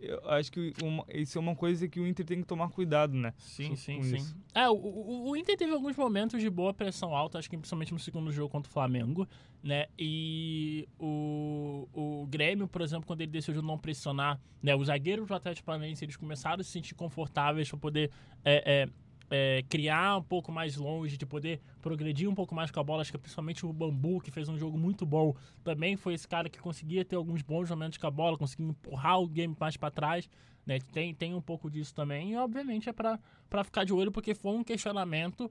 eu 0.00 0.30
acho 0.30 0.52
que 0.52 0.72
uma, 0.82 1.04
isso 1.12 1.38
é 1.38 1.40
uma 1.40 1.54
coisa 1.54 1.88
que 1.88 1.98
o 1.98 2.06
Inter 2.06 2.24
tem 2.24 2.40
que 2.40 2.46
tomar 2.46 2.68
cuidado, 2.70 3.14
né? 3.14 3.32
Sim, 3.38 3.74
sim, 3.76 4.02
sim. 4.02 4.16
Isso. 4.16 4.36
É, 4.54 4.68
o, 4.68 4.74
o, 4.74 5.30
o, 5.30 5.36
Inter 5.36 5.56
teve 5.56 5.72
alguns 5.72 5.96
momentos 5.96 6.40
de 6.40 6.50
boa 6.50 6.72
pressão 6.72 7.14
alta, 7.14 7.38
acho 7.38 7.48
que 7.48 7.56
principalmente 7.56 7.92
no 7.92 7.98
segundo 7.98 8.30
jogo 8.30 8.50
contra 8.50 8.68
o 8.68 8.72
Flamengo, 8.72 9.26
né? 9.62 9.86
E 9.98 10.88
o, 10.98 11.88
o 11.92 12.26
Grêmio, 12.26 12.68
por 12.68 12.82
exemplo, 12.82 13.06
quando 13.06 13.20
ele 13.20 13.30
decidiu 13.32 13.62
não 13.62 13.78
pressionar, 13.78 14.40
né? 14.62 14.74
Os 14.74 14.86
zagueiros 14.86 15.26
do 15.26 15.34
Atlético 15.34 15.66
Paranaense, 15.66 16.04
eles 16.04 16.16
começaram 16.16 16.60
a 16.60 16.64
se 16.64 16.70
sentir 16.70 16.94
confortáveis 16.94 17.68
para 17.68 17.78
poder 17.78 18.10
é, 18.44 18.84
é, 18.84 18.88
é, 19.30 19.62
criar 19.68 20.18
um 20.18 20.22
pouco 20.22 20.52
mais 20.52 20.76
longe, 20.76 21.16
de 21.16 21.26
poder 21.26 21.60
progredir 21.80 22.28
um 22.28 22.34
pouco 22.34 22.54
mais 22.54 22.70
com 22.70 22.80
a 22.80 22.84
bola. 22.84 23.02
Acho 23.02 23.12
que 23.12 23.18
principalmente 23.18 23.64
o 23.66 23.72
Bambu, 23.72 24.20
que 24.20 24.30
fez 24.30 24.48
um 24.48 24.58
jogo 24.58 24.78
muito 24.78 25.04
bom, 25.04 25.34
também 25.64 25.96
foi 25.96 26.14
esse 26.14 26.26
cara 26.26 26.48
que 26.48 26.58
conseguia 26.58 27.04
ter 27.04 27.16
alguns 27.16 27.42
bons 27.42 27.70
momentos 27.70 27.98
com 27.98 28.06
a 28.06 28.10
bola, 28.10 28.38
conseguia 28.38 28.66
empurrar 28.66 29.20
o 29.20 29.26
game 29.26 29.56
mais 29.58 29.76
para 29.76 29.90
trás. 29.90 30.28
Né? 30.64 30.78
Tem, 30.92 31.14
tem 31.14 31.34
um 31.34 31.40
pouco 31.40 31.70
disso 31.70 31.94
também. 31.94 32.32
E, 32.32 32.36
obviamente, 32.36 32.88
é 32.88 32.92
para 32.92 33.64
ficar 33.64 33.84
de 33.84 33.92
olho, 33.92 34.12
porque 34.12 34.34
foi 34.34 34.52
um 34.52 34.64
questionamento 34.64 35.50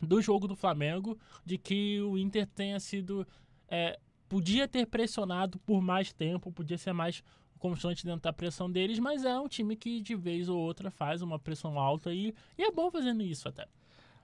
do 0.00 0.20
jogo 0.20 0.48
do 0.48 0.56
Flamengo 0.56 1.18
de 1.44 1.56
que 1.56 2.00
o 2.00 2.18
Inter 2.18 2.46
tenha 2.46 2.78
sido. 2.80 3.26
É, 3.68 3.98
podia 4.28 4.66
ter 4.66 4.86
pressionado 4.86 5.58
por 5.58 5.82
mais 5.82 6.10
tempo, 6.10 6.50
podia 6.50 6.78
ser 6.78 6.94
mais 6.94 7.22
constante 7.62 8.04
dentro 8.04 8.22
da 8.22 8.32
pressão 8.32 8.68
deles, 8.68 8.98
mas 8.98 9.24
é 9.24 9.38
um 9.38 9.46
time 9.46 9.76
que 9.76 10.00
de 10.00 10.16
vez 10.16 10.48
ou 10.48 10.58
outra 10.58 10.90
faz 10.90 11.22
uma 11.22 11.38
pressão 11.38 11.78
alta 11.78 12.12
e, 12.12 12.34
e 12.58 12.64
é 12.64 12.72
bom 12.72 12.90
fazendo 12.90 13.22
isso 13.22 13.48
até. 13.48 13.68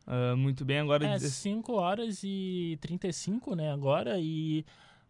Uh, 0.04 0.36
muito 0.36 0.64
bem, 0.64 0.80
agora... 0.80 1.06
É 1.06 1.18
5 1.20 1.72
horas 1.72 2.22
e 2.24 2.76
35, 2.80 3.54
né, 3.54 3.70
agora, 3.70 4.18
e 4.18 4.66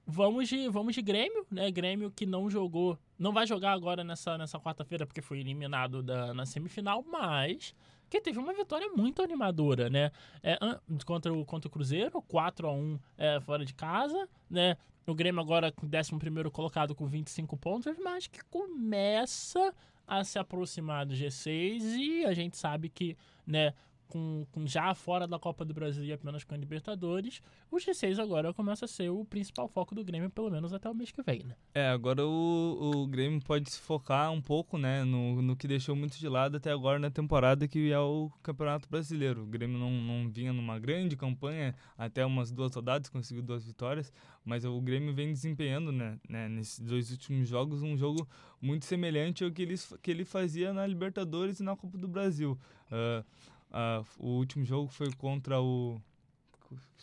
vamos 0.07 0.47
de, 0.47 0.69
vamos 0.69 0.95
de 0.95 1.01
Grêmio, 1.01 1.47
né, 1.51 1.71
Grêmio 1.71 2.11
que 2.11 2.27
não 2.27 2.51
jogou, 2.51 2.99
não 3.19 3.33
vai 3.33 3.47
jogar 3.47 3.73
agora 3.73 4.05
nessa, 4.05 4.37
nessa 4.37 4.61
quarta-feira 4.61 5.07
porque 5.07 5.23
foi 5.23 5.41
eliminado 5.41 6.03
da, 6.03 6.35
na 6.35 6.45
semifinal, 6.45 7.03
mas 7.11 7.75
que 8.11 8.21
teve 8.21 8.38
uma 8.38 8.53
vitória 8.53 8.91
muito 8.95 9.23
animadora, 9.23 9.91
né? 9.91 10.11
É, 10.43 10.59
contra, 11.05 11.31
o, 11.33 11.45
contra 11.45 11.69
o 11.69 11.71
Cruzeiro, 11.71 12.23
4 12.23 12.67
a 12.67 12.73
1 12.73 12.99
é, 13.19 13.41
fora 13.41 13.67
de 13.67 13.75
casa, 13.75 14.27
né? 14.51 14.77
O 15.09 15.14
Grêmio 15.14 15.40
agora 15.40 15.73
com 15.73 15.87
o 15.87 15.88
11 15.88 16.51
colocado 16.51 16.94
com 16.94 17.07
25 17.07 17.57
pontos, 17.57 17.97
mas 17.99 18.27
que 18.27 18.44
começa 18.44 19.75
a 20.07 20.23
se 20.23 20.38
aproximar 20.38 21.07
do 21.07 21.14
G6 21.14 21.97
e 21.97 22.27
a 22.27 22.35
gente 22.35 22.59
sabe 22.59 22.90
que, 22.90 23.16
né, 23.47 23.73
com, 24.09 24.47
com, 24.51 24.66
já 24.66 24.94
fora 24.94 25.27
da 25.27 25.38
Copa 25.38 25.64
do 25.64 25.75
Brasil 25.75 26.05
e 26.05 26.12
apenas 26.12 26.44
com 26.44 26.55
a 26.55 26.57
Libertadores, 26.57 27.40
o 27.71 27.77
G6 27.77 28.18
agora 28.18 28.53
começa 28.53 28.87
a 28.87 28.88
ser 28.88 29.11
o 29.11 29.25
principal 29.25 29.68
foco 29.68 29.94
do 29.94 30.05
Grêmio, 30.05 30.31
pelo 30.31 30.51
menos 30.51 30.73
até 30.73 30.88
o 30.88 30.94
mês 30.94 31.11
que 31.11 31.23
vem, 31.23 31.44
né? 31.44 31.55
É, 31.75 31.88
agora 31.88 32.27
o, 32.27 32.92
o 32.94 33.07
Grêmio 33.07 33.40
pode 33.40 33.71
se 33.71 33.79
focar 33.79 34.33
um 34.33 34.40
pouco, 34.40 34.79
né, 34.79 35.05
no, 35.05 35.42
no 35.42 35.57
que 35.57 35.68
deixou 35.68 35.94
muito 35.94 36.18
de 36.18 36.29
lado 36.29 36.57
até 36.57 36.73
agora 36.73 36.99
na 36.99 37.11
temporada, 37.11 37.68
que 37.68 37.92
é 37.92 37.99
o 37.99 38.31
Campeonato 38.42 38.88
Brasileiro. 38.88 39.42
O 39.42 39.47
Grêmio 39.47 39.79
não, 39.79 39.90
não 39.90 40.29
vinha 40.29 40.53
numa 40.53 40.79
grande 40.79 41.16
campanha, 41.16 41.75
até 41.97 42.25
umas 42.25 42.51
duas 42.51 42.75
rodadas, 42.75 43.09
conseguiu 43.09 43.42
duas 43.42 43.64
vitórias, 43.64 44.12
mas 44.44 44.64
o 44.64 44.81
Grêmio 44.81 45.14
vem 45.14 45.33
desempenhando, 45.33 45.92
né, 45.92 46.18
né 46.29 46.49
nesses 46.49 46.81
dois 46.81 47.11
últimos 47.11 47.49
jogos, 47.49 47.83
um 47.83 47.97
jogo 47.97 48.27
muito 48.61 48.85
semelhante 48.87 49.44
ao 49.44 49.51
que 49.51 49.62
ele, 49.62 49.75
que 50.03 50.11
ele 50.11 50.25
fazia 50.25 50.73
na 50.73 50.87
Libertadores 50.87 51.61
e 51.61 51.62
na 51.62 51.77
Copa 51.77 51.99
do 51.99 52.09
Brasil. 52.09 52.59
Uh, 52.90 53.25
Uh, 53.70 54.07
o 54.18 54.28
último 54.38 54.64
jogo 54.64 54.88
foi 54.88 55.12
contra 55.12 55.61
o. 55.61 56.00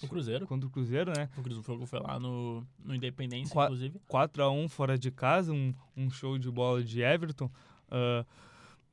O 0.03 0.07
Cruzeiro. 0.07 0.45
Contra 0.45 0.67
o 0.67 0.69
Cruzeiro, 0.69 1.11
né? 1.15 1.29
O 1.37 1.41
Cruzeiro 1.41 1.85
foi 1.87 1.99
lá 1.99 2.19
no, 2.19 2.65
no 2.83 2.93
Independência, 2.93 3.51
Qua 3.51 3.65
inclusive. 3.65 3.99
4x1 4.09 4.69
fora 4.69 4.97
de 4.97 5.09
casa, 5.09 5.51
um, 5.51 5.73
um 5.97 6.09
show 6.09 6.37
de 6.37 6.51
bola 6.51 6.83
de 6.83 7.01
Everton. 7.01 7.45
Uh, 7.45 8.25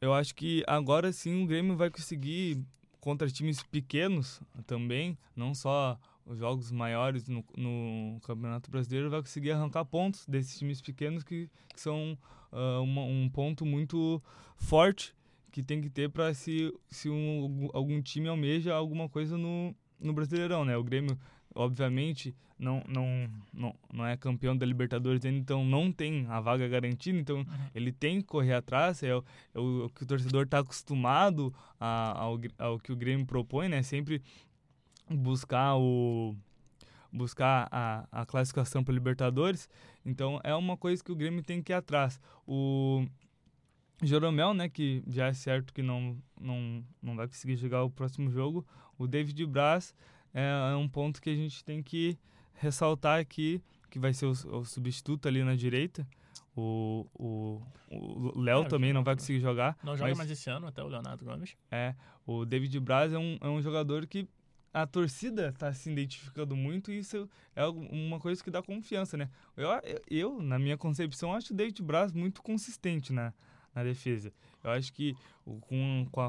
eu 0.00 0.14
acho 0.14 0.35
que 0.35 0.64
agora 0.66 1.12
sim 1.12 1.44
o 1.44 1.46
Grêmio 1.46 1.76
vai 1.76 1.90
conseguir, 1.90 2.64
contra 3.00 3.28
times 3.28 3.62
pequenos 3.62 4.40
também, 4.66 5.18
não 5.37 5.54
só 5.54 5.98
os 6.24 6.38
jogos 6.38 6.70
maiores 6.70 7.28
no, 7.28 7.44
no 7.56 8.18
Campeonato 8.22 8.70
Brasileiro, 8.70 9.11
vai 9.11 9.20
conseguir 9.20 9.52
arrancar 9.52 9.85
pontos 9.85 10.24
desses 10.26 10.58
times 10.58 10.80
pequenos 10.80 11.22
que, 11.22 11.50
que 11.74 11.80
são 11.80 12.16
uh, 12.52 12.82
uma, 12.82 13.02
um 13.02 13.28
ponto 13.28 13.66
muito 13.66 14.22
forte 14.56 15.14
que 15.52 15.62
tem 15.62 15.80
que 15.82 15.90
ter 15.90 16.08
para 16.08 16.32
se, 16.32 16.74
se 16.88 17.10
um, 17.10 17.68
algum 17.74 18.00
time 18.00 18.26
almeja 18.26 18.74
alguma 18.74 19.08
coisa 19.08 19.36
no, 19.36 19.74
no 20.00 20.12
Brasileirão, 20.14 20.64
né? 20.64 20.76
O 20.78 20.82
Grêmio, 20.82 21.16
obviamente, 21.54 22.34
não, 22.58 22.82
não, 22.88 23.30
não, 23.52 23.74
não 23.92 24.06
é 24.06 24.16
campeão 24.16 24.56
da 24.56 24.64
Libertadores 24.64 25.22
ainda, 25.24 25.38
então 25.38 25.62
não 25.62 25.92
tem 25.92 26.26
a 26.28 26.40
vaga 26.40 26.66
garantida, 26.66 27.18
então 27.18 27.38
uhum. 27.38 27.46
ele 27.74 27.92
tem 27.92 28.22
que 28.22 28.26
correr 28.26 28.54
atrás, 28.54 29.02
é 29.02 29.14
o, 29.14 29.22
é 29.54 29.58
o 29.60 29.90
que 29.94 30.04
o 30.04 30.06
torcedor 30.06 30.44
está 30.44 30.60
acostumado 30.60 31.54
a, 31.78 32.18
ao, 32.18 32.40
ao 32.58 32.78
que 32.78 32.90
o 32.90 32.96
Grêmio 32.96 33.26
propõe, 33.26 33.68
né? 33.68 33.82
Sempre 33.82 34.22
buscar 35.08 35.76
o 35.76 36.34
buscar 37.14 37.68
a, 37.70 38.08
a 38.10 38.24
classificação 38.24 38.82
para 38.82 38.94
Libertadores, 38.94 39.68
então 40.02 40.40
é 40.42 40.54
uma 40.54 40.78
coisa 40.78 41.04
que 41.04 41.12
o 41.12 41.14
Grêmio 41.14 41.42
tem 41.42 41.62
que 41.62 41.70
ir 41.70 41.74
atrás. 41.74 42.18
O, 42.46 43.04
Joromel, 44.02 44.52
né, 44.54 44.68
que 44.68 45.02
já 45.06 45.26
é 45.26 45.32
certo 45.32 45.72
que 45.72 45.82
não, 45.82 46.16
não, 46.40 46.84
não 47.02 47.16
vai 47.16 47.26
conseguir 47.26 47.56
jogar 47.56 47.84
o 47.84 47.90
próximo 47.90 48.30
jogo. 48.30 48.66
O 48.98 49.06
David 49.06 49.46
Braz 49.46 49.94
é, 50.34 50.72
é 50.72 50.76
um 50.76 50.88
ponto 50.88 51.20
que 51.20 51.30
a 51.30 51.34
gente 51.34 51.64
tem 51.64 51.82
que 51.82 52.18
ressaltar 52.54 53.20
aqui, 53.20 53.62
que 53.90 53.98
vai 53.98 54.12
ser 54.12 54.26
o, 54.26 54.30
o 54.30 54.64
substituto 54.64 55.28
ali 55.28 55.42
na 55.44 55.54
direita. 55.54 56.06
O, 56.54 57.06
o, 57.14 57.62
o 57.90 58.40
Léo 58.40 58.62
é, 58.62 58.68
também 58.68 58.92
não 58.92 59.02
vai 59.02 59.14
conseguir 59.14 59.40
jogar. 59.40 59.76
Não 59.82 59.96
joga 59.96 60.10
mas, 60.10 60.18
mais 60.18 60.30
esse 60.30 60.50
ano, 60.50 60.66
até 60.66 60.82
o 60.82 60.88
Leonardo 60.88 61.24
Gomes. 61.24 61.56
É, 61.70 61.94
o 62.26 62.44
David 62.44 62.78
Braz 62.80 63.12
é 63.12 63.18
um, 63.18 63.38
é 63.40 63.48
um 63.48 63.62
jogador 63.62 64.06
que 64.06 64.28
a 64.72 64.86
torcida 64.86 65.48
está 65.48 65.72
se 65.72 65.90
identificando 65.90 66.56
muito 66.56 66.90
e 66.90 66.98
isso 66.98 67.28
é 67.54 67.64
uma 67.66 68.18
coisa 68.18 68.42
que 68.42 68.50
dá 68.50 68.62
confiança, 68.62 69.16
né? 69.16 69.28
Eu, 69.56 69.68
eu 70.10 70.42
na 70.42 70.58
minha 70.58 70.78
concepção, 70.78 71.34
acho 71.34 71.52
o 71.52 71.56
David 71.56 71.82
Braz 71.82 72.12
muito 72.12 72.42
consistente, 72.42 73.12
né? 73.12 73.32
Na 73.74 73.82
defesa. 73.82 74.32
Eu 74.62 74.70
acho 74.70 74.92
que 74.92 75.16
com, 75.62 76.06
com 76.11 76.20
a, 76.20 76.28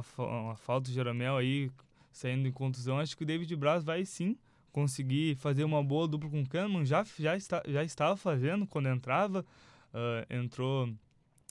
a 0.52 0.56
falta 0.56 0.88
de 0.88 0.94
Jeromel 0.94 1.38
aí 1.38 1.72
saindo 2.12 2.48
em 2.48 2.52
contusão, 2.52 3.00
acho 3.00 3.18
que 3.18 3.24
o 3.24 3.26
David 3.26 3.56
Braz 3.56 3.84
vai 3.84 4.06
sim 4.06 4.38
conseguir 4.72 5.36
fazer 5.36 5.64
uma 5.64 5.84
boa 5.84 6.08
dupla 6.08 6.30
com 6.30 6.42
o 6.42 6.48
Kahneman. 6.48 6.86
Já, 6.86 7.04
já, 7.20 7.36
está, 7.36 7.62
já 7.66 7.84
estava 7.84 8.18
fazendo 8.18 8.66
quando 8.66 8.90
entrava. 8.90 9.46
Uh, 9.94 10.34
entrou 10.34 10.92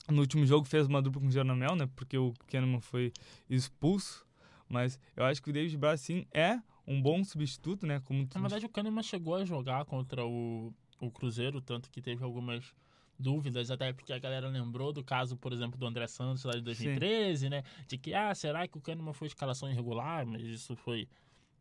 no 0.09 0.21
último 0.21 0.45
jogo, 0.45 0.67
fez 0.67 0.87
uma 0.87 1.01
dupla 1.01 1.21
com 1.21 1.29
o 1.29 1.31
Jeromel, 1.31 1.77
né? 1.77 1.89
Porque 1.95 2.19
o 2.19 2.33
Kahneman 2.49 2.81
foi 2.81 3.13
expulso. 3.49 4.27
Mas 4.69 4.99
eu 5.17 5.25
acho 5.25 5.43
que 5.43 5.51
o 5.51 5.53
David 5.53 5.77
Braz 5.77 6.01
sim 6.01 6.27
é 6.33 6.59
um 6.87 7.01
bom 7.01 7.23
substituto, 7.23 7.87
né? 7.87 8.01
Como 8.01 8.27
Na 8.35 8.41
verdade, 8.41 8.67
o 8.67 8.69
Kahneman 8.69 9.03
chegou 9.03 9.37
a 9.37 9.45
jogar 9.45 9.85
contra 9.85 10.25
o, 10.25 10.73
o 11.01 11.11
Cruzeiro, 11.11 11.61
tanto 11.61 11.91
que 11.91 12.03
teve 12.03 12.25
algumas 12.25 12.75
dúvidas, 13.23 13.71
até 13.71 13.93
porque 13.93 14.13
a 14.13 14.19
galera 14.19 14.49
lembrou 14.49 14.93
do 14.93 15.03
caso, 15.03 15.37
por 15.37 15.53
exemplo, 15.53 15.79
do 15.79 15.87
André 15.87 16.07
Santos 16.07 16.45
lá 16.45 16.53
de 16.53 16.61
2013, 16.61 17.45
Sim. 17.45 17.49
né? 17.49 17.63
De 17.87 17.97
que, 17.97 18.13
ah, 18.13 18.35
será 18.35 18.67
que 18.67 18.77
o 18.77 18.81
Kahneman 18.81 19.13
foi 19.13 19.29
escalação 19.29 19.71
irregular? 19.71 20.27
Mas 20.27 20.43
isso 20.43 20.75
foi. 20.77 21.09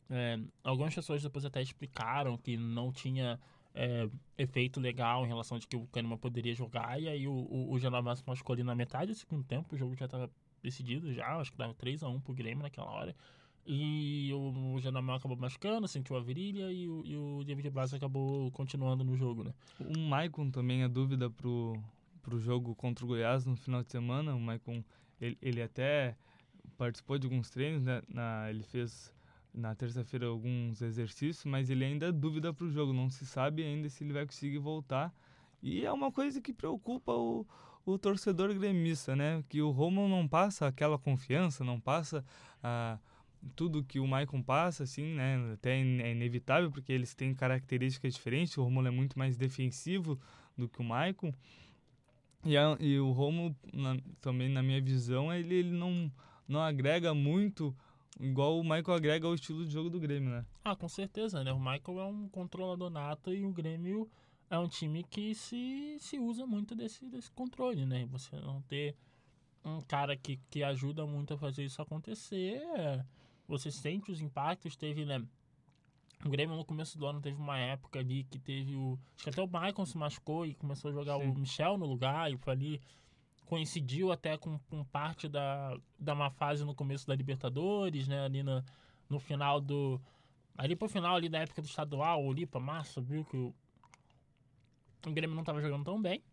É, 0.10 0.38
algumas 0.64 0.94
pessoas 0.94 1.22
depois 1.22 1.46
até 1.46 1.62
explicaram 1.62 2.38
que 2.38 2.58
não 2.58 2.92
tinha 2.92 3.40
é, 3.74 4.10
efeito 4.38 4.80
legal 4.80 5.24
em 5.24 5.28
relação 5.28 5.58
de 5.58 5.68
que 5.68 5.76
o 5.76 5.88
Kahneman 5.88 6.18
poderia 6.18 6.54
jogar, 6.54 7.02
e 7.02 7.08
aí 7.08 7.28
o, 7.28 7.32
o, 7.32 7.72
o 7.72 7.80
Genovato 7.80 8.24
machucou 8.26 8.54
ali 8.54 8.64
na 8.64 8.76
metade 8.76 9.12
do 9.12 9.18
segundo 9.18 9.44
tempo, 9.44 9.74
o 9.74 9.78
jogo 9.78 9.96
já 9.96 10.06
estava 10.06 10.30
decidido 10.62 11.14
já, 11.14 11.38
acho 11.38 11.52
que 11.52 11.58
dava 11.58 11.74
3x1 11.74 12.22
pro 12.22 12.34
Grêmio 12.34 12.64
naquela 12.64 12.92
hora. 12.92 13.16
E 13.66 14.32
o, 14.34 14.80
Jeromel 14.80 15.16
acabou 15.16 15.38
machucando, 15.38 15.88
sentiu 15.88 16.16
a 16.18 16.22
virilha 16.22 16.72
e 16.72 16.90
o, 16.90 17.04
e 17.06 17.16
o 17.16 17.44
David 17.44 17.70
Braz 17.70 17.94
acabou 17.94 18.50
continuando 18.52 19.04
no 19.04 19.16
jogo, 19.16 19.44
né? 19.44 19.54
O 19.80 20.00
Maicon 20.00 20.50
também 20.50 20.84
é 20.84 20.88
dúvida 20.88 21.30
pro, 21.30 21.78
pro 22.22 22.40
jogo 22.40 22.74
contra 22.76 23.06
o 23.06 23.08
Goiás 23.08 23.46
no 23.46 23.56
final 23.56 23.84
de 23.84 23.92
semana. 23.92 24.34
O 24.34 24.40
Maicon, 24.40 24.84
ele, 25.20 25.38
ele 25.42 25.62
até 25.62 26.18
participou 26.78 27.20
de 27.20 27.28
alguns 27.28 27.50
treinos, 27.50 27.84
né? 27.84 28.02
Na, 28.10 28.50
ele 28.50 28.64
fez 28.64 29.14
na 29.54 29.76
terça-feira 29.76 30.26
alguns 30.26 30.82
exercícios, 30.82 31.46
mas 31.46 31.70
ele 31.70 31.86
ainda 31.86 32.08
é 32.08 32.12
dúvida 32.12 32.52
pro 32.52 32.70
jogo. 32.70 32.92
Não 32.92 33.10
se 33.10 33.26
sabe 33.26 33.64
ainda 33.64 33.88
se 33.90 34.04
ele 34.04 34.14
vai 34.14 34.26
conseguir 34.26 34.58
voltar. 34.58 35.14
E 35.62 35.86
é 35.86 35.92
uma 35.92 36.12
coisa 36.12 36.42
que 36.42 36.52
preocupa 36.52 37.14
o, 37.14 37.46
o 37.86 38.00
torcedor 38.00 38.52
gremista, 38.56 39.16
né? 39.16 39.44
Que 39.48 39.62
o 39.62 39.70
Romulo 39.70 40.10
não 40.10 40.28
passa 40.28 40.66
aquela 40.66 40.98
confiança, 40.98 41.64
não 41.64 41.80
passa 41.80 42.26
a... 42.64 42.98
Ah, 42.98 43.11
tudo 43.56 43.84
que 43.84 44.00
o 44.00 44.08
Maicon 44.08 44.42
passa, 44.42 44.84
assim, 44.84 45.16
né? 45.16 45.54
Até 45.54 45.78
é 45.78 46.12
inevitável, 46.12 46.72
porque 46.72 46.92
eles 46.92 47.14
têm 47.14 47.34
características 47.34 48.14
diferentes. 48.14 48.58
O 48.58 48.64
Romulo 48.64 48.88
é 48.88 48.92
muito 48.92 49.18
mais 49.18 49.38
defensivo 49.38 50.20
do 50.58 50.68
que 50.68 50.80
o 50.80 50.84
Maicon. 50.84 51.34
E, 52.44 52.58
a, 52.58 52.76
e 52.80 53.00
o 53.00 53.12
Romulo, 53.12 53.56
na, 53.74 53.98
também 54.20 54.50
na 54.50 54.64
minha 54.64 54.82
visão, 54.82 55.34
ele, 55.34 55.56
ele 55.56 55.72
não, 55.72 56.12
não 56.48 56.60
agrega 56.60 57.14
muito 57.14 57.76
igual 58.20 58.60
o 58.60 58.64
Michael 58.64 58.94
agrega 58.94 59.28
ao 59.28 59.34
estilo 59.34 59.66
de 59.66 59.72
jogo 59.72 59.90
do 59.90 60.00
Grêmio, 60.00 60.30
né? 60.30 60.46
Ah, 60.64 60.76
com 60.76 60.88
certeza, 60.88 61.44
né? 61.44 61.52
O 61.52 61.60
Michael 61.60 62.00
é 62.00 62.06
um 62.06 62.28
controlador 62.30 62.90
nato 62.90 63.34
e 63.34 63.44
o 63.44 63.52
Grêmio 63.52 64.10
é 64.50 64.58
um 64.58 64.68
time 64.68 65.04
que 65.04 65.34
se, 65.34 65.98
se 66.00 66.20
usa 66.20 66.46
muito 66.46 66.76
desse, 66.76 67.08
desse 67.10 67.32
controle, 67.32 67.86
né? 67.86 68.06
Você 68.12 68.36
não 68.36 68.62
ter 68.64 68.96
um 69.64 69.82
cara 69.82 70.18
que, 70.18 70.40
que 70.50 70.64
ajuda 70.64 71.06
muito 71.06 71.34
a 71.34 71.38
fazer 71.38 71.64
isso 71.64 71.82
acontecer 71.82 72.62
você 73.48 73.72
sente 73.72 74.12
os 74.12 74.22
impactos. 74.22 74.76
Teve, 74.76 75.06
né? 75.06 75.26
O 76.24 76.30
Grêmio 76.30 76.56
no 76.56 76.64
começo 76.64 76.98
do 76.98 77.06
ano 77.06 77.20
teve 77.20 77.40
uma 77.40 77.58
época 77.58 78.00
ali 78.00 78.24
que 78.26 78.38
teve 78.38 78.76
o. 78.76 79.00
Acho 79.16 79.24
que 79.24 79.30
até 79.30 79.42
o 79.42 79.48
Maicon 79.48 79.86
se 79.86 79.98
machucou 79.98 80.46
e 80.46 80.54
começou 80.54 80.92
a 80.92 80.94
jogar 80.94 81.18
Sim. 81.18 81.30
o 81.30 81.36
Michel 81.36 81.78
no 81.78 81.86
lugar. 81.86 82.32
E 82.32 82.38
foi 82.38 82.54
ali. 82.54 82.82
Coincidiu 83.46 84.14
até 84.14 84.38
com, 84.38 84.58
com, 84.70 84.82
parte 84.86 85.28
da, 85.28 85.78
da 86.00 86.14
uma 86.14 86.32
fase 86.32 86.64
no 86.64 86.74
começo 86.74 87.06
da 87.06 87.14
Libertadores, 87.14 88.08
né? 88.08 88.24
Ali 88.24 88.44
no, 88.44 88.64
no 89.10 89.20
final 89.20 89.60
do. 89.60 90.00
Ali 90.58 90.76
pro 90.76 90.88
final 90.88 91.16
ali 91.16 91.28
da 91.28 91.40
época 91.40 91.62
do 91.62 91.68
estadual, 91.68 92.30
ali 92.30 92.46
pra 92.46 92.62
março, 92.62 93.02
viu 93.02 93.26
que 93.26 93.36
o, 93.36 93.54
o 95.06 95.12
Grêmio 95.12 95.36
não 95.36 95.42
estava 95.42 95.62
jogando 95.62 95.84
tão 95.84 96.02
bem. 96.02 96.24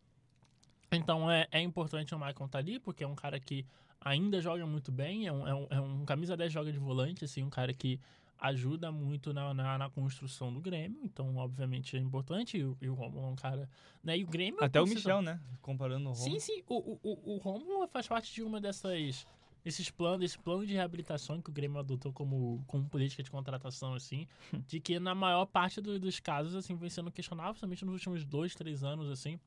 Então 0.93 1.31
é, 1.31 1.47
é 1.51 1.61
importante 1.61 2.15
o 2.15 2.19
Maicon 2.19 2.47
estar 2.47 2.59
tá 2.59 2.63
ali, 2.63 2.79
porque 2.79 3.05
é 3.05 3.07
um 3.07 3.15
cara 3.15 3.39
que 3.39 3.67
ainda 4.01 4.41
joga 4.41 4.67
muito 4.67 4.93
bem, 4.93 5.27
é 5.27 5.33
um, 5.33 5.47
é 5.47 5.55
um, 5.55 5.67
é 5.71 5.81
um 5.81 6.05
camisa 6.05 6.37
10 6.37 6.53
joga 6.53 6.73
de 6.73 6.79
volante, 6.79 7.25
assim, 7.25 7.43
um 7.43 7.51
cara 7.51 7.73
que 7.73 8.01
ajuda 8.39 8.93
muito 8.93 9.33
na, 9.33 9.53
na, 9.53 9.79
na, 9.79 9.91
construção 9.91 10.53
do 10.53 10.61
Grêmio, 10.61 11.01
então 11.03 11.37
obviamente 11.37 11.97
é 11.97 12.01
importante, 12.01 12.57
e, 12.57 12.85
e 12.85 12.89
o 12.89 12.95
Romulo 12.95 13.27
é 13.27 13.31
um 13.31 13.37
cara, 13.37 13.69
né, 14.03 14.17
e 14.17 14.23
o 14.23 14.29
Grêmio... 14.29 14.63
Até 14.63 14.81
o 14.81 14.87
Michel, 14.87 15.23
né, 15.23 15.41
comparando 15.61 16.09
o 16.09 16.13
Romulo. 16.13 16.31
Sim, 16.31 16.39
sim, 16.39 16.63
o, 16.69 16.99
o, 17.03 17.35
o 17.35 17.39
Romulo 17.39 17.89
faz 17.89 18.07
parte 18.07 18.33
de 18.33 18.43
uma 18.43 18.61
dessas, 18.61 19.27
esses 19.65 19.91
planos, 19.91 20.25
esse 20.25 20.39
plano 20.39 20.65
de 20.65 20.73
reabilitação 20.73 21.43
que 21.43 21.51
o 21.51 21.53
Grêmio 21.53 21.81
adotou 21.81 22.13
como, 22.13 22.63
como 22.69 22.89
política 22.89 23.25
de 23.25 23.31
contratação, 23.31 23.95
assim, 23.95 24.29
de 24.69 24.79
que 24.79 25.01
na 25.01 25.17
maior 25.17 25.47
parte 25.47 25.81
do, 25.81 25.99
dos 25.99 26.21
casos, 26.21 26.55
assim, 26.55 26.77
vem 26.77 26.91
sendo 26.91 27.11
questionável, 27.11 27.55
principalmente 27.55 27.85
nos 27.85 27.95
últimos 27.95 28.25
dois, 28.25 28.55
três 28.55 28.85
anos, 28.85 29.11
assim, 29.11 29.41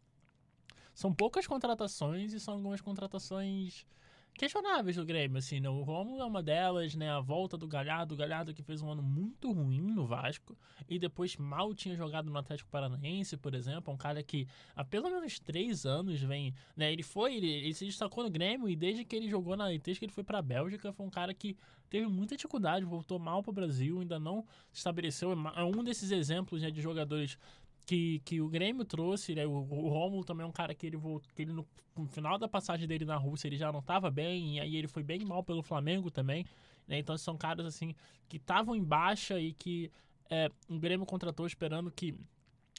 são 0.93 1.13
poucas 1.13 1.47
contratações 1.47 2.33
e 2.33 2.39
são 2.41 2.55
algumas 2.55 2.81
contratações 2.81 3.85
questionáveis 4.41 4.95
do 4.95 5.05
Grêmio, 5.05 5.37
assim, 5.37 5.59
né? 5.59 5.69
O 5.69 5.83
Romulo 5.83 6.19
é 6.19 6.25
uma 6.25 6.41
delas, 6.41 6.95
né? 6.95 7.11
A 7.11 7.19
volta 7.19 7.55
do 7.55 7.67
Galhardo, 7.67 8.15
o 8.15 8.17
Galhardo 8.17 8.55
que 8.55 8.63
fez 8.63 8.81
um 8.81 8.89
ano 8.89 9.03
muito 9.03 9.51
ruim 9.51 9.93
no 9.93 10.07
Vasco 10.07 10.57
e 10.89 10.97
depois 10.97 11.37
mal 11.37 11.75
tinha 11.75 11.95
jogado 11.95 12.27
no 12.27 12.35
Atlético 12.39 12.67
Paranaense, 12.71 13.37
por 13.37 13.53
exemplo, 13.53 13.93
um 13.93 13.97
cara 13.97 14.23
que 14.23 14.47
há 14.75 14.83
pelo 14.83 15.11
menos 15.11 15.39
três 15.39 15.85
anos 15.85 16.19
vem, 16.21 16.55
né? 16.75 16.91
Ele 16.91 17.03
foi, 17.03 17.35
ele, 17.35 17.51
ele 17.51 17.73
se 17.75 17.85
destacou 17.85 18.23
no 18.23 18.31
Grêmio 18.31 18.67
e 18.67 18.75
desde 18.75 19.05
que 19.05 19.15
ele 19.15 19.29
jogou 19.29 19.55
na, 19.55 19.67
desde 19.67 19.99
que 19.99 20.05
ele 20.05 20.11
foi 20.11 20.23
para 20.23 20.39
a 20.39 20.41
Bélgica, 20.41 20.91
foi 20.91 21.05
um 21.05 21.11
cara 21.11 21.35
que 21.35 21.55
teve 21.87 22.07
muita 22.07 22.35
dificuldade, 22.35 22.83
voltou 22.83 23.19
mal 23.19 23.43
para 23.43 23.51
o 23.51 23.53
Brasil, 23.53 23.99
ainda 23.99 24.17
não 24.17 24.43
se 24.71 24.79
estabeleceu, 24.79 25.33
é 25.33 25.63
um 25.63 25.83
desses 25.83 26.09
exemplos 26.09 26.63
né, 26.63 26.71
de 26.71 26.81
jogadores 26.81 27.37
que, 27.85 28.19
que 28.25 28.41
o 28.41 28.47
Grêmio 28.47 28.85
trouxe, 28.85 29.35
né? 29.35 29.45
O, 29.45 29.51
o 29.51 29.89
Romulo 29.89 30.23
também 30.23 30.45
é 30.45 30.47
um 30.47 30.51
cara 30.51 30.73
que 30.73 30.85
ele 30.85 30.97
voltou, 30.97 31.29
que 31.35 31.41
ele 31.41 31.51
no, 31.51 31.67
no, 31.95 32.07
final 32.07 32.37
da 32.37 32.47
passagem 32.47 32.87
dele 32.87 33.05
na 33.05 33.17
Rússia 33.17 33.47
ele 33.47 33.57
já 33.57 33.71
não 33.71 33.79
estava 33.79 34.09
bem, 34.09 34.57
e 34.57 34.59
aí 34.59 34.75
ele 34.75 34.87
foi 34.87 35.03
bem 35.03 35.25
mal 35.25 35.43
pelo 35.43 35.61
Flamengo 35.61 36.09
também, 36.09 36.45
né? 36.87 36.99
Então 36.99 37.17
são 37.17 37.37
caras 37.37 37.65
assim 37.65 37.95
que 38.27 38.37
estavam 38.37 38.75
em 38.75 38.83
baixa 38.83 39.39
e 39.39 39.53
que 39.53 39.91
é, 40.29 40.49
o 40.69 40.79
Grêmio 40.79 41.05
contratou 41.05 41.45
esperando 41.45 41.91
que 41.91 42.15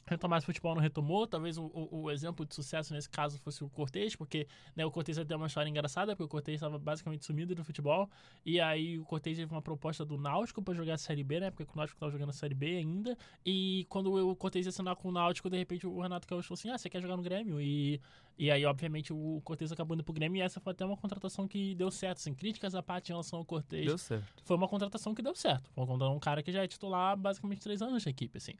retomasse 0.05 0.43
o 0.43 0.47
futebol 0.47 0.75
não 0.75 0.81
retomou. 0.81 1.25
Talvez 1.27 1.57
o, 1.57 1.65
o, 1.65 2.03
o, 2.03 2.11
exemplo 2.11 2.45
de 2.45 2.53
sucesso 2.53 2.93
nesse 2.93 3.09
caso 3.09 3.39
fosse 3.39 3.63
o 3.63 3.69
Cortez, 3.69 4.15
porque 4.15 4.47
né, 4.75 4.85
o 4.85 4.91
Cortez 4.91 5.17
tem 5.17 5.37
uma 5.37 5.47
história 5.47 5.69
engraçada, 5.69 6.15
porque 6.15 6.23
o 6.23 6.27
Cortez 6.27 6.55
estava 6.55 6.77
basicamente 6.77 7.25
sumido 7.25 7.55
do 7.55 7.63
futebol. 7.63 8.09
E 8.45 8.59
aí 8.59 8.99
o 8.99 9.05
Cortez 9.05 9.37
teve 9.37 9.51
uma 9.51 9.61
proposta 9.61 10.05
do 10.05 10.17
Náutico 10.17 10.61
para 10.61 10.73
jogar 10.73 10.95
a 10.95 10.97
Série 10.97 11.23
B, 11.23 11.39
né? 11.39 11.51
Porque 11.51 11.63
o 11.63 11.75
Náutico 11.75 11.97
estava 11.97 12.11
jogando 12.11 12.29
a 12.29 12.33
Série 12.33 12.55
B 12.55 12.77
ainda. 12.77 13.17
E 13.45 13.85
quando 13.89 14.13
o 14.13 14.35
Cortez 14.35 14.65
ia 14.65 14.69
assinar 14.69 14.95
com 14.95 15.09
o 15.09 15.11
Náutico, 15.11 15.49
de 15.49 15.57
repente 15.57 15.87
o 15.87 16.01
Renato 16.01 16.27
Gaúcho 16.27 16.47
falou 16.47 16.59
assim: 16.59 16.69
Ah, 16.69 16.77
você 16.77 16.89
quer 16.89 17.01
jogar 17.01 17.17
no 17.17 17.23
Grêmio? 17.23 17.61
E, 17.61 18.01
e 18.37 18.51
aí, 18.51 18.65
obviamente, 18.65 19.13
o 19.13 19.41
Cortez 19.43 19.71
acabou 19.71 19.95
indo 19.95 20.03
pro 20.03 20.13
Grêmio. 20.13 20.39
E 20.39 20.41
essa 20.41 20.59
foi 20.59 20.71
até 20.71 20.85
uma 20.85 20.97
contratação 20.97 21.47
que 21.47 21.75
deu 21.75 21.89
certo. 21.91 22.17
Assim, 22.17 22.33
críticas 22.33 22.75
à 22.75 22.83
parte 22.83 23.09
em 23.09 23.13
relação 23.13 23.39
ao 23.39 23.45
Cortez. 23.45 23.85
Deu 23.85 23.97
certo. 23.97 24.43
Foi 24.43 24.57
uma 24.57 24.67
contratação 24.67 25.13
que 25.13 25.21
deu 25.21 25.35
certo. 25.35 25.69
Foi 25.71 25.83
um 25.85 26.19
cara 26.19 26.41
que 26.43 26.51
já 26.51 26.63
é 26.63 26.67
titular 26.67 27.15
basicamente 27.15 27.61
três 27.61 27.81
anos 27.81 28.03
da 28.03 28.09
equipe, 28.09 28.37
assim 28.37 28.53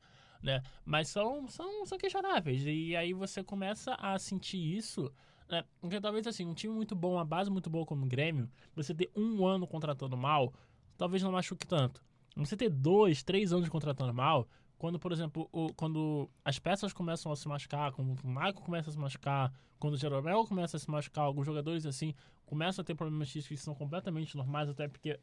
né? 0.44 0.62
Mas 0.86 1.08
são, 1.08 1.48
são, 1.48 1.86
são 1.86 1.98
questionáveis. 1.98 2.64
E 2.66 2.96
aí 2.96 3.14
você 3.14 3.42
começa 3.44 3.96
a 3.96 4.20
sentir 4.20 4.58
isso. 4.58 5.12
Né? 5.50 5.64
Porque 5.80 6.00
talvez 6.00 6.28
assim, 6.28 6.46
um 6.46 6.54
time 6.54 6.74
muito 6.74 6.94
bom, 6.94 7.14
uma 7.14 7.26
base 7.26 7.50
muito 7.50 7.70
boa 7.70 7.86
como 7.86 8.06
o 8.06 8.10
Grêmio, 8.10 8.50
você 8.76 8.94
ter 8.94 9.10
um 9.16 9.46
ano 9.46 9.66
contratando 9.66 10.18
mal, 10.18 10.54
talvez 10.98 11.24
não 11.24 11.32
machuque 11.32 11.66
tanto. 11.66 12.04
Você 12.36 12.58
ter 12.58 12.70
dois, 12.70 13.24
três 13.24 13.54
anos 13.54 13.70
contratando 13.70 14.14
mal, 14.14 14.48
quando, 14.78 15.00
por 15.00 15.12
exemplo, 15.12 15.48
o, 15.52 15.72
quando 15.74 16.30
as 16.44 16.60
peças 16.60 16.92
começam 16.92 17.32
a 17.32 17.36
se 17.36 17.48
machucar, 17.48 17.92
quando 17.94 18.20
o 18.22 18.28
Michael 18.28 18.54
começa 18.56 18.90
a 18.90 18.94
se 18.94 19.00
machucar, 19.00 19.54
quando 19.80 19.94
o 19.94 19.98
Jeromel 19.98 20.46
começa 20.46 20.78
a 20.78 20.80
se 20.80 20.90
machucar, 20.90 21.26
alguns 21.26 21.46
jogadores 21.46 21.86
assim 21.86 22.14
começam 22.46 22.82
a 22.82 22.86
ter 22.86 22.96
problemas 22.96 23.30
físicos 23.30 23.60
que 23.60 23.64
são 23.64 23.74
completamente 23.74 24.36
normais, 24.36 24.70
até 24.70 24.88
porque 24.88 25.20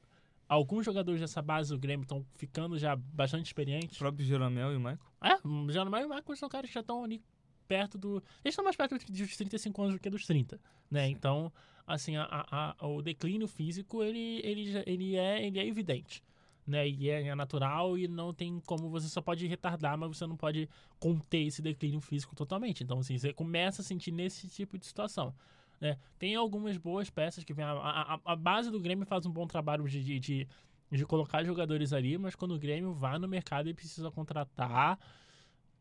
alguns 0.50 0.84
jogadores 0.84 1.20
dessa 1.20 1.40
base 1.40 1.70
do 1.70 1.78
Grêmio 1.78 2.02
estão 2.02 2.26
ficando 2.34 2.76
já 2.76 2.96
bastante 2.96 3.46
experientes. 3.46 3.96
O 3.96 4.00
próprio 4.00 4.26
Jeromel 4.26 4.72
e 4.72 4.76
o 4.76 4.80
Michael? 4.80 4.98
É, 5.22 5.46
o 5.46 5.70
Jeromel 5.70 6.00
e 6.00 6.04
o 6.06 6.08
Michael 6.08 6.36
são 6.36 6.48
caras 6.48 6.68
que 6.68 6.74
já 6.74 6.80
estão 6.80 7.04
ali 7.04 7.22
perto 7.68 7.96
do. 7.96 8.16
Eles 8.44 8.52
estão 8.52 8.64
mais 8.64 8.74
perto 8.74 8.98
dos 8.98 9.36
35 9.36 9.80
anos 9.80 9.94
do 9.94 10.00
que 10.00 10.10
dos 10.10 10.26
30, 10.26 10.60
né? 10.90 11.06
Sim. 11.06 11.12
Então, 11.12 11.52
assim, 11.86 12.16
a, 12.16 12.24
a, 12.24 12.74
a, 12.76 12.86
o 12.88 13.00
declínio 13.00 13.46
físico, 13.46 14.02
ele, 14.02 14.40
ele, 14.42 14.82
ele, 14.86 15.16
é, 15.16 15.46
ele 15.46 15.58
é 15.60 15.66
evidente. 15.66 16.20
Né, 16.66 16.88
e 16.88 17.08
é, 17.08 17.26
é, 17.26 17.34
natural 17.34 17.98
e 17.98 18.06
não 18.06 18.32
tem 18.32 18.60
como 18.60 18.90
você 18.90 19.08
só 19.08 19.20
pode 19.20 19.44
retardar, 19.44 19.98
mas 19.98 20.16
você 20.16 20.24
não 20.24 20.36
pode 20.36 20.68
conter 21.00 21.46
esse 21.46 21.60
declínio 21.60 22.00
físico 22.00 22.36
totalmente. 22.36 22.84
Então, 22.84 22.98
assim, 23.00 23.18
você 23.18 23.32
começa 23.32 23.82
a 23.82 23.84
sentir 23.84 24.12
nesse 24.12 24.46
tipo 24.46 24.78
de 24.78 24.86
situação. 24.86 25.34
Né? 25.80 25.96
Tem 26.18 26.34
algumas 26.34 26.76
boas 26.76 27.08
peças 27.08 27.42
que 27.42 27.54
vem. 27.54 27.64
A, 27.64 27.72
a, 27.72 28.20
a, 28.24 28.36
base 28.36 28.70
do 28.70 28.78
Grêmio 28.78 29.06
faz 29.06 29.24
um 29.24 29.30
bom 29.30 29.46
trabalho 29.46 29.88
de, 29.88 30.02
de, 30.02 30.20
de, 30.20 30.48
de, 30.90 31.06
colocar 31.06 31.42
jogadores 31.42 31.92
ali, 31.92 32.18
mas 32.18 32.34
quando 32.34 32.54
o 32.54 32.58
Grêmio 32.58 32.92
vai 32.92 33.18
no 33.18 33.26
mercado 33.26 33.68
e 33.68 33.74
precisa 33.74 34.10
contratar, 34.10 34.98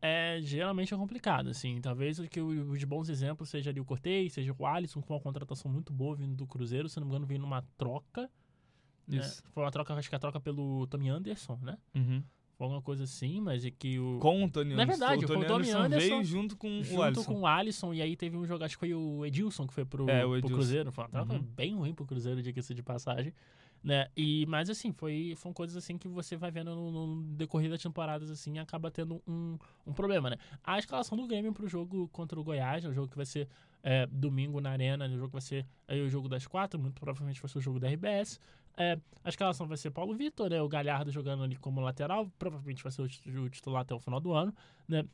é, 0.00 0.38
geralmente 0.40 0.94
é 0.94 0.96
complicado. 0.96 1.50
Assim. 1.50 1.80
Talvez 1.80 2.18
que 2.28 2.40
os 2.40 2.82
bons 2.84 3.10
exemplos 3.10 3.50
seja 3.50 3.70
ali 3.70 3.80
o 3.80 3.84
Cortez, 3.84 4.32
seja 4.32 4.54
o 4.58 4.66
Alisson, 4.66 5.02
com 5.02 5.12
uma 5.12 5.20
contratação 5.20 5.70
muito 5.70 5.92
boa 5.92 6.16
vindo 6.16 6.34
do 6.34 6.46
Cruzeiro, 6.46 6.88
se 6.88 6.98
não 6.98 7.06
me 7.06 7.12
engano, 7.12 7.26
veio 7.26 7.40
numa 7.40 7.62
troca. 7.76 8.30
Né? 9.06 9.20
Foi 9.50 9.62
uma 9.62 9.70
troca, 9.70 9.92
acho 9.94 10.08
que 10.08 10.16
a 10.16 10.20
troca 10.20 10.40
pelo 10.40 10.86
Tommy 10.86 11.10
Anderson, 11.10 11.58
né? 11.62 11.76
Uhum 11.94 12.22
alguma 12.64 12.82
coisa 12.82 13.04
assim, 13.04 13.40
mas 13.40 13.64
é 13.64 13.70
que 13.70 13.98
o. 13.98 14.18
Com 14.18 14.44
o 14.44 14.50
Tony 14.50 14.74
Anderson. 14.74 14.76
Na 14.76 14.84
verdade, 14.84 15.24
o 15.24 15.28
Tony, 15.28 15.44
o 15.44 15.46
Tony 15.46 15.70
Anderson, 15.70 15.78
Anderson, 15.78 16.08
veio 16.08 16.24
junto 16.24 16.56
com 16.56 16.82
junto 16.82 16.98
o 16.98 17.02
Alisson. 17.02 17.24
com 17.24 17.40
o 17.40 17.46
Alisson, 17.46 17.94
e 17.94 18.02
aí 18.02 18.16
teve 18.16 18.36
um 18.36 18.46
jogo, 18.46 18.64
acho 18.64 18.76
que 18.76 18.80
foi 18.80 18.94
o 18.94 19.24
Edilson 19.24 19.66
que 19.66 19.74
foi 19.74 19.84
pro, 19.84 20.08
é, 20.08 20.22
pro 20.22 20.50
Cruzeiro. 20.50 20.92
Foi 20.92 21.04
uhum. 21.04 21.42
bem 21.42 21.74
ruim 21.74 21.94
pro 21.94 22.06
Cruzeiro, 22.06 22.42
diga-se 22.42 22.74
de 22.74 22.82
passagem. 22.82 23.32
Né? 23.82 24.08
E, 24.14 24.44
mas 24.46 24.68
assim, 24.68 24.92
foi, 24.92 25.32
foram 25.36 25.54
coisas 25.54 25.74
assim 25.74 25.96
que 25.96 26.06
você 26.06 26.36
vai 26.36 26.50
vendo 26.50 26.74
no, 26.74 26.90
no 26.90 27.22
decorrer 27.34 27.70
das 27.70 27.82
temporadas, 27.82 28.30
assim, 28.30 28.58
acaba 28.58 28.90
tendo 28.90 29.22
um, 29.26 29.56
um 29.86 29.92
problema, 29.94 30.28
né? 30.28 30.36
A 30.62 30.78
escalação 30.78 31.16
do 31.16 31.26
Grêmio 31.26 31.50
pro 31.50 31.66
jogo 31.66 32.06
contra 32.08 32.38
o 32.38 32.44
Goiás, 32.44 32.84
é 32.84 32.88
um 32.88 32.92
jogo 32.92 33.08
que 33.08 33.16
vai 33.16 33.24
ser 33.24 33.48
é, 33.82 34.06
domingo 34.06 34.60
na 34.60 34.70
Arena, 34.70 35.06
o 35.06 35.16
jogo 35.16 35.28
que 35.28 35.32
vai 35.32 35.40
ser 35.40 35.66
aí, 35.88 36.02
o 36.02 36.10
jogo 36.10 36.28
das 36.28 36.46
quatro, 36.46 36.78
muito 36.78 37.00
provavelmente 37.00 37.40
vai 37.40 37.48
ser 37.48 37.58
o 37.58 37.60
jogo 37.62 37.80
da 37.80 37.88
RBS. 37.88 38.38
É, 38.76 38.98
a 39.24 39.28
escalação 39.28 39.66
vai 39.66 39.76
ser 39.76 39.90
Paulo 39.90 40.14
Vitor, 40.14 40.48
né? 40.50 40.60
O 40.62 40.68
Galhardo 40.68 41.10
jogando 41.10 41.42
ali 41.42 41.56
como 41.56 41.80
lateral, 41.80 42.30
provavelmente 42.38 42.82
vai 42.82 42.90
ser 42.92 43.02
o 43.02 43.48
titular 43.50 43.82
até 43.82 43.94
o 43.94 43.98
final 44.00 44.20
do 44.20 44.32
ano, 44.32 44.54
né? 44.88 45.04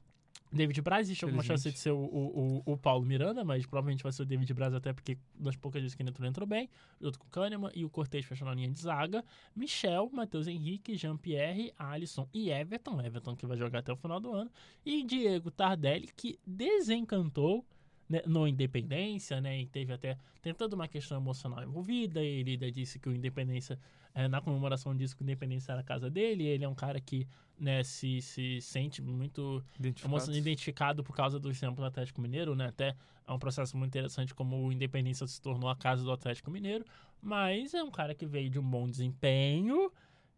David 0.52 0.80
Braz, 0.80 1.08
existe 1.08 1.24
alguma 1.24 1.42
chance 1.42 1.72
de 1.72 1.78
ser 1.78 1.90
o, 1.90 1.98
o, 1.98 2.62
o- 2.64 2.76
Paulo 2.78 3.04
Miranda, 3.04 3.42
mas 3.42 3.66
provavelmente 3.66 4.02
vai 4.02 4.12
ser 4.12 4.22
o 4.22 4.24
David 4.24 4.52
Braz, 4.54 4.72
até 4.74 4.92
porque 4.92 5.18
das 5.34 5.56
poucas 5.56 5.82
vezes 5.82 5.94
que 5.96 6.02
ele 6.02 6.10
entrou, 6.10 6.28
entrou 6.28 6.46
bem. 6.46 6.68
Junto 7.00 7.18
com 7.18 7.26
o 7.26 7.30
Kahneman 7.30 7.70
e 7.74 7.84
o 7.84 7.90
Cortez 7.90 8.24
fechando 8.24 8.52
a 8.52 8.54
linha 8.54 8.70
de 8.70 8.78
zaga. 8.80 9.24
Michel, 9.56 10.08
Matheus 10.12 10.46
Henrique, 10.46 10.94
Jean-Pierre, 10.96 11.72
Alisson 11.76 12.28
e 12.32 12.50
Everton. 12.50 13.00
Everton 13.00 13.34
que 13.34 13.44
vai 13.44 13.56
jogar 13.56 13.80
até 13.80 13.92
o 13.92 13.96
final 13.96 14.20
do 14.20 14.32
ano. 14.32 14.50
E 14.84 15.02
Diego 15.02 15.50
Tardelli, 15.50 16.08
que 16.16 16.38
desencantou 16.46 17.64
né, 18.08 18.22
no 18.26 18.46
Independência, 18.46 19.40
né? 19.40 19.60
E 19.60 19.66
teve 19.66 19.92
até. 19.92 20.16
Tem 20.42 20.54
toda 20.54 20.76
uma 20.76 20.88
questão 20.88 21.16
emocional 21.18 21.62
envolvida. 21.62 22.22
Ele 22.22 22.52
ainda 22.52 22.70
disse 22.70 22.98
que 22.98 23.08
o 23.08 23.14
Independência, 23.14 23.78
eh, 24.14 24.28
na 24.28 24.40
comemoração, 24.40 24.94
disse 24.96 25.14
que 25.14 25.22
o 25.22 25.24
Independência 25.24 25.72
era 25.72 25.80
a 25.80 25.84
casa 25.84 26.08
dele. 26.08 26.44
Ele 26.44 26.64
é 26.64 26.68
um 26.68 26.74
cara 26.74 27.00
que 27.00 27.26
né, 27.58 27.82
se, 27.82 28.20
se 28.22 28.60
sente 28.60 29.02
muito 29.02 29.64
Identificados. 29.78 30.04
emocionado, 30.04 30.38
identificado 30.38 31.04
por 31.04 31.16
causa 31.16 31.40
do 31.40 31.50
exemplo 31.50 31.76
do 31.76 31.84
Atlético 31.84 32.20
Mineiro, 32.20 32.54
né? 32.54 32.66
Até 32.66 32.94
é 33.26 33.32
um 33.32 33.38
processo 33.38 33.76
muito 33.76 33.90
interessante 33.90 34.34
como 34.34 34.56
o 34.64 34.72
Independência 34.72 35.26
se 35.26 35.40
tornou 35.40 35.68
a 35.68 35.76
casa 35.76 36.04
do 36.04 36.12
Atlético 36.12 36.50
Mineiro, 36.50 36.84
mas 37.20 37.74
é 37.74 37.82
um 37.82 37.90
cara 37.90 38.14
que 38.14 38.26
veio 38.26 38.48
de 38.48 38.58
um 38.58 38.62
bom 38.68 38.88
desempenho. 38.88 39.90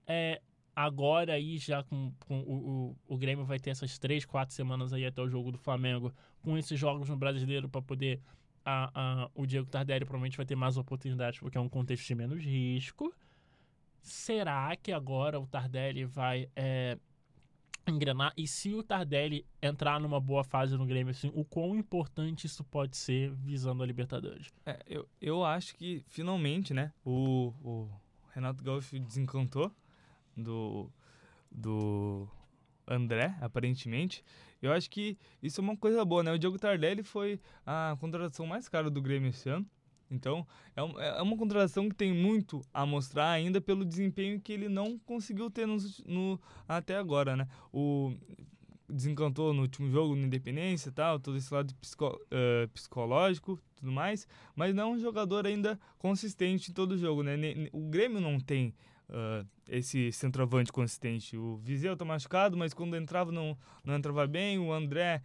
É, 0.06 0.40
agora 0.78 1.32
aí 1.32 1.58
já 1.58 1.82
com, 1.82 2.12
com 2.20 2.38
o, 2.40 2.92
o, 3.08 3.14
o 3.14 3.18
Grêmio 3.18 3.44
vai 3.44 3.58
ter 3.58 3.70
essas 3.70 3.98
três, 3.98 4.24
quatro 4.24 4.54
semanas 4.54 4.92
aí 4.92 5.04
até 5.04 5.20
o 5.20 5.28
jogo 5.28 5.50
do 5.50 5.58
Flamengo, 5.58 6.12
com 6.40 6.56
esses 6.56 6.78
jogos 6.78 7.08
no 7.08 7.16
Brasileiro 7.16 7.68
para 7.68 7.82
poder 7.82 8.20
a, 8.64 8.90
a, 8.94 9.30
o 9.34 9.44
Diego 9.44 9.68
Tardelli 9.68 10.04
provavelmente 10.04 10.36
vai 10.36 10.46
ter 10.46 10.54
mais 10.54 10.76
oportunidades 10.76 11.40
porque 11.40 11.58
é 11.58 11.60
um 11.60 11.68
contexto 11.68 12.06
de 12.06 12.14
menos 12.14 12.44
risco. 12.44 13.12
Será 14.00 14.76
que 14.76 14.92
agora 14.92 15.40
o 15.40 15.48
Tardelli 15.48 16.04
vai 16.04 16.48
é, 16.54 16.96
engrenar? 17.88 18.32
E 18.36 18.46
se 18.46 18.72
o 18.72 18.80
Tardelli 18.80 19.44
entrar 19.60 19.98
numa 19.98 20.20
boa 20.20 20.44
fase 20.44 20.76
no 20.76 20.86
Grêmio, 20.86 21.10
assim, 21.10 21.32
o 21.34 21.44
quão 21.44 21.74
importante 21.74 22.46
isso 22.46 22.62
pode 22.62 22.96
ser 22.96 23.32
visando 23.32 23.82
a 23.82 23.86
Libertadores? 23.86 24.52
É, 24.64 24.80
eu, 24.86 25.08
eu 25.20 25.44
acho 25.44 25.74
que 25.74 26.04
finalmente, 26.06 26.72
né, 26.72 26.92
o, 27.04 27.52
o 27.64 27.90
Renato 28.32 28.62
Gaúcho 28.62 28.96
desencantou 29.00 29.74
do, 30.38 30.90
do 31.50 32.28
André, 32.86 33.34
aparentemente. 33.40 34.24
Eu 34.60 34.72
acho 34.72 34.88
que 34.90 35.16
isso 35.42 35.60
é 35.60 35.64
uma 35.64 35.76
coisa 35.76 36.04
boa, 36.04 36.22
né? 36.22 36.32
O 36.32 36.38
Diogo 36.38 36.58
Tardelli 36.58 37.02
foi 37.02 37.40
a 37.66 37.96
contratação 38.00 38.46
mais 38.46 38.68
cara 38.68 38.90
do 38.90 39.00
Grêmio 39.02 39.30
esse 39.30 39.48
ano. 39.48 39.66
Então, 40.10 40.46
é, 40.74 40.82
um- 40.82 40.98
é 40.98 41.20
uma 41.22 41.36
contratação 41.36 41.88
que 41.88 41.94
tem 41.94 42.12
muito 42.14 42.62
a 42.72 42.86
mostrar 42.86 43.30
ainda 43.30 43.60
pelo 43.60 43.84
desempenho 43.84 44.40
que 44.40 44.52
ele 44.52 44.68
não 44.68 44.98
conseguiu 45.00 45.50
ter 45.50 45.66
nos- 45.66 46.02
no, 46.04 46.40
até 46.66 46.96
agora, 46.96 47.36
né? 47.36 47.46
O 47.72 48.14
desencantou 48.88 49.52
no 49.52 49.62
último 49.62 49.90
jogo 49.90 50.14
no 50.16 50.22
Independência 50.24 50.90
tal, 50.90 51.20
todo 51.20 51.36
esse 51.36 51.52
lado 51.52 51.74
psico, 51.74 52.18
eh, 52.30 52.66
psicológico 52.72 53.60
tudo 53.76 53.92
mais, 53.92 54.26
mas 54.56 54.74
não 54.74 54.82
é 54.82 54.86
um 54.94 54.98
jogador 54.98 55.46
ainda 55.46 55.78
consistente 55.98 56.70
em 56.70 56.74
todo 56.74 56.96
jogo, 56.96 57.22
né? 57.22 57.36
O 57.70 57.82
Grêmio 57.88 58.18
não 58.20 58.40
tem 58.40 58.74
ah, 59.10 59.44
esse 59.68 60.12
centroavante 60.12 60.72
consistente. 60.72 61.36
O 61.36 61.56
Viseu 61.56 61.96
tá 61.96 62.04
machucado, 62.04 62.56
mas 62.56 62.74
quando 62.74 62.96
entrava 62.96 63.32
não, 63.32 63.56
não 63.84 63.94
entrava 63.94 64.26
bem. 64.26 64.58
O 64.58 64.72
André, 64.72 65.22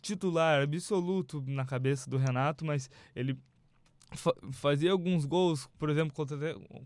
titular 0.00 0.62
absoluto 0.62 1.42
na 1.46 1.64
cabeça 1.64 2.08
do 2.08 2.16
Renato, 2.16 2.64
mas 2.64 2.90
ele 3.14 3.38
fa- 4.14 4.34
fazia 4.52 4.92
alguns 4.92 5.24
gols, 5.24 5.68
por 5.78 5.90
exemplo, 5.90 6.14
contra, 6.14 6.36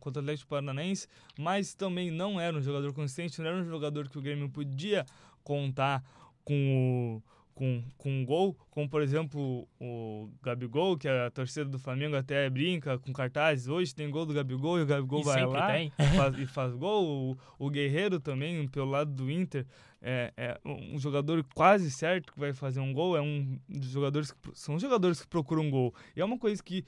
contra 0.01 0.21
o 0.21 0.25
Atlético 0.25 0.51
Paranaense, 0.51 1.09
mas 1.39 1.75
também 1.75 2.11
não 2.11 2.41
era 2.41 2.57
um 2.57 2.63
jogador 2.63 2.93
consistente, 2.93 3.41
não 3.41 3.49
era 3.49 3.59
um 3.59 3.69
jogador 3.69 4.09
que 4.09 4.19
o 4.19 4.23
Grêmio 4.23 4.49
podia 4.49 5.05
contar 5.43 6.03
com 6.45 7.23
o 7.23 7.36
com, 7.57 7.83
com 7.97 8.11
um 8.11 8.23
gol, 8.23 8.55
como 8.71 8.87
por 8.87 9.01
exemplo 9.01 9.67
o 9.81 10.29
Gabigol, 10.43 10.99
que 10.99 11.09
a 11.09 11.31
torcida 11.31 11.65
do 11.65 11.79
Flamengo 11.79 12.15
até 12.15 12.51
brinca 12.51 12.99
com 12.99 13.15
cartazes, 13.15 13.67
hoje 13.67 13.95
tem 13.95 14.11
gol 14.11 14.27
do 14.27 14.35
Gabigol 14.35 14.79
e 14.79 14.83
o 14.83 14.87
Gabigol 14.87 15.21
E 15.21 15.25
vai 15.25 15.47
lá 15.47 15.67
tem. 15.73 15.91
faz- 16.15 16.37
e 16.39 16.47
faz 16.47 16.75
gol. 16.75 17.33
O, 17.59 17.67
o 17.67 17.71
Guerreiro 17.71 18.21
também, 18.21 18.69
pelo 18.69 18.91
lado 18.91 19.11
do 19.11 19.31
Inter, 19.31 19.67
é, 20.03 20.31
é 20.37 20.61
um 20.67 20.99
jogador 20.99 21.43
quase 21.55 21.91
certo 21.91 22.31
que 22.31 22.39
vai 22.39 22.53
fazer 22.53 22.81
um 22.81 22.93
gol, 22.93 23.17
é 23.17 23.23
um 23.23 23.59
dos 23.67 23.89
jogadores 23.89 24.31
que, 24.31 24.39
são 24.53 24.79
jogadores 24.79 25.23
que 25.23 25.27
procuram 25.27 25.63
um 25.63 25.71
gol. 25.71 25.95
E 26.15 26.21
é 26.21 26.25
uma 26.27 26.39
coisa 26.39 26.63
que 26.63 26.85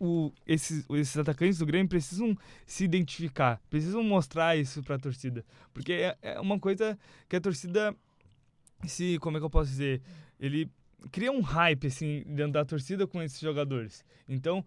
o, 0.00 0.32
esses, 0.44 0.84
esses 0.90 1.16
atacantes 1.16 1.58
do 1.58 1.64
Grêmio 1.66 1.88
precisam 1.88 2.36
se 2.66 2.82
identificar, 2.84 3.62
precisam 3.70 4.02
mostrar 4.02 4.56
isso 4.56 4.82
para 4.82 4.96
a 4.96 4.98
torcida, 4.98 5.44
porque 5.72 5.92
é, 5.92 6.16
é 6.20 6.40
uma 6.40 6.58
coisa 6.58 6.98
que 7.28 7.36
a 7.36 7.40
torcida 7.40 7.96
se, 8.84 9.18
como 9.18 9.36
é 9.36 9.40
que 9.40 9.46
eu 9.46 9.50
posso 9.50 9.70
dizer, 9.70 10.02
ele 10.38 10.70
cria 11.10 11.30
um 11.32 11.40
hype 11.40 11.86
assim 11.86 12.22
dentro 12.26 12.52
da 12.52 12.64
torcida 12.64 13.06
com 13.06 13.22
esses 13.22 13.38
jogadores. 13.40 14.04
Então, 14.28 14.64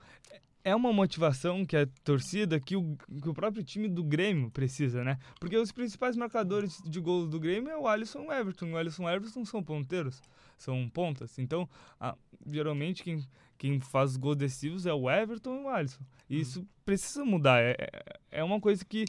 é 0.63 0.75
uma 0.75 0.91
motivação 0.91 1.65
que 1.65 1.75
a 1.75 1.87
torcida, 2.03 2.59
que 2.59 2.75
o, 2.75 2.97
que 3.21 3.29
o 3.29 3.33
próprio 3.33 3.63
time 3.63 3.87
do 3.87 4.03
Grêmio 4.03 4.51
precisa, 4.51 5.03
né? 5.03 5.17
Porque 5.39 5.57
os 5.57 5.71
principais 5.71 6.15
marcadores 6.17 6.81
de 6.85 6.99
gol 6.99 7.27
do 7.27 7.39
Grêmio 7.39 7.69
é 7.71 7.77
o 7.77 7.87
Alisson 7.87 8.23
e 8.23 8.27
o 8.27 8.31
Everton. 8.33 8.71
O 8.71 8.77
Alisson 8.77 9.03
e 9.03 9.05
o 9.05 9.09
Everton 9.09 9.45
são 9.45 9.63
ponteiros, 9.63 10.21
são 10.57 10.89
pontas. 10.89 11.39
Então, 11.39 11.67
a- 11.99 12.15
geralmente 12.45 13.03
quem, 13.03 13.25
quem 13.57 13.79
faz 13.79 14.11
os 14.11 14.17
gols 14.17 14.35
decisivos 14.35 14.85
é 14.85 14.93
o 14.93 15.09
Everton 15.09 15.61
e 15.61 15.63
o 15.63 15.69
Alisson. 15.69 16.01
E 16.29 16.41
isso 16.41 16.67
precisa 16.85 17.23
mudar. 17.23 17.61
É, 17.61 17.75
é- 17.79 18.19
é 18.31 18.43
uma 18.43 18.59
coisa 18.59 18.83
que 18.83 19.05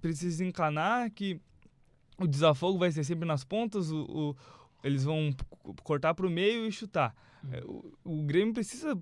precisa 0.00 0.44
encanar, 0.44 1.10
que 1.10 1.40
o 2.18 2.26
desafogo 2.26 2.78
vai 2.78 2.90
ser 2.90 3.04
sempre 3.04 3.26
nas 3.26 3.44
pontas, 3.44 3.90
o, 3.90 4.02
o- 4.04 4.36
eles 4.84 5.04
vão 5.04 5.30
cortar 5.82 6.14
para 6.14 6.26
o 6.26 6.30
meio 6.30 6.66
e 6.66 6.72
chutar. 6.72 7.14
É, 7.52 7.62
O, 7.64 7.92
o 8.04 8.22
Grêmio 8.22 8.52
precisa 8.54 8.96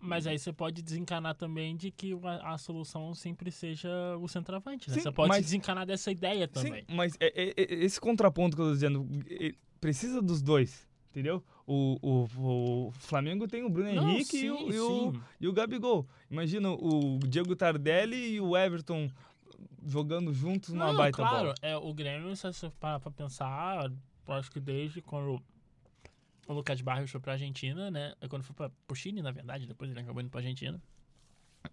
Mas 0.00 0.26
aí 0.26 0.38
você 0.38 0.52
pode 0.52 0.82
desencanar 0.82 1.34
também 1.34 1.76
de 1.76 1.90
que 1.90 2.12
a, 2.24 2.54
a 2.54 2.58
solução 2.58 3.14
sempre 3.14 3.50
seja 3.50 3.88
o 4.20 4.26
centroavante. 4.28 4.88
Né? 4.90 4.96
Sim, 4.96 5.00
você 5.02 5.12
pode 5.12 5.28
mas- 5.28 5.44
desencanar 5.44 5.86
dessa 5.86 6.10
ideia 6.10 6.48
também. 6.48 6.84
Sim, 6.88 6.94
mas 6.96 7.14
é- 7.20 7.32
é- 7.50 7.54
é- 7.56 7.84
esse 7.84 8.00
contraponto 8.00 8.56
que 8.56 8.62
eu 8.62 8.66
tô 8.66 8.72
dizendo, 8.72 9.06
é- 9.30 9.54
precisa 9.80 10.20
dos 10.20 10.42
dois, 10.42 10.86
entendeu? 11.10 11.42
O, 11.66 11.96
o, 12.02 12.86
o 12.88 12.90
Flamengo 12.92 13.46
tem 13.46 13.62
o 13.64 13.70
Bruno 13.70 13.92
Não, 13.92 14.10
Henrique 14.10 14.36
e, 14.44 14.50
o, 14.50 14.56
sim, 14.58 14.68
e, 14.70 14.80
o, 14.80 15.12
sim. 15.12 15.20
e 15.40 15.48
o 15.48 15.52
Gabigol. 15.52 16.06
Imagina 16.30 16.70
o 16.72 17.18
Diego 17.20 17.54
Tardelli 17.54 18.34
e 18.34 18.40
o 18.40 18.56
Everton 18.56 19.08
jogando 19.86 20.32
juntos 20.32 20.70
numa 20.70 20.88
Não, 20.88 20.96
baita 20.96 21.16
claro, 21.16 21.36
bola. 21.44 21.54
é, 21.62 21.76
o 21.76 21.92
Grêmio, 21.94 22.34
se 22.36 22.42
você 22.46 22.70
parar 22.80 23.00
pra 23.00 23.10
pensar, 23.10 23.90
acho 24.28 24.50
que 24.50 24.60
desde 24.60 25.00
quando 25.00 25.42
o 26.48 26.52
Lucas 26.52 26.80
Barrios 26.80 27.10
foi 27.10 27.20
pra 27.20 27.32
Argentina, 27.32 27.90
né? 27.90 28.14
Quando 28.28 28.42
foi 28.42 28.54
pra, 28.54 28.70
pro 28.86 28.96
Chile, 28.96 29.22
na 29.22 29.30
verdade, 29.30 29.66
depois 29.66 29.90
ele 29.90 30.00
acabou 30.00 30.20
indo 30.22 30.30
pra 30.30 30.40
Argentina. 30.40 30.80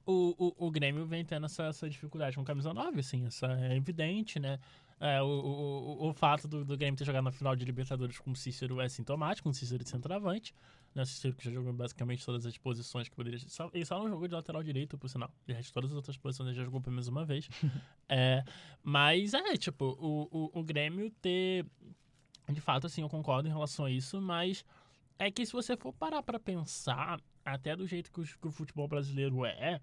O, 0.05 0.35
o, 0.37 0.67
o 0.67 0.71
Grêmio 0.71 1.05
vem 1.05 1.25
tendo 1.25 1.45
essa, 1.47 1.63
essa 1.63 1.89
dificuldade 1.89 2.35
com 2.35 2.43
camisa 2.43 2.73
9, 2.73 2.99
assim, 2.99 3.25
essa 3.25 3.47
é 3.59 3.75
evidente, 3.75 4.39
né? 4.39 4.59
É, 4.99 5.21
o, 5.21 5.25
o, 5.25 6.03
o, 6.05 6.09
o 6.09 6.13
fato 6.13 6.47
do, 6.47 6.63
do 6.65 6.77
Grêmio 6.77 6.97
ter 6.97 7.05
jogado 7.05 7.23
na 7.23 7.31
final 7.31 7.55
de 7.55 7.65
Libertadores 7.65 8.17
com 8.19 8.31
o 8.31 8.35
Cícero 8.35 8.79
é 8.81 8.89
sintomático, 8.89 9.49
um 9.49 9.53
Cícero 9.53 9.83
de 9.83 9.89
centroavante. 9.89 10.53
Cícero 11.05 11.35
que 11.35 11.45
já 11.45 11.51
jogou 11.51 11.71
basicamente 11.71 12.25
todas 12.25 12.45
as 12.45 12.57
posições 12.57 13.07
que 13.07 13.15
poderia. 13.15 13.39
Ele 13.73 13.85
só 13.85 13.99
não 13.99 14.09
jogou 14.09 14.27
de 14.27 14.33
lateral 14.33 14.63
direito, 14.63 14.97
por 14.97 15.07
sinal. 15.09 15.31
De 15.45 15.53
resto, 15.53 15.73
todas 15.73 15.91
as 15.91 15.95
outras 15.95 16.17
posições 16.17 16.47
ele 16.49 16.57
já 16.57 16.63
jogou 16.63 16.81
pelo 16.81 16.93
menos 16.93 17.07
uma 17.07 17.25
vez. 17.25 17.47
é, 18.09 18.43
mas 18.83 19.33
é, 19.33 19.55
tipo, 19.55 19.85
o, 19.99 20.27
o, 20.53 20.59
o 20.59 20.63
Grêmio 20.63 21.09
ter. 21.21 21.65
De 22.51 22.59
fato, 22.59 22.87
assim, 22.87 23.01
eu 23.01 23.09
concordo 23.09 23.47
em 23.47 23.51
relação 23.51 23.85
a 23.85 23.91
isso, 23.91 24.19
mas 24.19 24.65
é 25.19 25.29
que 25.29 25.45
se 25.45 25.53
você 25.53 25.77
for 25.77 25.93
parar 25.93 26.23
pra 26.23 26.39
pensar, 26.39 27.21
até 27.45 27.75
do 27.75 27.85
jeito 27.85 28.11
que 28.11 28.21
o, 28.21 28.23
que 28.23 28.47
o 28.47 28.51
futebol 28.51 28.87
brasileiro 28.87 29.45
é, 29.45 29.79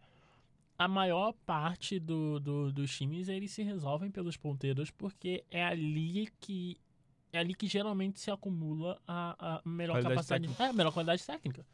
a 0.78 0.88
maior 0.88 1.32
parte 1.46 1.98
do, 2.00 2.40
do- 2.40 2.72
dos 2.72 2.94
times 2.96 3.28
eles 3.28 3.52
se 3.52 3.62
resolvem 3.62 4.10
pelos 4.10 4.36
ponteiros 4.36 4.90
porque 4.90 5.44
é 5.50 5.64
ali 5.64 6.28
que 6.40 6.76
é 7.36 7.40
ali 7.40 7.54
que 7.54 7.66
geralmente 7.66 8.20
se 8.20 8.30
acumula 8.30 9.00
a, 9.06 9.56
a 9.56 9.62
melhor 9.68 9.94
Qualidade 9.94 10.14
capacidade 10.14 10.62
é 10.62 10.66
a 10.66 10.72
melhor 10.72 10.92
qualidade 10.92 11.24
técnica. 11.24 11.66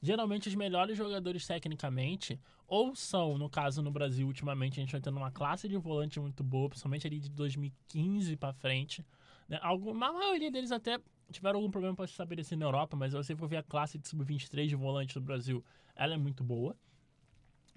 Geralmente 0.00 0.48
os 0.48 0.54
melhores 0.54 0.96
jogadores 0.96 1.46
tecnicamente 1.46 2.38
ou 2.66 2.94
são 2.94 3.36
no 3.36 3.48
caso 3.48 3.82
no 3.82 3.90
Brasil 3.90 4.26
ultimamente 4.26 4.78
a 4.78 4.82
gente 4.82 4.92
vai 4.92 5.00
tendo 5.00 5.16
uma 5.16 5.32
classe 5.32 5.68
de 5.68 5.76
volante 5.76 6.20
muito 6.20 6.44
boa 6.44 6.68
principalmente 6.68 7.06
ali 7.06 7.18
de 7.18 7.30
2015 7.30 8.36
pra 8.36 8.52
frente 8.52 9.04
né? 9.48 9.58
Alguma, 9.62 10.08
a 10.08 10.12
maioria 10.12 10.50
deles 10.50 10.70
até 10.70 11.00
tiveram 11.32 11.58
algum 11.58 11.70
problema 11.70 11.96
para 11.96 12.06
se 12.06 12.12
estabelecer 12.12 12.56
na 12.56 12.66
Europa 12.66 12.96
mas 12.96 13.12
se 13.12 13.16
você 13.16 13.34
for 13.34 13.48
ver 13.48 13.56
a 13.56 13.62
classe 13.62 13.98
de 13.98 14.06
sub-23 14.06 14.66
de 14.66 14.76
volante 14.76 15.14
do 15.14 15.20
Brasil 15.22 15.64
ela 15.96 16.14
é 16.14 16.18
muito 16.18 16.44
boa 16.44 16.76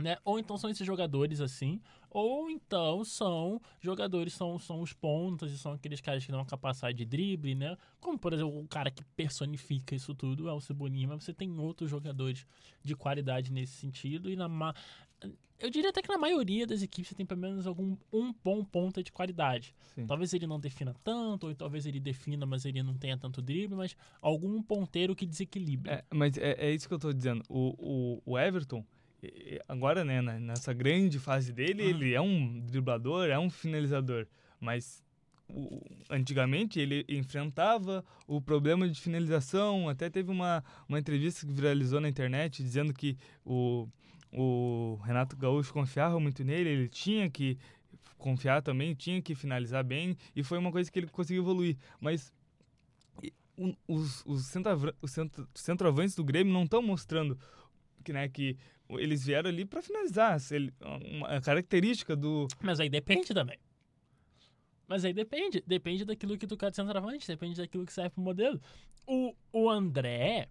né? 0.02 0.18
Ou 0.24 0.40
então 0.40 0.58
são 0.58 0.70
esses 0.70 0.86
jogadores 0.86 1.42
assim, 1.42 1.80
ou 2.10 2.50
então 2.50 3.04
são 3.04 3.62
jogadores, 3.80 4.34
são, 4.34 4.60
são 4.60 4.82
os 4.82 4.94
pontas 4.94 5.52
e 5.52 5.58
são 5.58 5.74
aqueles 5.74 6.02
caras 6.02 6.26
que 6.26 6.32
dão 6.32 6.40
uma 6.40 6.46
capacidade 6.46 6.98
de 6.98 7.06
drible, 7.06 7.56
né? 7.56 7.78
Como, 8.00 8.18
por 8.18 8.34
exemplo, 8.34 8.60
o 8.60 8.68
cara 8.68 8.92
que 8.92 9.04
personifica 9.16 9.96
isso 9.96 10.14
tudo 10.14 10.50
é 10.50 10.54
o 10.54 10.60
Cebolinha, 10.60 11.08
mas 11.08 11.24
você 11.24 11.34
tem 11.34 11.58
outros 11.60 11.90
jogadores 11.90 12.46
de 12.84 12.96
qualidade 12.96 13.52
nesse 13.52 13.74
sentido 13.74 14.30
e 14.30 14.36
na 14.36 14.48
ma... 14.48 14.74
Eu 15.60 15.70
diria 15.70 15.92
até 15.92 16.02
que 16.02 16.10
na 16.10 16.18
maioria 16.18 16.66
das 16.66 16.82
equipes 16.82 17.10
você 17.10 17.16
tem 17.16 17.24
pelo 17.24 17.40
menos 17.40 17.68
algum 17.68 17.96
um 18.12 18.34
bom 18.44 18.64
ponta 18.64 19.04
de 19.04 19.12
qualidade. 19.12 19.76
Sim. 19.94 20.08
Talvez 20.08 20.34
ele 20.34 20.48
não 20.48 20.60
defina 20.60 20.92
tanto, 21.04 21.46
ou 21.46 21.54
talvez 21.54 21.86
ele 21.86 22.00
defina, 22.00 22.48
mas 22.48 22.66
ele 22.66 22.82
não 22.82 22.96
tenha 22.96 23.16
tanto 23.16 23.44
drible, 23.44 23.76
mas 23.78 23.96
algum 24.20 24.60
ponteiro 24.64 25.16
que 25.16 25.24
desequilibre. 25.24 25.92
É, 25.92 26.04
mas 26.12 26.36
é, 26.36 26.54
é 26.54 26.72
isso 26.74 26.88
que 26.88 26.94
eu 26.96 26.98
tô 26.98 27.14
dizendo. 27.14 27.44
O, 27.48 27.76
o, 28.26 28.32
o 28.32 28.40
Everton, 28.40 28.84
agora, 29.68 30.04
né, 30.04 30.22
nessa 30.22 30.74
grande 30.74 31.20
fase 31.20 31.52
dele, 31.54 31.84
Uhum. 31.84 31.90
ele 31.90 32.14
é 32.14 32.22
um 32.22 32.60
driblador, 32.62 33.28
é 33.30 33.38
um 33.38 33.50
finalizador. 33.50 34.26
Mas 34.60 35.04
o- 35.50 35.82
antigamente 36.10 36.80
ele 36.80 37.06
enfrentava 37.10 38.04
o 38.28 38.40
problema 38.42 38.88
de 38.88 39.00
finalização. 39.00 39.90
Até 39.90 40.10
teve 40.10 40.32
uma, 40.32 40.64
uma 40.88 40.98
entrevista 41.00 41.46
que 41.46 41.52
viralizou 41.54 42.00
na 42.00 42.08
internet 42.10 42.64
dizendo 42.64 42.94
que 42.94 43.18
o, 43.46 43.88
o 44.32 45.00
Renato 45.04 45.36
Gaúcho 45.36 45.74
confiava 45.74 46.20
muito 46.20 46.44
nele, 46.44 46.70
ele 46.70 46.88
tinha 46.90 47.30
que 47.30 47.58
confiar 48.18 48.62
também, 48.62 48.94
tinha 48.94 49.22
que 49.22 49.34
finalizar 49.36 49.84
bem, 49.84 50.16
e 50.36 50.44
foi 50.44 50.58
uma 50.60 50.72
coisa 50.72 50.92
que 50.92 51.00
ele 51.00 51.08
conseguiu 51.08 51.42
evoluir. 51.44 51.76
Mas 52.00 52.32
os, 53.88 54.24
os, 54.26 54.46
centroavan- 54.46 54.94
os 55.02 55.12
centro- 55.12 55.48
centroavantes 55.54 56.16
do 56.16 56.24
Grêmio 56.24 56.54
não 56.54 56.64
estão 56.64 56.82
mostrando 56.82 57.38
que, 58.04 58.12
né, 58.14 58.28
que 58.28 58.58
eles 59.00 59.26
vieram 59.26 59.50
ali 59.50 59.66
para 59.66 59.82
finalizar. 59.82 60.38
Ele- 60.52 60.74
uma 61.10 61.42
característica 61.42 62.16
do. 62.16 62.48
Mas 62.62 62.80
aí 62.80 62.90
depende 62.90 63.34
também. 63.34 63.58
Mas 64.88 65.06
aí 65.06 65.14
depende. 65.14 65.64
Depende 65.66 66.04
daquilo 66.04 66.38
que 66.38 66.46
tu 66.46 66.58
quer 66.58 66.70
de 66.70 66.76
centroavante, 66.76 67.28
depende 67.28 67.56
daquilo 67.58 67.86
que 67.86 67.94
serve 67.94 68.10
pro 68.10 68.24
modelo. 68.24 68.60
O, 69.08 69.34
o 69.52 69.70
André. 69.70 70.50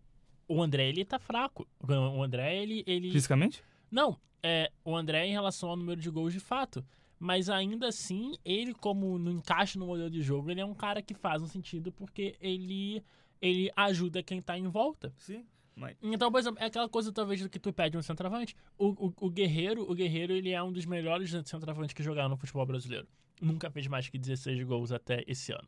O 0.48 0.62
André, 0.62 0.88
ele 0.88 1.04
tá 1.04 1.18
fraco. 1.18 1.68
O 1.80 2.22
André, 2.22 2.56
ele. 2.62 2.82
ele... 2.86 3.10
Fisicamente? 3.12 3.62
Não, 3.90 4.18
é, 4.42 4.70
o 4.84 4.96
André 4.96 5.26
em 5.26 5.32
relação 5.32 5.70
ao 5.70 5.76
número 5.76 6.00
de 6.00 6.10
gols 6.10 6.32
de 6.32 6.40
fato. 6.40 6.84
Mas 7.18 7.50
ainda 7.50 7.88
assim, 7.88 8.32
ele, 8.44 8.72
como 8.72 9.18
no 9.18 9.30
encaixe 9.30 9.78
no 9.78 9.86
modelo 9.86 10.08
de 10.08 10.22
jogo, 10.22 10.50
ele 10.50 10.60
é 10.60 10.64
um 10.64 10.74
cara 10.74 11.02
que 11.02 11.12
faz 11.12 11.42
um 11.42 11.46
sentido 11.46 11.92
porque 11.92 12.34
ele, 12.40 13.02
ele 13.42 13.70
ajuda 13.76 14.22
quem 14.22 14.40
tá 14.40 14.58
em 14.58 14.68
volta. 14.68 15.12
Sim. 15.18 15.44
Mas, 15.80 15.96
Então, 16.02 16.30
por 16.30 16.38
exemplo, 16.38 16.62
é 16.62 16.66
aquela 16.66 16.88
coisa 16.88 17.10
talvez 17.10 17.40
do 17.40 17.48
que 17.48 17.58
tu 17.58 17.72
pede 17.72 17.96
um 17.96 18.02
centroavante. 18.02 18.54
O, 18.76 19.06
o, 19.06 19.12
o 19.18 19.30
Guerreiro, 19.30 19.90
o 19.90 19.94
Guerreiro, 19.94 20.34
ele 20.34 20.50
é 20.50 20.62
um 20.62 20.70
dos 20.70 20.84
melhores 20.84 21.30
centroavantes 21.30 21.94
que 21.94 22.02
jogaram 22.02 22.28
no 22.28 22.36
futebol 22.36 22.66
brasileiro. 22.66 23.08
Nunca 23.40 23.70
fez 23.70 23.86
mais 23.86 24.06
que 24.06 24.18
16 24.18 24.62
gols 24.64 24.92
até 24.92 25.24
esse 25.26 25.52
ano. 25.52 25.66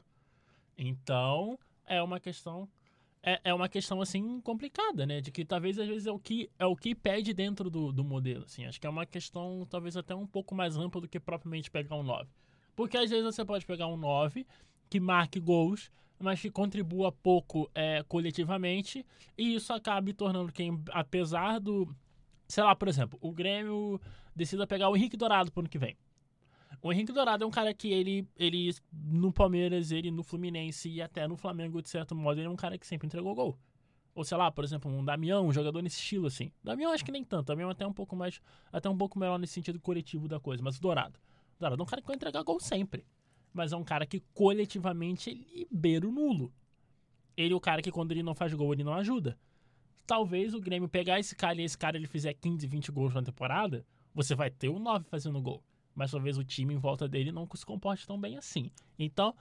Então, 0.76 1.58
é 1.86 2.02
uma 2.02 2.20
questão 2.20 2.68
é, 3.22 3.40
é 3.44 3.54
uma 3.54 3.68
questão 3.68 4.02
assim 4.02 4.40
complicada, 4.40 5.06
né? 5.06 5.20
De 5.20 5.30
que 5.30 5.44
talvez 5.44 5.78
às 5.78 5.88
vezes 5.88 6.06
é 6.06 6.12
o 6.12 6.18
que 6.18 6.50
é 6.58 6.66
o 6.66 6.76
que 6.76 6.94
pede 6.94 7.32
dentro 7.32 7.70
do, 7.70 7.90
do 7.90 8.04
modelo, 8.04 8.44
assim. 8.44 8.66
Acho 8.66 8.80
que 8.80 8.86
é 8.86 8.90
uma 8.90 9.06
questão 9.06 9.66
talvez 9.70 9.96
até 9.96 10.14
um 10.14 10.26
pouco 10.26 10.54
mais 10.54 10.76
ampla 10.76 11.00
do 11.00 11.08
que 11.08 11.18
propriamente 11.18 11.70
pegar 11.70 11.96
um 11.96 12.02
9. 12.02 12.28
Porque 12.76 12.98
às 12.98 13.08
vezes 13.08 13.24
você 13.24 13.44
pode 13.44 13.64
pegar 13.64 13.86
um 13.86 13.96
9 13.96 14.46
que 14.90 15.00
marque 15.00 15.40
gols, 15.40 15.90
mas 16.22 16.40
que 16.40 16.50
contribua 16.50 17.10
pouco 17.10 17.70
é, 17.74 18.02
coletivamente, 18.04 19.04
e 19.36 19.56
isso 19.56 19.72
acabe 19.72 20.12
tornando 20.12 20.52
quem, 20.52 20.80
apesar 20.90 21.58
do. 21.58 21.88
Sei 22.48 22.62
lá, 22.62 22.74
por 22.76 22.88
exemplo, 22.88 23.18
o 23.20 23.32
Grêmio 23.32 24.00
decida 24.34 24.66
pegar 24.66 24.88
o 24.88 24.96
Henrique 24.96 25.16
Dourado 25.16 25.50
pro 25.50 25.60
ano 25.60 25.68
que 25.68 25.78
vem. 25.78 25.96
O 26.80 26.92
Henrique 26.92 27.12
Dourado 27.12 27.44
é 27.44 27.46
um 27.46 27.50
cara 27.50 27.72
que 27.72 27.92
ele, 27.92 28.26
ele 28.36 28.74
no 28.92 29.32
Palmeiras, 29.32 29.92
ele 29.92 30.10
no 30.10 30.22
Fluminense 30.22 30.88
e 30.88 31.00
até 31.00 31.28
no 31.28 31.36
Flamengo, 31.36 31.80
de 31.80 31.88
certo 31.88 32.14
modo, 32.14 32.40
ele 32.40 32.46
é 32.46 32.50
um 32.50 32.56
cara 32.56 32.76
que 32.76 32.86
sempre 32.86 33.06
entregou 33.06 33.34
gol. 33.34 33.58
Ou 34.14 34.24
sei 34.24 34.36
lá, 34.36 34.50
por 34.50 34.64
exemplo, 34.64 34.90
um 34.90 35.04
Damião, 35.04 35.46
um 35.46 35.52
jogador 35.52 35.80
nesse 35.80 35.98
estilo 35.98 36.26
assim. 36.26 36.50
Damião 36.62 36.92
acho 36.92 37.04
que 37.04 37.12
nem 37.12 37.24
tanto, 37.24 37.46
Damião 37.46 37.70
até 37.70 37.86
um 37.86 37.92
pouco 37.92 38.14
mais, 38.14 38.40
até 38.70 38.88
um 38.88 38.96
pouco 38.96 39.18
melhor 39.18 39.38
nesse 39.38 39.54
sentido 39.54 39.80
coletivo 39.80 40.28
da 40.28 40.38
coisa, 40.38 40.62
mas 40.62 40.76
o 40.76 40.80
Dourado. 40.80 41.18
O 41.56 41.60
Dourado 41.60 41.80
é 41.80 41.84
um 41.84 41.86
cara 41.86 42.02
que 42.02 42.06
vai 42.06 42.16
entregar 42.16 42.42
gol 42.42 42.60
sempre. 42.60 43.06
Mas 43.52 43.72
é 43.72 43.76
um 43.76 43.84
cara 43.84 44.06
que 44.06 44.20
coletivamente 44.32 45.30
ele 45.30 45.68
beira 45.70 46.06
o 46.06 46.12
nulo. 46.12 46.52
Ele 47.36 47.52
é 47.52 47.56
o 47.56 47.60
cara 47.60 47.82
que 47.82 47.90
quando 47.90 48.12
ele 48.12 48.22
não 48.22 48.34
faz 48.34 48.52
gol, 48.54 48.72
ele 48.72 48.84
não 48.84 48.94
ajuda. 48.94 49.38
Talvez 50.06 50.54
o 50.54 50.60
Grêmio 50.60 50.88
pegar 50.88 51.18
esse 51.20 51.34
cara 51.36 51.60
e 51.60 51.64
esse 51.64 51.76
cara 51.76 51.96
ele 51.96 52.06
fizer 52.06 52.34
15, 52.34 52.66
20 52.66 52.92
gols 52.92 53.14
na 53.14 53.22
temporada, 53.22 53.86
você 54.14 54.34
vai 54.34 54.50
ter 54.50 54.68
o 54.68 54.78
9 54.78 55.04
fazendo 55.08 55.40
gol. 55.40 55.62
Mas 55.94 56.10
talvez 56.10 56.38
o 56.38 56.44
time 56.44 56.74
em 56.74 56.78
volta 56.78 57.06
dele 57.08 57.30
não 57.30 57.48
se 57.54 57.64
comporte 57.64 58.06
tão 58.06 58.18
bem 58.18 58.36
assim. 58.36 58.70
Então, 58.98 59.34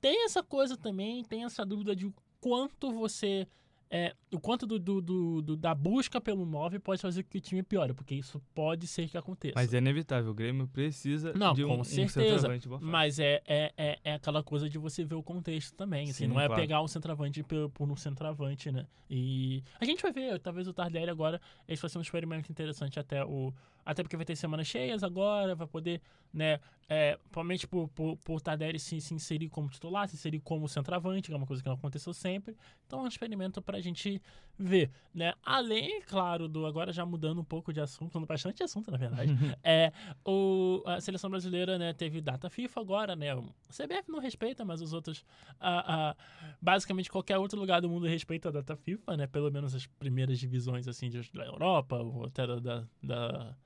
tem 0.00 0.24
essa 0.24 0.42
coisa 0.42 0.76
também, 0.76 1.24
tem 1.24 1.44
essa 1.44 1.64
dúvida 1.64 1.94
de 1.94 2.12
quanto 2.40 2.92
você. 2.92 3.46
É, 3.90 4.14
o 4.30 4.38
quanto 4.38 4.66
do, 4.66 4.78
do- 4.78 5.00
do- 5.40 5.56
da 5.56 5.74
busca 5.74 6.20
pelo 6.20 6.44
9 6.44 6.78
pode 6.78 7.00
fazer 7.00 7.22
com 7.22 7.30
que 7.30 7.38
o 7.38 7.40
time 7.40 7.62
piore, 7.62 7.94
porque 7.94 8.14
isso 8.14 8.38
pode 8.54 8.86
ser 8.86 9.08
que 9.08 9.16
aconteça. 9.16 9.54
mas 9.56 9.72
é 9.72 9.78
inevitável. 9.78 10.30
O 10.30 10.34
Grêmio 10.34 10.68
precisa 10.68 11.32
Não, 11.32 11.54
de 11.54 11.64
um, 11.64 11.68
com 11.68 11.80
um 11.80 11.84
certeza. 11.84 12.10
centroavante 12.36 12.62
de 12.62 12.68
boa 12.68 12.80
fase. 12.80 12.92
Mas 12.92 13.18
é, 13.18 13.42
é, 13.46 13.72
é, 13.78 13.98
é 14.04 14.12
aquela 14.14 14.42
coisa 14.42 14.68
de 14.68 14.76
você 14.76 15.04
ver 15.04 15.14
o 15.14 15.22
contexto 15.22 15.74
também. 15.74 16.04
Assim, 16.10 16.24
Sim, 16.24 16.26
não 16.26 16.38
é 16.40 16.46
claro. 16.46 16.60
pegar 16.60 16.82
um 16.82 16.88
centroavante 16.88 17.42
por, 17.42 17.70
por 17.70 17.90
um 17.90 17.96
centroavante, 17.96 18.70
né? 18.70 18.86
E 19.08 19.62
a 19.80 19.84
gente 19.86 20.02
vai 20.02 20.12
ver, 20.12 20.38
talvez 20.38 20.68
o 20.68 20.72
Tardelli 20.74 21.08
agora, 21.10 21.40
esse 21.66 21.80
vai 21.80 21.88
ser 21.88 21.96
um 21.98 22.02
experimento 22.02 22.52
interessante 22.52 23.00
até 23.00 23.24
o. 23.24 23.54
Até 23.88 24.02
porque 24.02 24.16
vai 24.16 24.26
ter 24.26 24.36
semanas 24.36 24.66
cheias 24.66 25.02
agora, 25.02 25.54
vai 25.54 25.66
poder, 25.66 26.02
né? 26.30 26.60
É, 26.90 27.18
provavelmente 27.30 27.66
por, 27.66 27.88
por, 27.88 28.18
por 28.18 28.38
Tardelli 28.38 28.78
se, 28.78 29.00
se 29.00 29.14
inserir 29.14 29.48
como 29.48 29.68
titular, 29.70 30.06
se 30.06 30.14
inserir 30.14 30.40
como 30.40 30.68
centroavante, 30.68 31.28
que 31.28 31.34
é 31.34 31.36
uma 31.36 31.46
coisa 31.46 31.62
que 31.62 31.68
não 31.70 31.76
aconteceu 31.76 32.12
sempre. 32.12 32.54
Então 32.86 33.00
é 33.00 33.02
um 33.04 33.06
experimento 33.06 33.62
pra 33.62 33.80
gente 33.80 34.20
ver, 34.58 34.90
né? 35.14 35.32
Além, 35.42 36.02
claro, 36.02 36.46
do. 36.48 36.66
Agora 36.66 36.92
já 36.92 37.06
mudando 37.06 37.40
um 37.40 37.44
pouco 37.44 37.72
de 37.72 37.80
assunto, 37.80 38.12
mudando 38.14 38.28
bastante 38.28 38.62
assunto, 38.62 38.90
na 38.90 38.98
verdade. 38.98 39.32
é, 39.64 39.90
o, 40.22 40.82
a 40.84 41.00
seleção 41.00 41.30
brasileira 41.30 41.78
né, 41.78 41.94
teve 41.94 42.20
data 42.20 42.50
FIFA 42.50 42.80
agora, 42.80 43.16
né? 43.16 43.34
O 43.34 43.42
CBF 43.70 44.10
não 44.10 44.18
respeita, 44.18 44.66
mas 44.66 44.82
os 44.82 44.92
outros. 44.92 45.24
ah, 45.58 46.14
basicamente, 46.60 47.10
qualquer 47.10 47.38
outro 47.38 47.58
lugar 47.58 47.80
do 47.80 47.88
mundo 47.88 48.06
respeita 48.06 48.50
a 48.50 48.52
data 48.52 48.76
FIFA, 48.76 49.16
né? 49.16 49.26
Pelo 49.26 49.50
menos 49.50 49.74
as 49.74 49.86
primeiras 49.86 50.38
divisões 50.38 50.86
assim 50.86 51.08
da 51.32 51.46
Europa, 51.46 51.96
ou 51.96 52.26
até 52.26 52.46
da. 52.46 52.58
da, 52.58 52.84
da 53.02 53.56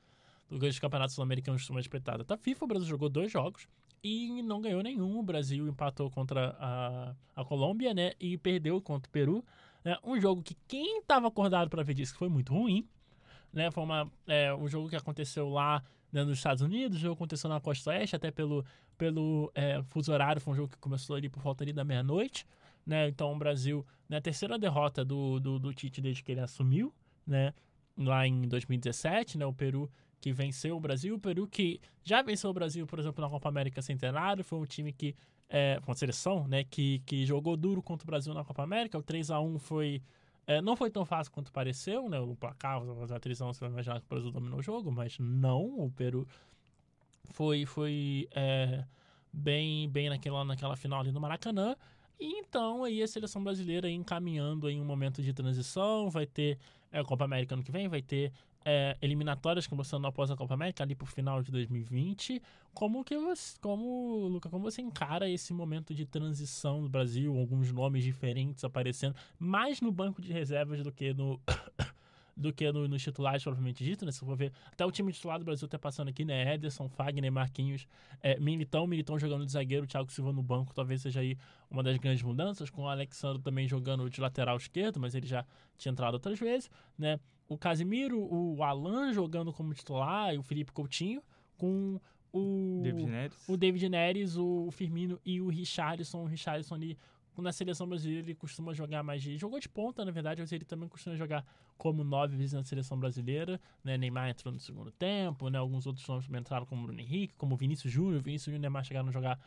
dos 0.58 0.78
campeonatos 0.78 1.14
sul-americanos 1.14 1.62
costumam 1.62 1.80
respeitar 1.80 2.14
a 2.14 2.18
data 2.18 2.36
FIFA. 2.36 2.64
O 2.64 2.68
Brasil 2.68 2.88
jogou 2.88 3.08
dois 3.08 3.30
jogos 3.30 3.66
e 4.02 4.42
não 4.42 4.60
ganhou 4.60 4.82
nenhum. 4.82 5.18
O 5.18 5.22
Brasil 5.22 5.66
empatou 5.68 6.10
contra 6.10 6.56
a, 6.58 7.14
a 7.36 7.44
Colômbia, 7.44 7.94
né? 7.94 8.12
E 8.20 8.36
perdeu 8.36 8.80
contra 8.80 9.08
o 9.08 9.12
Peru. 9.12 9.44
Né? 9.84 9.96
Um 10.04 10.20
jogo 10.20 10.42
que 10.42 10.56
quem 10.66 11.00
estava 11.00 11.28
acordado 11.28 11.68
para 11.68 11.82
ver 11.82 11.94
disse 11.94 12.12
que 12.12 12.18
foi 12.18 12.28
muito 12.28 12.52
ruim. 12.52 12.86
Né? 13.52 13.70
Foi 13.70 13.82
uma, 13.82 14.10
é, 14.26 14.54
um 14.54 14.68
jogo 14.68 14.88
que 14.88 14.96
aconteceu 14.96 15.48
lá 15.48 15.82
né, 16.12 16.22
nos 16.24 16.38
Estados 16.38 16.62
Unidos, 16.62 16.98
o 16.98 17.00
jogo 17.00 17.14
aconteceu 17.14 17.48
na 17.48 17.58
Costa 17.60 17.90
Oeste, 17.90 18.14
até 18.14 18.30
pelo, 18.30 18.64
pelo 18.98 19.50
é, 19.54 19.82
fuso 19.84 20.12
horário, 20.12 20.40
foi 20.40 20.52
um 20.52 20.56
jogo 20.56 20.68
que 20.68 20.78
começou 20.78 21.16
ali 21.16 21.28
por 21.28 21.42
volta 21.42 21.64
ali 21.64 21.72
da 21.72 21.84
meia-noite. 21.84 22.46
Né? 22.86 23.08
Então 23.08 23.32
o 23.32 23.38
Brasil, 23.38 23.86
né, 24.08 24.18
a 24.18 24.20
terceira 24.20 24.58
derrota 24.58 25.04
do, 25.04 25.40
do, 25.40 25.58
do 25.58 25.72
Tite 25.72 26.00
desde 26.00 26.22
que 26.22 26.32
ele 26.32 26.40
assumiu, 26.40 26.92
né? 27.26 27.54
lá 27.96 28.26
em 28.26 28.42
2017, 28.48 29.38
né? 29.38 29.46
o 29.46 29.52
Peru 29.52 29.90
que 30.22 30.32
venceu 30.32 30.76
o 30.76 30.80
Brasil, 30.80 31.16
o 31.16 31.18
Peru 31.18 31.48
que 31.48 31.80
já 32.04 32.22
venceu 32.22 32.48
o 32.48 32.52
Brasil, 32.54 32.86
por 32.86 33.00
exemplo, 33.00 33.22
na 33.22 33.28
Copa 33.28 33.48
América 33.48 33.82
Centenário, 33.82 34.44
foi 34.44 34.60
um 34.60 34.64
time 34.64 34.92
que, 34.92 35.16
é, 35.48 35.80
uma 35.84 35.96
seleção, 35.96 36.46
né, 36.46 36.62
que, 36.62 37.00
que 37.00 37.26
jogou 37.26 37.56
duro 37.56 37.82
contra 37.82 38.04
o 38.04 38.06
Brasil 38.06 38.32
na 38.32 38.44
Copa 38.44 38.62
América, 38.62 38.96
o 38.96 39.02
3 39.02 39.32
a 39.32 39.40
1 39.40 39.58
foi 39.58 40.00
é, 40.46 40.60
não 40.60 40.76
foi 40.76 40.90
tão 40.90 41.04
fácil 41.04 41.32
quanto 41.32 41.52
pareceu, 41.52 42.08
né? 42.08 42.18
O 42.18 42.34
placar, 42.34 42.82
a 42.82 43.16
atrição, 43.16 43.52
você 43.52 43.60
vai 43.60 43.70
imaginar 43.70 44.00
que 44.00 44.06
o 44.06 44.08
Brasil 44.08 44.30
dominou 44.32 44.58
o 44.58 44.62
jogo, 44.62 44.90
mas 44.90 45.16
não, 45.20 45.78
o 45.78 45.90
Peru 45.92 46.26
foi, 47.30 47.64
foi 47.64 48.28
é, 48.32 48.84
bem, 49.32 49.88
bem 49.88 50.08
naquela, 50.08 50.44
naquela 50.44 50.76
final 50.76 51.00
ali 51.00 51.12
no 51.12 51.20
Maracanã. 51.20 51.76
E 52.18 52.40
então 52.40 52.82
aí 52.82 53.00
a 53.02 53.06
seleção 53.06 53.42
brasileira 53.42 53.86
aí 53.86 53.94
encaminhando 53.94 54.68
em 54.68 54.80
um 54.80 54.84
momento 54.84 55.22
de 55.22 55.32
transição, 55.32 56.10
vai 56.10 56.26
ter 56.26 56.58
é, 56.90 56.98
a 56.98 57.04
Copa 57.04 57.24
América 57.24 57.54
ano 57.54 57.62
que 57.62 57.72
vem, 57.72 57.88
vai 57.88 58.02
ter 58.02 58.32
é, 58.64 58.96
eliminatórias 59.02 59.66
começando 59.66 60.06
após 60.06 60.30
a 60.30 60.36
Copa 60.36 60.54
América 60.54 60.82
ali 60.82 60.94
pro 60.94 61.06
final 61.06 61.42
de 61.42 61.50
2020. 61.50 62.42
Como 62.72 63.04
que 63.04 63.16
você, 63.18 63.58
como 63.60 64.28
Luca, 64.28 64.48
como 64.48 64.62
você 64.62 64.80
encara 64.80 65.28
esse 65.28 65.52
momento 65.52 65.94
de 65.94 66.06
transição 66.06 66.82
do 66.82 66.88
Brasil, 66.88 67.36
alguns 67.36 67.72
nomes 67.72 68.04
diferentes 68.04 68.64
aparecendo, 68.64 69.14
mais 69.38 69.80
no 69.80 69.92
banco 69.92 70.22
de 70.22 70.32
reservas 70.32 70.82
do 70.82 70.92
que 70.92 71.12
no 71.12 71.40
do 72.36 72.52
que 72.52 72.70
no, 72.72 72.88
nos 72.88 73.02
titulares 73.02 73.42
propriamente 73.42 73.84
dito, 73.84 74.04
né? 74.04 74.12
Se 74.12 74.20
for 74.20 74.36
ver, 74.36 74.52
até 74.70 74.84
o 74.84 74.90
time 74.90 75.12
titular 75.12 75.38
do 75.38 75.44
Brasil 75.44 75.68
tá 75.68 75.78
passando 75.78 76.08
aqui, 76.08 76.24
né? 76.24 76.54
Ederson, 76.54 76.88
Fagner, 76.88 77.30
Marquinhos, 77.30 77.86
é, 78.22 78.38
Militão, 78.40 78.86
Militão 78.86 79.18
jogando 79.18 79.44
de 79.44 79.52
zagueiro, 79.52 79.86
Thiago 79.86 80.10
Silva 80.10 80.32
no 80.32 80.42
banco, 80.42 80.74
talvez 80.74 81.02
seja 81.02 81.20
aí 81.20 81.36
uma 81.70 81.82
das 81.82 81.96
grandes 81.98 82.22
mudanças, 82.22 82.70
com 82.70 82.82
o 82.82 82.88
Alexandre 82.88 83.42
também 83.42 83.68
jogando 83.68 84.08
de 84.08 84.20
lateral 84.20 84.56
esquerdo, 84.56 84.98
mas 84.98 85.14
ele 85.14 85.26
já 85.26 85.44
tinha 85.76 85.92
entrado 85.92 86.14
outras 86.14 86.38
vezes, 86.38 86.70
né? 86.98 87.20
O 87.52 87.58
Casimiro, 87.58 88.18
o 88.18 88.62
Alan 88.62 89.12
jogando 89.12 89.52
como 89.52 89.74
titular, 89.74 90.34
e 90.34 90.38
o 90.38 90.42
Felipe 90.42 90.72
Coutinho, 90.72 91.22
com 91.56 92.00
o 92.32 92.80
David 92.82 93.06
Neres. 93.06 93.48
o 93.48 93.56
David 93.56 93.88
Neres, 93.88 94.36
o 94.36 94.70
Firmino 94.70 95.20
e 95.24 95.40
o 95.40 95.48
Richarlison. 95.48 96.22
O 96.22 96.26
Richarlison 96.26 96.74
ali 96.74 96.96
na 97.40 97.52
seleção 97.52 97.88
brasileira 97.88 98.26
ele 98.26 98.34
costuma 98.34 98.74
jogar 98.74 99.02
mais 99.02 99.22
de. 99.22 99.38
Jogou 99.38 99.58
de 99.58 99.68
ponta, 99.68 100.04
na 100.04 100.10
verdade, 100.10 100.40
mas 100.40 100.52
ele 100.52 100.64
também 100.64 100.88
costuma 100.88 101.16
jogar 101.16 101.44
como 101.78 102.04
nove 102.04 102.36
vezes 102.36 102.52
na 102.52 102.64
seleção 102.64 102.98
brasileira. 102.98 103.60
Né? 103.82 103.96
Neymar 103.96 104.28
entrou 104.28 104.52
no 104.52 104.60
segundo 104.60 104.90
tempo, 104.90 105.48
né? 105.48 105.58
Alguns 105.58 105.86
outros 105.86 106.06
nomes 106.06 106.28
entraram 106.28 106.66
como 106.66 106.82
Bruno 106.82 107.00
Henrique, 107.00 107.34
como 107.36 107.56
Vinícius 107.56 107.92
Júnior. 107.92 108.20
Vinícius 108.22 108.46
Júnior 108.46 108.58
e 108.58 108.62
Neymar 108.62 108.84
chegaram 108.84 109.08
a 109.08 109.12
jogar 109.12 109.38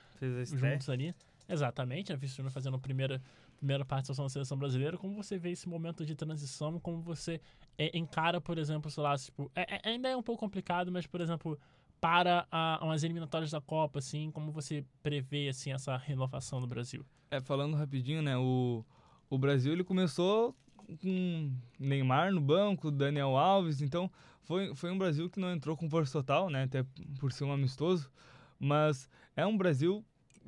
juntos 0.45 0.89
ali. 0.89 1.13
Exatamente, 1.47 2.11
a 2.11 2.15
Vinícius 2.15 2.37
Júnior 2.37 2.51
fazendo 2.51 2.75
a 2.75 2.79
primeira, 2.79 3.21
primeira 3.57 3.85
participação 3.85 4.25
na 4.25 4.29
seleção 4.29 4.57
brasileira. 4.57 4.97
Como 4.97 5.15
você 5.15 5.37
vê 5.37 5.51
esse 5.51 5.67
momento 5.67 6.05
de 6.05 6.15
transição? 6.15 6.79
Como 6.79 7.01
você 7.01 7.41
é, 7.77 7.97
encara, 7.97 8.39
por 8.39 8.57
exemplo, 8.57 8.89
sei 8.91 9.03
lá, 9.03 9.17
tipo, 9.17 9.51
é, 9.55 9.75
é, 9.75 9.89
ainda 9.89 10.09
é 10.09 10.15
um 10.15 10.23
pouco 10.23 10.39
complicado, 10.39 10.91
mas, 10.91 11.07
por 11.07 11.21
exemplo, 11.21 11.59
para 11.99 12.47
a, 12.51 12.79
umas 12.83 13.03
eliminatórias 13.03 13.51
da 13.51 13.61
Copa, 13.61 13.99
assim, 13.99 14.29
como 14.31 14.51
você 14.51 14.85
prevê 15.01 15.49
assim 15.49 15.71
essa 15.71 15.97
renovação 15.97 16.61
do 16.61 16.67
Brasil? 16.67 17.05
É, 17.31 17.41
falando 17.41 17.75
rapidinho, 17.75 18.21
né, 18.21 18.37
o, 18.37 18.85
o 19.29 19.37
Brasil 19.37 19.73
ele 19.73 19.83
começou 19.83 20.55
com 21.01 21.51
Neymar 21.79 22.31
no 22.31 22.41
banco, 22.41 22.91
Daniel 22.91 23.35
Alves, 23.35 23.81
então 23.81 24.11
foi, 24.43 24.75
foi 24.75 24.91
um 24.91 24.97
Brasil 24.97 25.29
que 25.29 25.39
não 25.39 25.51
entrou 25.51 25.75
com 25.75 25.89
força 25.89 26.11
total, 26.13 26.49
né, 26.49 26.63
até 26.63 26.85
por 27.19 27.31
ser 27.31 27.43
um 27.43 27.51
amistoso, 27.51 28.11
mas 28.59 29.09
é 29.35 29.45
um 29.45 29.57
Brasil 29.57 30.05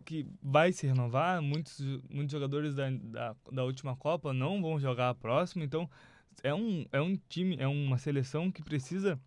que 0.07 0.25
vai 0.41 0.71
se 0.71 0.87
renovar, 0.87 1.41
muitos, 1.41 1.81
muitos 2.09 2.31
jogadores 2.31 2.73
da, 2.73 2.89
da, 2.89 3.35
da 3.51 3.65
última 3.65 3.93
Copa 3.93 4.31
não 4.31 4.61
vão 4.61 4.79
jogar 4.79 5.09
a 5.09 5.13
próxima, 5.13 5.65
então 5.65 5.89
é 6.41 6.53
um, 6.53 6.85
é 6.93 7.01
um 7.01 7.17
time, 7.27 7.57
é 7.59 7.67
uma 7.67 7.97
seleção 7.97 8.49
que 8.49 8.63
precisa 8.63 9.19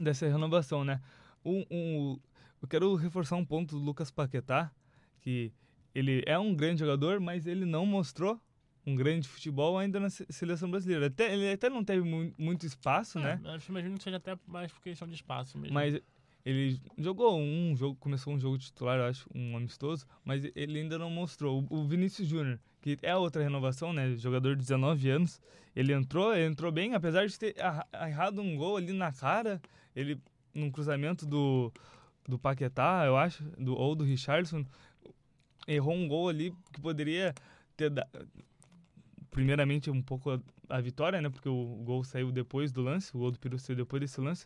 dessa 0.00 0.26
renovação, 0.26 0.84
né? 0.84 1.00
Um, 1.44 1.64
um, 1.70 2.20
eu 2.60 2.66
quero 2.66 2.96
reforçar 2.96 3.36
um 3.36 3.44
ponto 3.44 3.78
do 3.78 3.84
Lucas 3.84 4.10
Paquetá, 4.10 4.72
que 5.20 5.52
ele 5.94 6.24
é 6.26 6.36
um 6.36 6.52
grande 6.52 6.80
jogador, 6.80 7.20
mas 7.20 7.46
ele 7.46 7.64
não 7.64 7.86
mostrou 7.86 8.40
um 8.84 8.96
grande 8.96 9.28
futebol 9.28 9.78
ainda 9.78 10.00
na 10.00 10.10
seleção 10.10 10.68
brasileira. 10.68 11.06
Até, 11.06 11.32
ele 11.32 11.48
até 11.48 11.70
não 11.70 11.84
teve 11.84 12.02
mu 12.02 12.34
muito 12.36 12.66
espaço, 12.66 13.20
é, 13.20 13.36
né? 13.36 13.40
Acho 13.54 13.70
imagino 13.70 13.96
que 13.96 14.02
seja 14.02 14.16
até 14.16 14.36
mais 14.48 14.72
por 14.72 14.82
questão 14.82 15.06
de 15.06 15.14
espaço 15.14 15.56
mesmo. 15.56 15.74
Mas 15.74 16.00
ele 16.44 16.80
jogou 16.98 17.38
um 17.38 17.74
jogo, 17.76 17.96
começou 17.96 18.32
um 18.32 18.38
jogo 18.38 18.58
titular, 18.58 18.98
eu 18.98 19.04
acho, 19.04 19.28
um 19.34 19.56
amistoso, 19.56 20.06
mas 20.24 20.44
ele 20.56 20.80
ainda 20.80 20.98
não 20.98 21.10
mostrou. 21.10 21.66
O 21.70 21.84
Vinícius 21.84 22.28
Júnior, 22.28 22.58
que 22.80 22.98
é 23.02 23.14
outra 23.16 23.42
renovação, 23.42 23.92
né? 23.92 24.16
Jogador 24.16 24.56
de 24.56 24.62
19 24.62 25.08
anos, 25.10 25.40
ele 25.74 25.92
entrou, 25.92 26.34
ele 26.34 26.46
entrou 26.46 26.72
bem, 26.72 26.94
apesar 26.94 27.26
de 27.26 27.38
ter 27.38 27.54
errado 27.94 28.40
um 28.40 28.56
gol 28.56 28.76
ali 28.76 28.92
na 28.92 29.12
cara, 29.12 29.60
ele 29.94 30.20
num 30.54 30.70
cruzamento 30.70 31.24
do, 31.24 31.72
do 32.28 32.38
Paquetá, 32.38 33.04
eu 33.06 33.16
acho, 33.16 33.42
do, 33.58 33.74
ou 33.74 33.94
do 33.94 34.04
Richardson, 34.04 34.64
errou 35.66 35.94
um 35.94 36.06
gol 36.06 36.28
ali 36.28 36.52
que 36.72 36.80
poderia 36.80 37.34
ter. 37.76 37.92
Primeiramente, 39.30 39.90
um 39.90 40.02
pouco 40.02 40.30
a, 40.30 40.40
a, 40.68 40.80
vitória, 40.80 41.20
né? 41.20 41.30
Porque 41.30 41.48
o, 41.48 41.80
o, 41.80 41.82
gol 41.84 42.04
saiu 42.04 42.30
depois 42.30 42.70
do 42.70 42.82
lance, 42.82 43.16
o 43.16 43.18
gol 43.18 43.30
do 43.30 43.38
Peru 43.38 43.58
saiu 43.58 43.76
depois 43.76 44.00
desse 44.00 44.20
lance. 44.20 44.44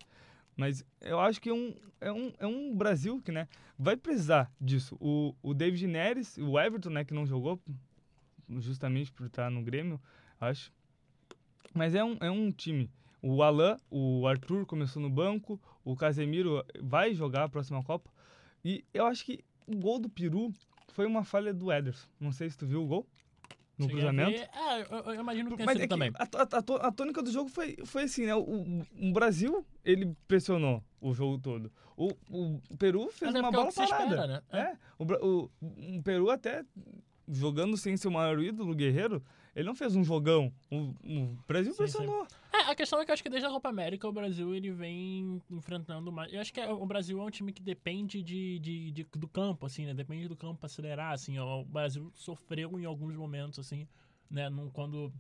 Mas 0.56 0.84
eu 1.00 1.20
acho 1.20 1.40
que 1.40 1.50
é 1.50 1.54
um, 1.54 1.74
é 2.00 2.10
um, 2.10 2.32
é 2.38 2.46
um 2.46 2.74
Brasil 2.74 3.20
que, 3.20 3.30
né, 3.30 3.46
vai 3.78 3.96
precisar 3.96 4.50
disso. 4.60 4.96
O, 4.98 5.34
o 5.42 5.52
David 5.52 5.86
Neres, 5.86 6.38
o 6.38 6.58
Everton, 6.58 6.90
né, 6.90 7.04
que 7.04 7.12
não 7.12 7.26
jogou, 7.26 7.60
justamente 8.58 9.12
por 9.12 9.26
estar 9.26 9.50
no 9.50 9.62
Grêmio, 9.62 10.00
acho. 10.40 10.72
Mas 11.74 11.94
é 11.94 12.02
um, 12.02 12.16
é 12.20 12.30
um 12.30 12.50
time. 12.50 12.90
O 13.20 13.42
Alan, 13.42 13.76
o 13.90 14.26
Arthur 14.26 14.64
começou 14.64 15.02
no 15.02 15.10
banco, 15.10 15.60
o 15.84 15.94
Casemiro 15.94 16.64
vai 16.80 17.12
jogar 17.12 17.44
a 17.44 17.48
próxima 17.48 17.82
Copa. 17.82 18.10
E 18.64 18.84
eu 18.94 19.04
acho 19.04 19.24
que 19.24 19.44
o 19.66 19.76
gol 19.76 19.98
do 19.98 20.08
Peru 20.08 20.52
foi 20.92 21.06
uma 21.06 21.24
falha 21.24 21.52
do 21.52 21.70
Ederson. 21.70 22.08
Não 22.18 22.32
sei 22.32 22.48
se 22.48 22.56
tu 22.56 22.66
viu 22.66 22.82
o 22.82 22.86
gol 22.86 23.06
no 23.78 23.86
Cheguei 23.86 24.02
cruzamento. 24.02 24.40
É, 24.40 24.82
eu, 24.90 25.12
eu, 25.12 25.20
imagino 25.20 25.56
que 25.56 25.64
Mas 25.64 25.78
é 25.78 25.86
também. 25.86 26.10
A, 26.14 26.24
a, 26.24 26.88
a, 26.88 26.92
tônica 26.92 27.22
do 27.22 27.30
jogo 27.30 27.50
foi, 27.50 27.76
foi 27.84 28.04
assim, 28.04 28.24
né? 28.26 28.34
O, 28.34 28.82
o, 29.00 29.12
Brasil, 29.12 29.66
ele 29.84 30.14
pressionou 30.26 30.82
o 31.00 31.12
jogo 31.12 31.38
todo. 31.38 31.70
O, 31.96 32.10
o 32.30 32.60
Peru 32.78 33.10
fez 33.10 33.34
uma 33.34 33.50
bola 33.50 33.72
parada. 33.72 34.04
Espera, 34.04 34.26
né? 34.26 34.42
É. 34.50 34.58
é 34.58 34.76
o, 34.98 35.04
o, 35.04 35.50
o 35.98 36.02
Peru 36.02 36.30
até 36.30 36.64
jogando 37.28 37.76
sem 37.76 37.96
seu 37.96 38.10
maior 38.10 38.40
ídolo, 38.40 38.74
Guerreiro, 38.74 39.22
ele 39.56 39.66
não 39.66 39.74
fez 39.74 39.96
um 39.96 40.04
jogão. 40.04 40.52
O, 40.70 40.94
o 41.02 41.38
Brasil 41.48 41.72
sim, 41.72 41.78
pressionou. 41.78 42.26
Sim. 42.26 42.36
É, 42.52 42.70
a 42.70 42.74
questão 42.74 43.00
é 43.00 43.06
que 43.06 43.10
eu 43.10 43.14
acho 43.14 43.22
que 43.22 43.30
desde 43.30 43.48
a 43.48 43.50
Copa 43.50 43.70
América 43.70 44.06
o 44.06 44.12
Brasil 44.12 44.54
ele 44.54 44.70
vem 44.70 45.42
enfrentando 45.50 46.12
mais. 46.12 46.30
Eu 46.30 46.42
acho 46.42 46.52
que 46.52 46.60
é, 46.60 46.70
o 46.70 46.84
Brasil 46.84 47.18
é 47.18 47.24
um 47.24 47.30
time 47.30 47.50
que 47.54 47.62
depende 47.62 48.22
de, 48.22 48.58
de, 48.58 48.90
de, 48.90 49.04
do 49.04 49.26
campo, 49.26 49.64
assim, 49.64 49.86
né? 49.86 49.94
Depende 49.94 50.28
do 50.28 50.36
campo 50.36 50.66
acelerar, 50.66 51.14
assim. 51.14 51.38
O 51.38 51.64
Brasil 51.64 52.12
sofreu 52.14 52.78
em 52.78 52.84
alguns 52.84 53.16
momentos, 53.16 53.58
assim, 53.58 53.88
né? 54.30 54.50
Num, 54.50 54.68
quando 54.68 55.10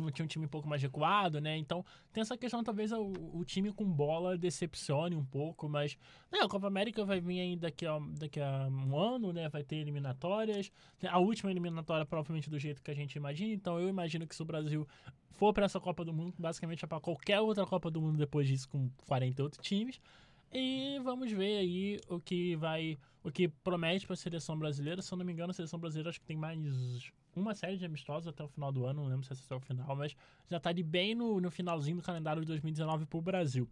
como 0.00 0.10
tinha 0.10 0.24
um 0.24 0.28
time 0.28 0.46
um 0.46 0.48
pouco 0.48 0.68
mais 0.68 0.82
recuado, 0.82 1.40
né? 1.40 1.56
Então 1.56 1.84
tem 2.12 2.22
essa 2.22 2.36
questão, 2.36 2.64
talvez 2.64 2.90
o, 2.90 3.12
o 3.34 3.44
time 3.44 3.70
com 3.72 3.84
bola 3.84 4.36
decepcione 4.36 5.14
um 5.14 5.24
pouco, 5.24 5.68
mas 5.68 5.96
né, 6.32 6.40
a 6.40 6.48
Copa 6.48 6.66
América 6.66 7.04
vai 7.04 7.20
vir 7.20 7.40
aí 7.40 7.56
daqui 7.56 7.86
a, 7.86 7.98
daqui 8.18 8.40
a 8.40 8.68
um 8.68 8.98
ano, 8.98 9.32
né? 9.32 9.48
Vai 9.48 9.62
ter 9.62 9.76
eliminatórias. 9.76 10.72
A 11.08 11.18
última 11.18 11.50
eliminatória, 11.50 12.06
provavelmente, 12.06 12.48
do 12.48 12.58
jeito 12.58 12.82
que 12.82 12.90
a 12.90 12.94
gente 12.94 13.14
imagina. 13.16 13.52
Então 13.52 13.78
eu 13.78 13.88
imagino 13.88 14.26
que 14.26 14.34
se 14.34 14.42
o 14.42 14.46
Brasil 14.46 14.88
for 15.32 15.52
para 15.52 15.66
essa 15.66 15.78
Copa 15.78 16.04
do 16.04 16.12
Mundo, 16.12 16.34
basicamente 16.38 16.84
é 16.84 16.88
para 16.88 17.00
qualquer 17.00 17.40
outra 17.40 17.66
Copa 17.66 17.90
do 17.90 18.00
Mundo 18.00 18.16
depois 18.16 18.48
disso, 18.48 18.68
com 18.68 18.88
48 19.06 19.60
times. 19.60 20.00
E 20.52 20.98
vamos 21.04 21.30
ver 21.30 21.58
aí 21.58 22.00
o 22.08 22.18
que 22.18 22.56
vai. 22.56 22.98
O 23.22 23.30
que 23.30 23.48
promete 23.48 24.06
para 24.06 24.14
a 24.14 24.16
seleção 24.16 24.58
brasileira. 24.58 25.02
Se 25.02 25.12
eu 25.12 25.18
não 25.18 25.24
me 25.24 25.32
engano, 25.32 25.50
a 25.50 25.54
seleção 25.54 25.78
brasileira 25.78 26.08
acho 26.08 26.20
que 26.20 26.26
tem 26.26 26.36
mais 26.36 26.58
uma 27.34 27.54
série 27.54 27.76
de 27.76 27.84
amistosos 27.84 28.28
até 28.28 28.42
o 28.42 28.48
final 28.48 28.72
do 28.72 28.84
ano, 28.86 29.02
não 29.02 29.08
lembro 29.08 29.24
se 29.24 29.32
é 29.32 29.36
até 29.44 29.54
o 29.54 29.60
final, 29.60 29.96
mas 29.96 30.16
já 30.48 30.56
está 30.56 30.70
ali 30.70 30.82
bem 30.82 31.14
no, 31.14 31.40
no 31.40 31.50
finalzinho 31.50 31.96
do 31.96 32.02
calendário 32.02 32.40
de 32.42 32.48
2019 32.48 33.06
para 33.06 33.18
o 33.18 33.22
Brasil. 33.22 33.68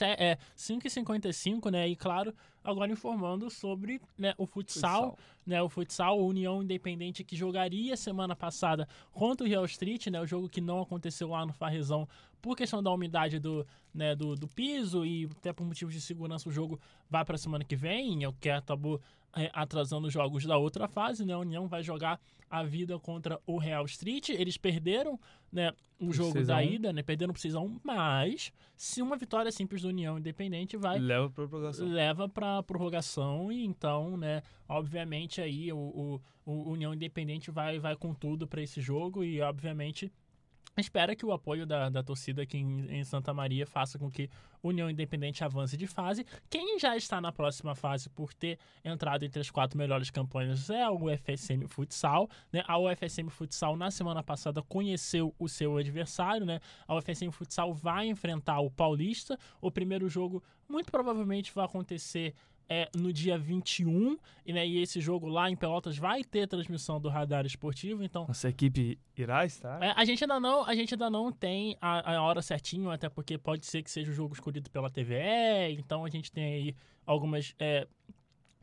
É 0.00 0.38
5h55, 0.56 1.70
né? 1.70 1.86
E 1.86 1.94
claro, 1.94 2.34
agora 2.62 2.90
informando 2.90 3.50
sobre 3.50 4.00
né, 4.16 4.32
o 4.38 4.46
futsal, 4.46 5.10
futsal, 5.10 5.18
né? 5.46 5.62
O 5.62 5.68
futsal, 5.68 6.18
União 6.24 6.62
Independente 6.62 7.22
que 7.22 7.36
jogaria 7.36 7.96
semana 7.96 8.34
passada 8.34 8.88
contra 9.12 9.46
o 9.46 9.48
Real 9.48 9.64
Street, 9.66 10.06
né? 10.06 10.20
O 10.20 10.26
jogo 10.26 10.48
que 10.48 10.60
não 10.60 10.80
aconteceu 10.80 11.28
lá 11.28 11.44
no 11.44 11.52
Farrezão 11.52 12.08
por 12.40 12.56
questão 12.56 12.82
da 12.82 12.90
umidade 12.90 13.38
do, 13.38 13.66
né, 13.94 14.14
do, 14.14 14.34
do 14.34 14.46
piso 14.46 15.04
e 15.04 15.24
até 15.38 15.50
por 15.50 15.64
motivos 15.64 15.94
de 15.94 16.00
segurança 16.00 16.46
o 16.46 16.52
jogo 16.52 16.78
vai 17.08 17.24
para 17.24 17.36
a 17.36 17.38
semana 17.38 17.64
que 17.64 17.74
vem, 17.74 18.22
é 18.22 18.28
o 18.28 18.34
que 18.34 18.50
acabou 18.50 19.00
é, 19.36 19.50
atrasando 19.52 20.06
os 20.06 20.12
jogos 20.12 20.44
da 20.44 20.56
outra 20.56 20.88
fase, 20.88 21.24
né? 21.24 21.32
A 21.32 21.38
União 21.38 21.66
vai 21.66 21.82
jogar 21.82 22.20
a 22.48 22.62
vida 22.62 22.98
contra 22.98 23.40
o 23.46 23.58
Real 23.58 23.84
Street. 23.84 24.28
Eles 24.28 24.56
perderam 24.56 25.18
né, 25.50 25.72
o 25.98 26.12
jogo 26.12 26.42
da 26.44 26.62
ida, 26.62 26.92
né? 26.92 27.02
Perderam 27.02 27.32
por 27.32 27.40
6x1, 27.40 27.80
mas 27.82 28.52
se 28.76 29.02
uma 29.02 29.16
vitória 29.16 29.50
simples 29.50 29.82
do 29.82 29.88
União 29.88 30.18
Independente 30.18 30.76
vai. 30.76 30.98
Leva 30.98 31.30
para 31.30 31.46
prorrogação. 31.48 31.88
Leva 31.88 32.28
para 32.28 32.62
prorrogação 32.62 33.52
e 33.52 33.64
então, 33.64 34.16
né? 34.16 34.42
Obviamente 34.68 35.40
aí 35.40 35.72
o, 35.72 35.78
o, 35.78 36.20
o 36.44 36.70
União 36.70 36.94
Independente 36.94 37.50
vai, 37.50 37.78
vai 37.78 37.96
com 37.96 38.14
tudo 38.14 38.46
para 38.46 38.62
esse 38.62 38.80
jogo 38.80 39.24
e 39.24 39.40
obviamente 39.40 40.12
espera 40.80 41.14
que 41.14 41.24
o 41.24 41.32
apoio 41.32 41.66
da, 41.66 41.88
da 41.88 42.02
torcida 42.02 42.42
aqui 42.42 42.58
em, 42.58 42.98
em, 42.98 43.04
Santa 43.04 43.32
Maria 43.32 43.66
faça 43.66 43.98
com 43.98 44.10
que 44.10 44.28
União 44.62 44.90
Independente 44.90 45.44
avance 45.44 45.76
de 45.76 45.86
fase. 45.86 46.24
Quem 46.50 46.78
já 46.78 46.96
está 46.96 47.20
na 47.20 47.30
próxima 47.30 47.74
fase 47.74 48.08
por 48.10 48.32
ter 48.32 48.58
entrado 48.84 49.24
entre 49.24 49.40
as 49.40 49.50
quatro 49.50 49.78
melhores 49.78 50.10
campanhas 50.10 50.70
é 50.70 50.88
o 50.88 51.04
UFSM 51.04 51.66
Futsal. 51.68 52.28
Né? 52.52 52.62
A 52.66 52.78
UFSM 52.78 53.28
Futsal, 53.28 53.76
na 53.76 53.90
semana 53.90 54.22
passada, 54.22 54.62
conheceu 54.62 55.34
o 55.38 55.48
seu 55.48 55.76
adversário. 55.76 56.46
Né? 56.46 56.60
A 56.88 56.96
UFSM 56.96 57.30
Futsal 57.30 57.72
vai 57.72 58.06
enfrentar 58.06 58.60
o 58.60 58.70
Paulista. 58.70 59.38
O 59.60 59.70
primeiro 59.70 60.08
jogo, 60.08 60.42
muito 60.68 60.90
provavelmente, 60.90 61.52
vai 61.54 61.64
acontecer 61.64 62.34
é 62.68 62.88
no 62.94 63.12
dia 63.12 63.38
21, 63.38 64.16
e, 64.46 64.52
né, 64.52 64.66
e 64.66 64.80
esse 64.80 65.00
jogo 65.00 65.26
lá 65.26 65.50
em 65.50 65.56
Pelotas 65.56 65.96
vai 65.98 66.24
ter 66.24 66.46
transmissão 66.46 67.00
do 67.00 67.08
radar 67.08 67.44
esportivo, 67.46 68.02
então... 68.02 68.26
Nossa 68.26 68.48
equipe 68.48 68.98
irá 69.16 69.44
estar? 69.44 69.82
É, 69.82 69.92
a, 69.96 70.04
gente 70.04 70.24
ainda 70.24 70.40
não, 70.40 70.64
a 70.64 70.74
gente 70.74 70.94
ainda 70.94 71.10
não 71.10 71.30
tem 71.30 71.76
a, 71.80 72.16
a 72.16 72.22
hora 72.22 72.42
certinho, 72.42 72.90
até 72.90 73.08
porque 73.08 73.38
pode 73.38 73.66
ser 73.66 73.82
que 73.82 73.90
seja 73.90 74.10
o 74.10 74.14
jogo 74.14 74.34
escolhido 74.34 74.70
pela 74.70 74.90
TVE, 74.90 75.76
então 75.78 76.04
a 76.04 76.10
gente 76.10 76.30
tem 76.32 76.44
aí 76.44 76.76
algumas... 77.06 77.54
É, 77.58 77.86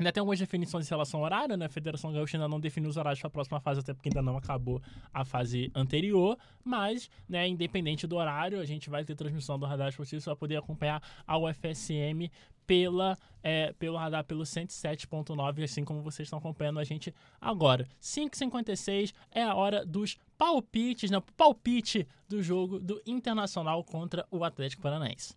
Ainda 0.01 0.11
tem 0.11 0.19
algumas 0.19 0.39
definições 0.39 0.87
em 0.87 0.89
relação 0.89 1.19
ao 1.19 1.25
horário, 1.27 1.55
né? 1.55 1.67
A 1.67 1.69
Federação 1.69 2.11
Gaúcha 2.11 2.35
ainda 2.35 2.47
não 2.47 2.59
definiu 2.59 2.89
os 2.89 2.97
horários 2.97 3.19
para 3.19 3.27
a 3.27 3.31
próxima 3.31 3.59
fase, 3.59 3.81
até 3.81 3.93
porque 3.93 4.09
ainda 4.09 4.21
não 4.23 4.35
acabou 4.35 4.81
a 5.13 5.23
fase 5.23 5.71
anterior. 5.75 6.35
Mas, 6.63 7.07
né, 7.29 7.47
independente 7.47 8.07
do 8.07 8.15
horário, 8.15 8.59
a 8.59 8.65
gente 8.65 8.89
vai 8.89 9.05
ter 9.05 9.13
transmissão 9.13 9.59
do 9.59 9.65
Radar 9.67 9.89
Esportivo, 9.89 10.19
você 10.19 10.27
vai 10.27 10.35
poder 10.35 10.57
acompanhar 10.57 11.03
a 11.25 11.37
UFSM 11.37 12.31
pela, 12.65 13.17
é, 13.43 13.73
pelo 13.73 13.97
radar 13.97 14.23
pelo 14.23 14.43
107.9, 14.43 15.63
assim 15.63 15.83
como 15.83 16.01
vocês 16.01 16.27
estão 16.27 16.39
acompanhando 16.39 16.79
a 16.79 16.83
gente 16.83 17.13
agora. 17.39 17.87
5h56 18.01 19.13
é 19.31 19.43
a 19.43 19.55
hora 19.55 19.85
dos 19.85 20.17
palpites, 20.37 21.11
né? 21.11 21.21
Palpite 21.35 22.07
do 22.27 22.41
jogo 22.41 22.79
do 22.79 23.01
Internacional 23.05 23.83
contra 23.83 24.25
o 24.31 24.43
Atlético 24.43 24.81
Paranaense. 24.81 25.35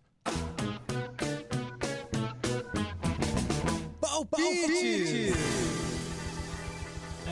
Palpite! 3.99 5.33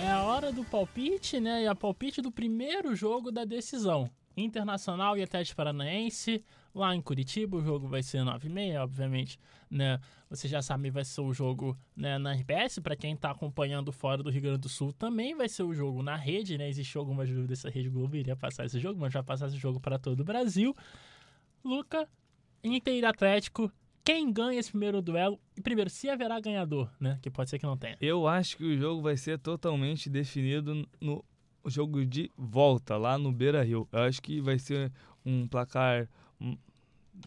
é 0.03 0.11
a 0.11 0.23
hora 0.23 0.51
do 0.51 0.65
palpite, 0.65 1.39
né? 1.39 1.63
E 1.63 1.67
a 1.67 1.73
palpite 1.73 2.21
do 2.21 2.31
primeiro 2.31 2.93
jogo 2.93 3.31
da 3.31 3.45
decisão. 3.45 4.09
Internacional 4.35 5.17
e 5.17 5.23
Atlético 5.23 5.55
Paranaense, 5.55 6.43
lá 6.73 6.95
em 6.95 7.01
Curitiba, 7.01 7.57
o 7.57 7.63
jogo 7.63 7.87
vai 7.87 8.01
ser 8.01 8.19
9h30, 8.19 8.81
obviamente, 8.81 9.39
né? 9.69 9.99
Você 10.29 10.47
já 10.47 10.61
sabe, 10.61 10.89
vai 10.89 11.05
ser 11.05 11.21
o 11.21 11.33
jogo 11.33 11.77
né, 11.95 12.17
na 12.17 12.33
RBS, 12.33 12.79
para 12.79 12.95
quem 12.95 13.13
está 13.13 13.31
acompanhando 13.31 13.91
fora 13.91 14.23
do 14.23 14.29
Rio 14.29 14.41
Grande 14.41 14.59
do 14.59 14.69
Sul, 14.69 14.91
também 14.91 15.35
vai 15.35 15.47
ser 15.47 15.63
o 15.63 15.73
jogo 15.73 16.01
na 16.01 16.15
rede, 16.15 16.57
né? 16.57 16.67
Existe 16.67 16.97
algumas 16.97 17.29
dúvidas 17.29 17.59
se 17.59 17.67
a 17.67 17.69
Rede 17.69 17.89
Globo 17.89 18.15
iria 18.15 18.35
passar 18.35 18.65
esse 18.65 18.79
jogo, 18.79 18.99
mas 18.99 19.13
vai 19.13 19.23
passar 19.23 19.47
esse 19.47 19.57
jogo 19.57 19.79
para 19.79 19.99
todo 19.99 20.21
o 20.21 20.23
Brasil. 20.23 20.75
Luca, 21.63 22.09
Inter 22.63 22.95
e 22.95 23.05
Atlético, 23.05 23.71
quem 24.03 24.33
ganha 24.33 24.59
esse 24.59 24.71
primeiro 24.71 25.01
duelo? 25.01 25.39
E 25.55 25.61
primeiro, 25.61 25.89
se 25.89 26.09
haverá 26.09 26.39
ganhador, 26.39 26.89
né? 26.99 27.19
Que 27.21 27.29
pode 27.29 27.49
ser 27.49 27.59
que 27.59 27.65
não 27.65 27.77
tenha. 27.77 27.97
Eu 28.01 28.27
acho 28.27 28.57
que 28.57 28.63
o 28.63 28.77
jogo 28.77 29.01
vai 29.01 29.15
ser 29.15 29.37
totalmente 29.37 30.09
definido 30.09 30.87
no 30.99 31.23
jogo 31.67 32.05
de 32.05 32.29
volta, 32.35 32.97
lá 32.97 33.17
no 33.17 33.31
Beira 33.31 33.63
Rio. 33.63 33.87
Eu 33.91 33.99
acho 33.99 34.21
que 34.21 34.41
vai 34.41 34.59
ser 34.59 34.91
um 35.25 35.47
placar 35.47 36.09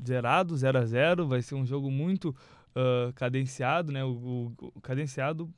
zerado, 0.04 0.56
0 0.56 0.78
a 0.78 0.84
0 0.84 1.26
vai 1.26 1.42
ser 1.42 1.54
um 1.54 1.64
jogo 1.64 1.90
muito 1.90 2.30
uh, 2.74 3.12
cadenciado, 3.14 3.92
né? 3.92 4.04
O, 4.04 4.52
o, 4.58 4.80
cadenciado 4.80 5.52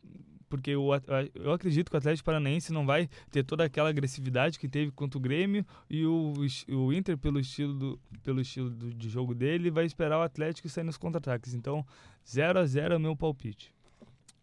porque 0.48 0.74
o, 0.74 0.90
eu 1.34 1.52
acredito 1.52 1.90
que 1.90 1.96
o 1.96 1.98
Atlético 1.98 2.24
Paranaense 2.24 2.72
não 2.72 2.86
vai 2.86 3.09
ter 3.30 3.44
toda 3.44 3.64
aquela 3.64 3.90
agressividade 3.90 4.59
que 4.59 4.66
teve 4.66 4.90
contra 4.90 5.18
o 5.18 5.20
Grêmio 5.20 5.64
e 5.90 6.06
o, 6.06 6.32
o 6.68 6.92
Inter, 6.92 7.18
pelo 7.18 7.38
estilo, 7.38 7.74
do, 7.74 8.00
pelo 8.22 8.40
estilo 8.40 8.70
do, 8.70 8.94
de 8.94 9.09
jogo 9.11 9.34
dele, 9.34 9.70
vai 9.70 9.84
esperar 9.84 10.18
o 10.18 10.22
Atlético 10.22 10.68
sair 10.68 10.84
nos 10.84 10.96
contra-ataques. 10.96 11.52
Então, 11.52 11.84
0 12.26 12.61
a 12.61 12.64
0 12.64 12.94
é 12.94 12.96
o 12.96 13.00
meu 13.00 13.14
palpite. 13.14 13.74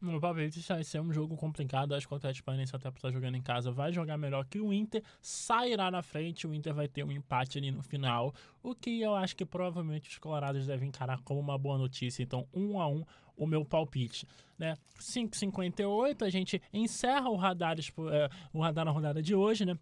Meu 0.06 0.20
palpite 0.20 0.60
vai 0.68 0.84
ser 0.84 1.02
um 1.02 1.12
jogo 1.12 1.36
complicado. 1.36 1.96
Acho 1.96 2.08
que 2.08 2.14
o 2.14 2.18
Atlético 2.18 2.46
Paranaense, 2.46 2.76
até 2.76 2.92
por 2.92 2.98
estar 2.98 3.12
jogando 3.12 3.36
em 3.36 3.42
casa, 3.42 3.72
vai 3.72 3.92
jogar 3.92 4.18
melhor 4.18 4.46
que 4.46 4.60
o 4.60 4.72
Inter. 4.72 5.04
Sairá 5.20 5.90
na 5.90 6.04
frente. 6.04 6.46
O 6.46 6.54
Inter 6.54 6.74
vai 6.74 6.88
ter 6.88 7.04
um 7.04 7.12
empate 7.12 7.58
ali 7.58 7.72
no 7.72 7.82
final. 7.82 8.34
O 8.62 8.76
que 8.76 9.02
eu 9.02 9.16
acho 9.16 9.36
que 9.36 9.46
provavelmente 9.46 10.10
os 10.10 10.18
colorados 10.20 10.68
devem 10.68 10.90
encarar 10.90 11.20
como 11.22 11.40
uma 11.40 11.58
boa 11.58 11.78
notícia. 11.78 12.22
Então, 12.22 12.48
um 12.54 12.80
a 12.80 12.88
um, 12.88 13.04
o 13.36 13.48
meu 13.48 13.66
palpite. 13.66 14.28
Né? 14.58 14.76
5,58, 15.00 16.22
a 16.22 16.30
gente 16.30 16.62
encerra 16.72 17.30
o 17.30 17.36
radar, 17.36 17.78
é, 17.80 18.30
o 18.54 18.62
radar 18.62 18.86
na 18.86 18.92
rodada 18.92 19.22
de 19.22 19.34
hoje. 19.34 19.66
Né? 19.66 19.78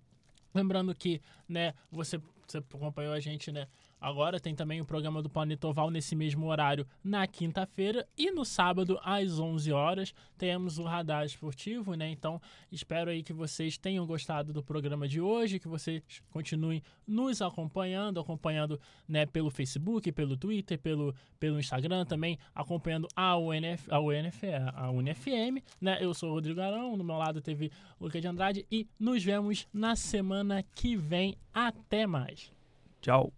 Lembrando 0.54 0.96
que 0.96 1.22
né, 1.50 1.74
você, 1.92 2.20
você 2.48 2.60
acompanhou 2.60 3.14
a 3.14 3.20
gente 3.20 3.52
né, 3.52 3.68
Agora 4.04 4.38
tem 4.38 4.54
também 4.54 4.82
o 4.82 4.86
programa 4.86 5.22
do 5.22 5.30
Planetoval 5.30 5.90
nesse 5.90 6.14
mesmo 6.14 6.48
horário 6.48 6.86
na 7.02 7.26
quinta-feira 7.26 8.06
e 8.18 8.32
no 8.32 8.44
sábado 8.44 9.00
às 9.02 9.40
11 9.40 9.72
horas 9.72 10.14
temos 10.38 10.78
o 10.78 10.84
Radar 10.84 11.26
Esportivo, 11.26 11.94
né? 11.94 12.10
Então 12.10 12.42
espero 12.70 13.10
aí 13.10 13.24
que 13.24 13.32
vocês 13.32 13.78
tenham 13.78 14.06
gostado 14.06 14.52
do 14.52 14.62
programa 14.62 15.08
de 15.08 15.22
hoje, 15.22 15.58
que 15.58 15.70
vocês 15.70 16.04
continuem 16.32 16.84
nos 17.08 17.42
acompanhando, 17.42 18.20
acompanhando 18.20 18.78
né, 19.08 19.26
pelo 19.26 19.50
Facebook, 19.50 20.12
pelo 20.12 20.36
Twitter, 20.36 20.78
pelo, 20.78 21.16
pelo 21.40 21.58
Instagram 21.58 22.04
também, 22.04 22.38
acompanhando 22.54 23.08
a 23.16 23.38
UNF, 23.38 23.90
a 23.90 24.02
UNF, 24.02 24.42
a 24.76 24.92
UNFM, 24.92 25.64
né? 25.80 25.98
Eu 26.02 26.14
sou 26.14 26.32
o 26.32 26.34
Rodrigo 26.34 26.60
Arão, 26.60 26.98
no 26.98 27.06
meu 27.06 27.16
lado 27.16 27.42
teve 27.42 27.72
o 27.98 28.04
Lucas 28.04 28.22
de 28.22 28.28
Andrade 28.28 28.66
e 28.70 28.86
nos 29.00 29.24
vemos 29.24 29.66
na 29.74 29.96
semana 29.96 30.62
que 30.62 30.98
vem. 30.98 31.38
Até 31.54 32.06
mais. 32.06 32.52
Tchau. 33.00 33.32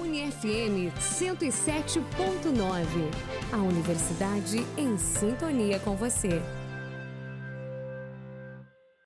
UniFM 0.00 0.90
107.9. 0.98 2.02
A 3.52 3.56
universidade 3.58 4.58
em 4.76 4.96
sintonia 4.96 5.78
com 5.80 5.94
você. 5.96 6.40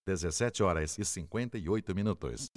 17 0.07 0.63
horas 0.63 0.97
e 0.99 1.05
58 1.05 1.95
minutos. 1.95 2.51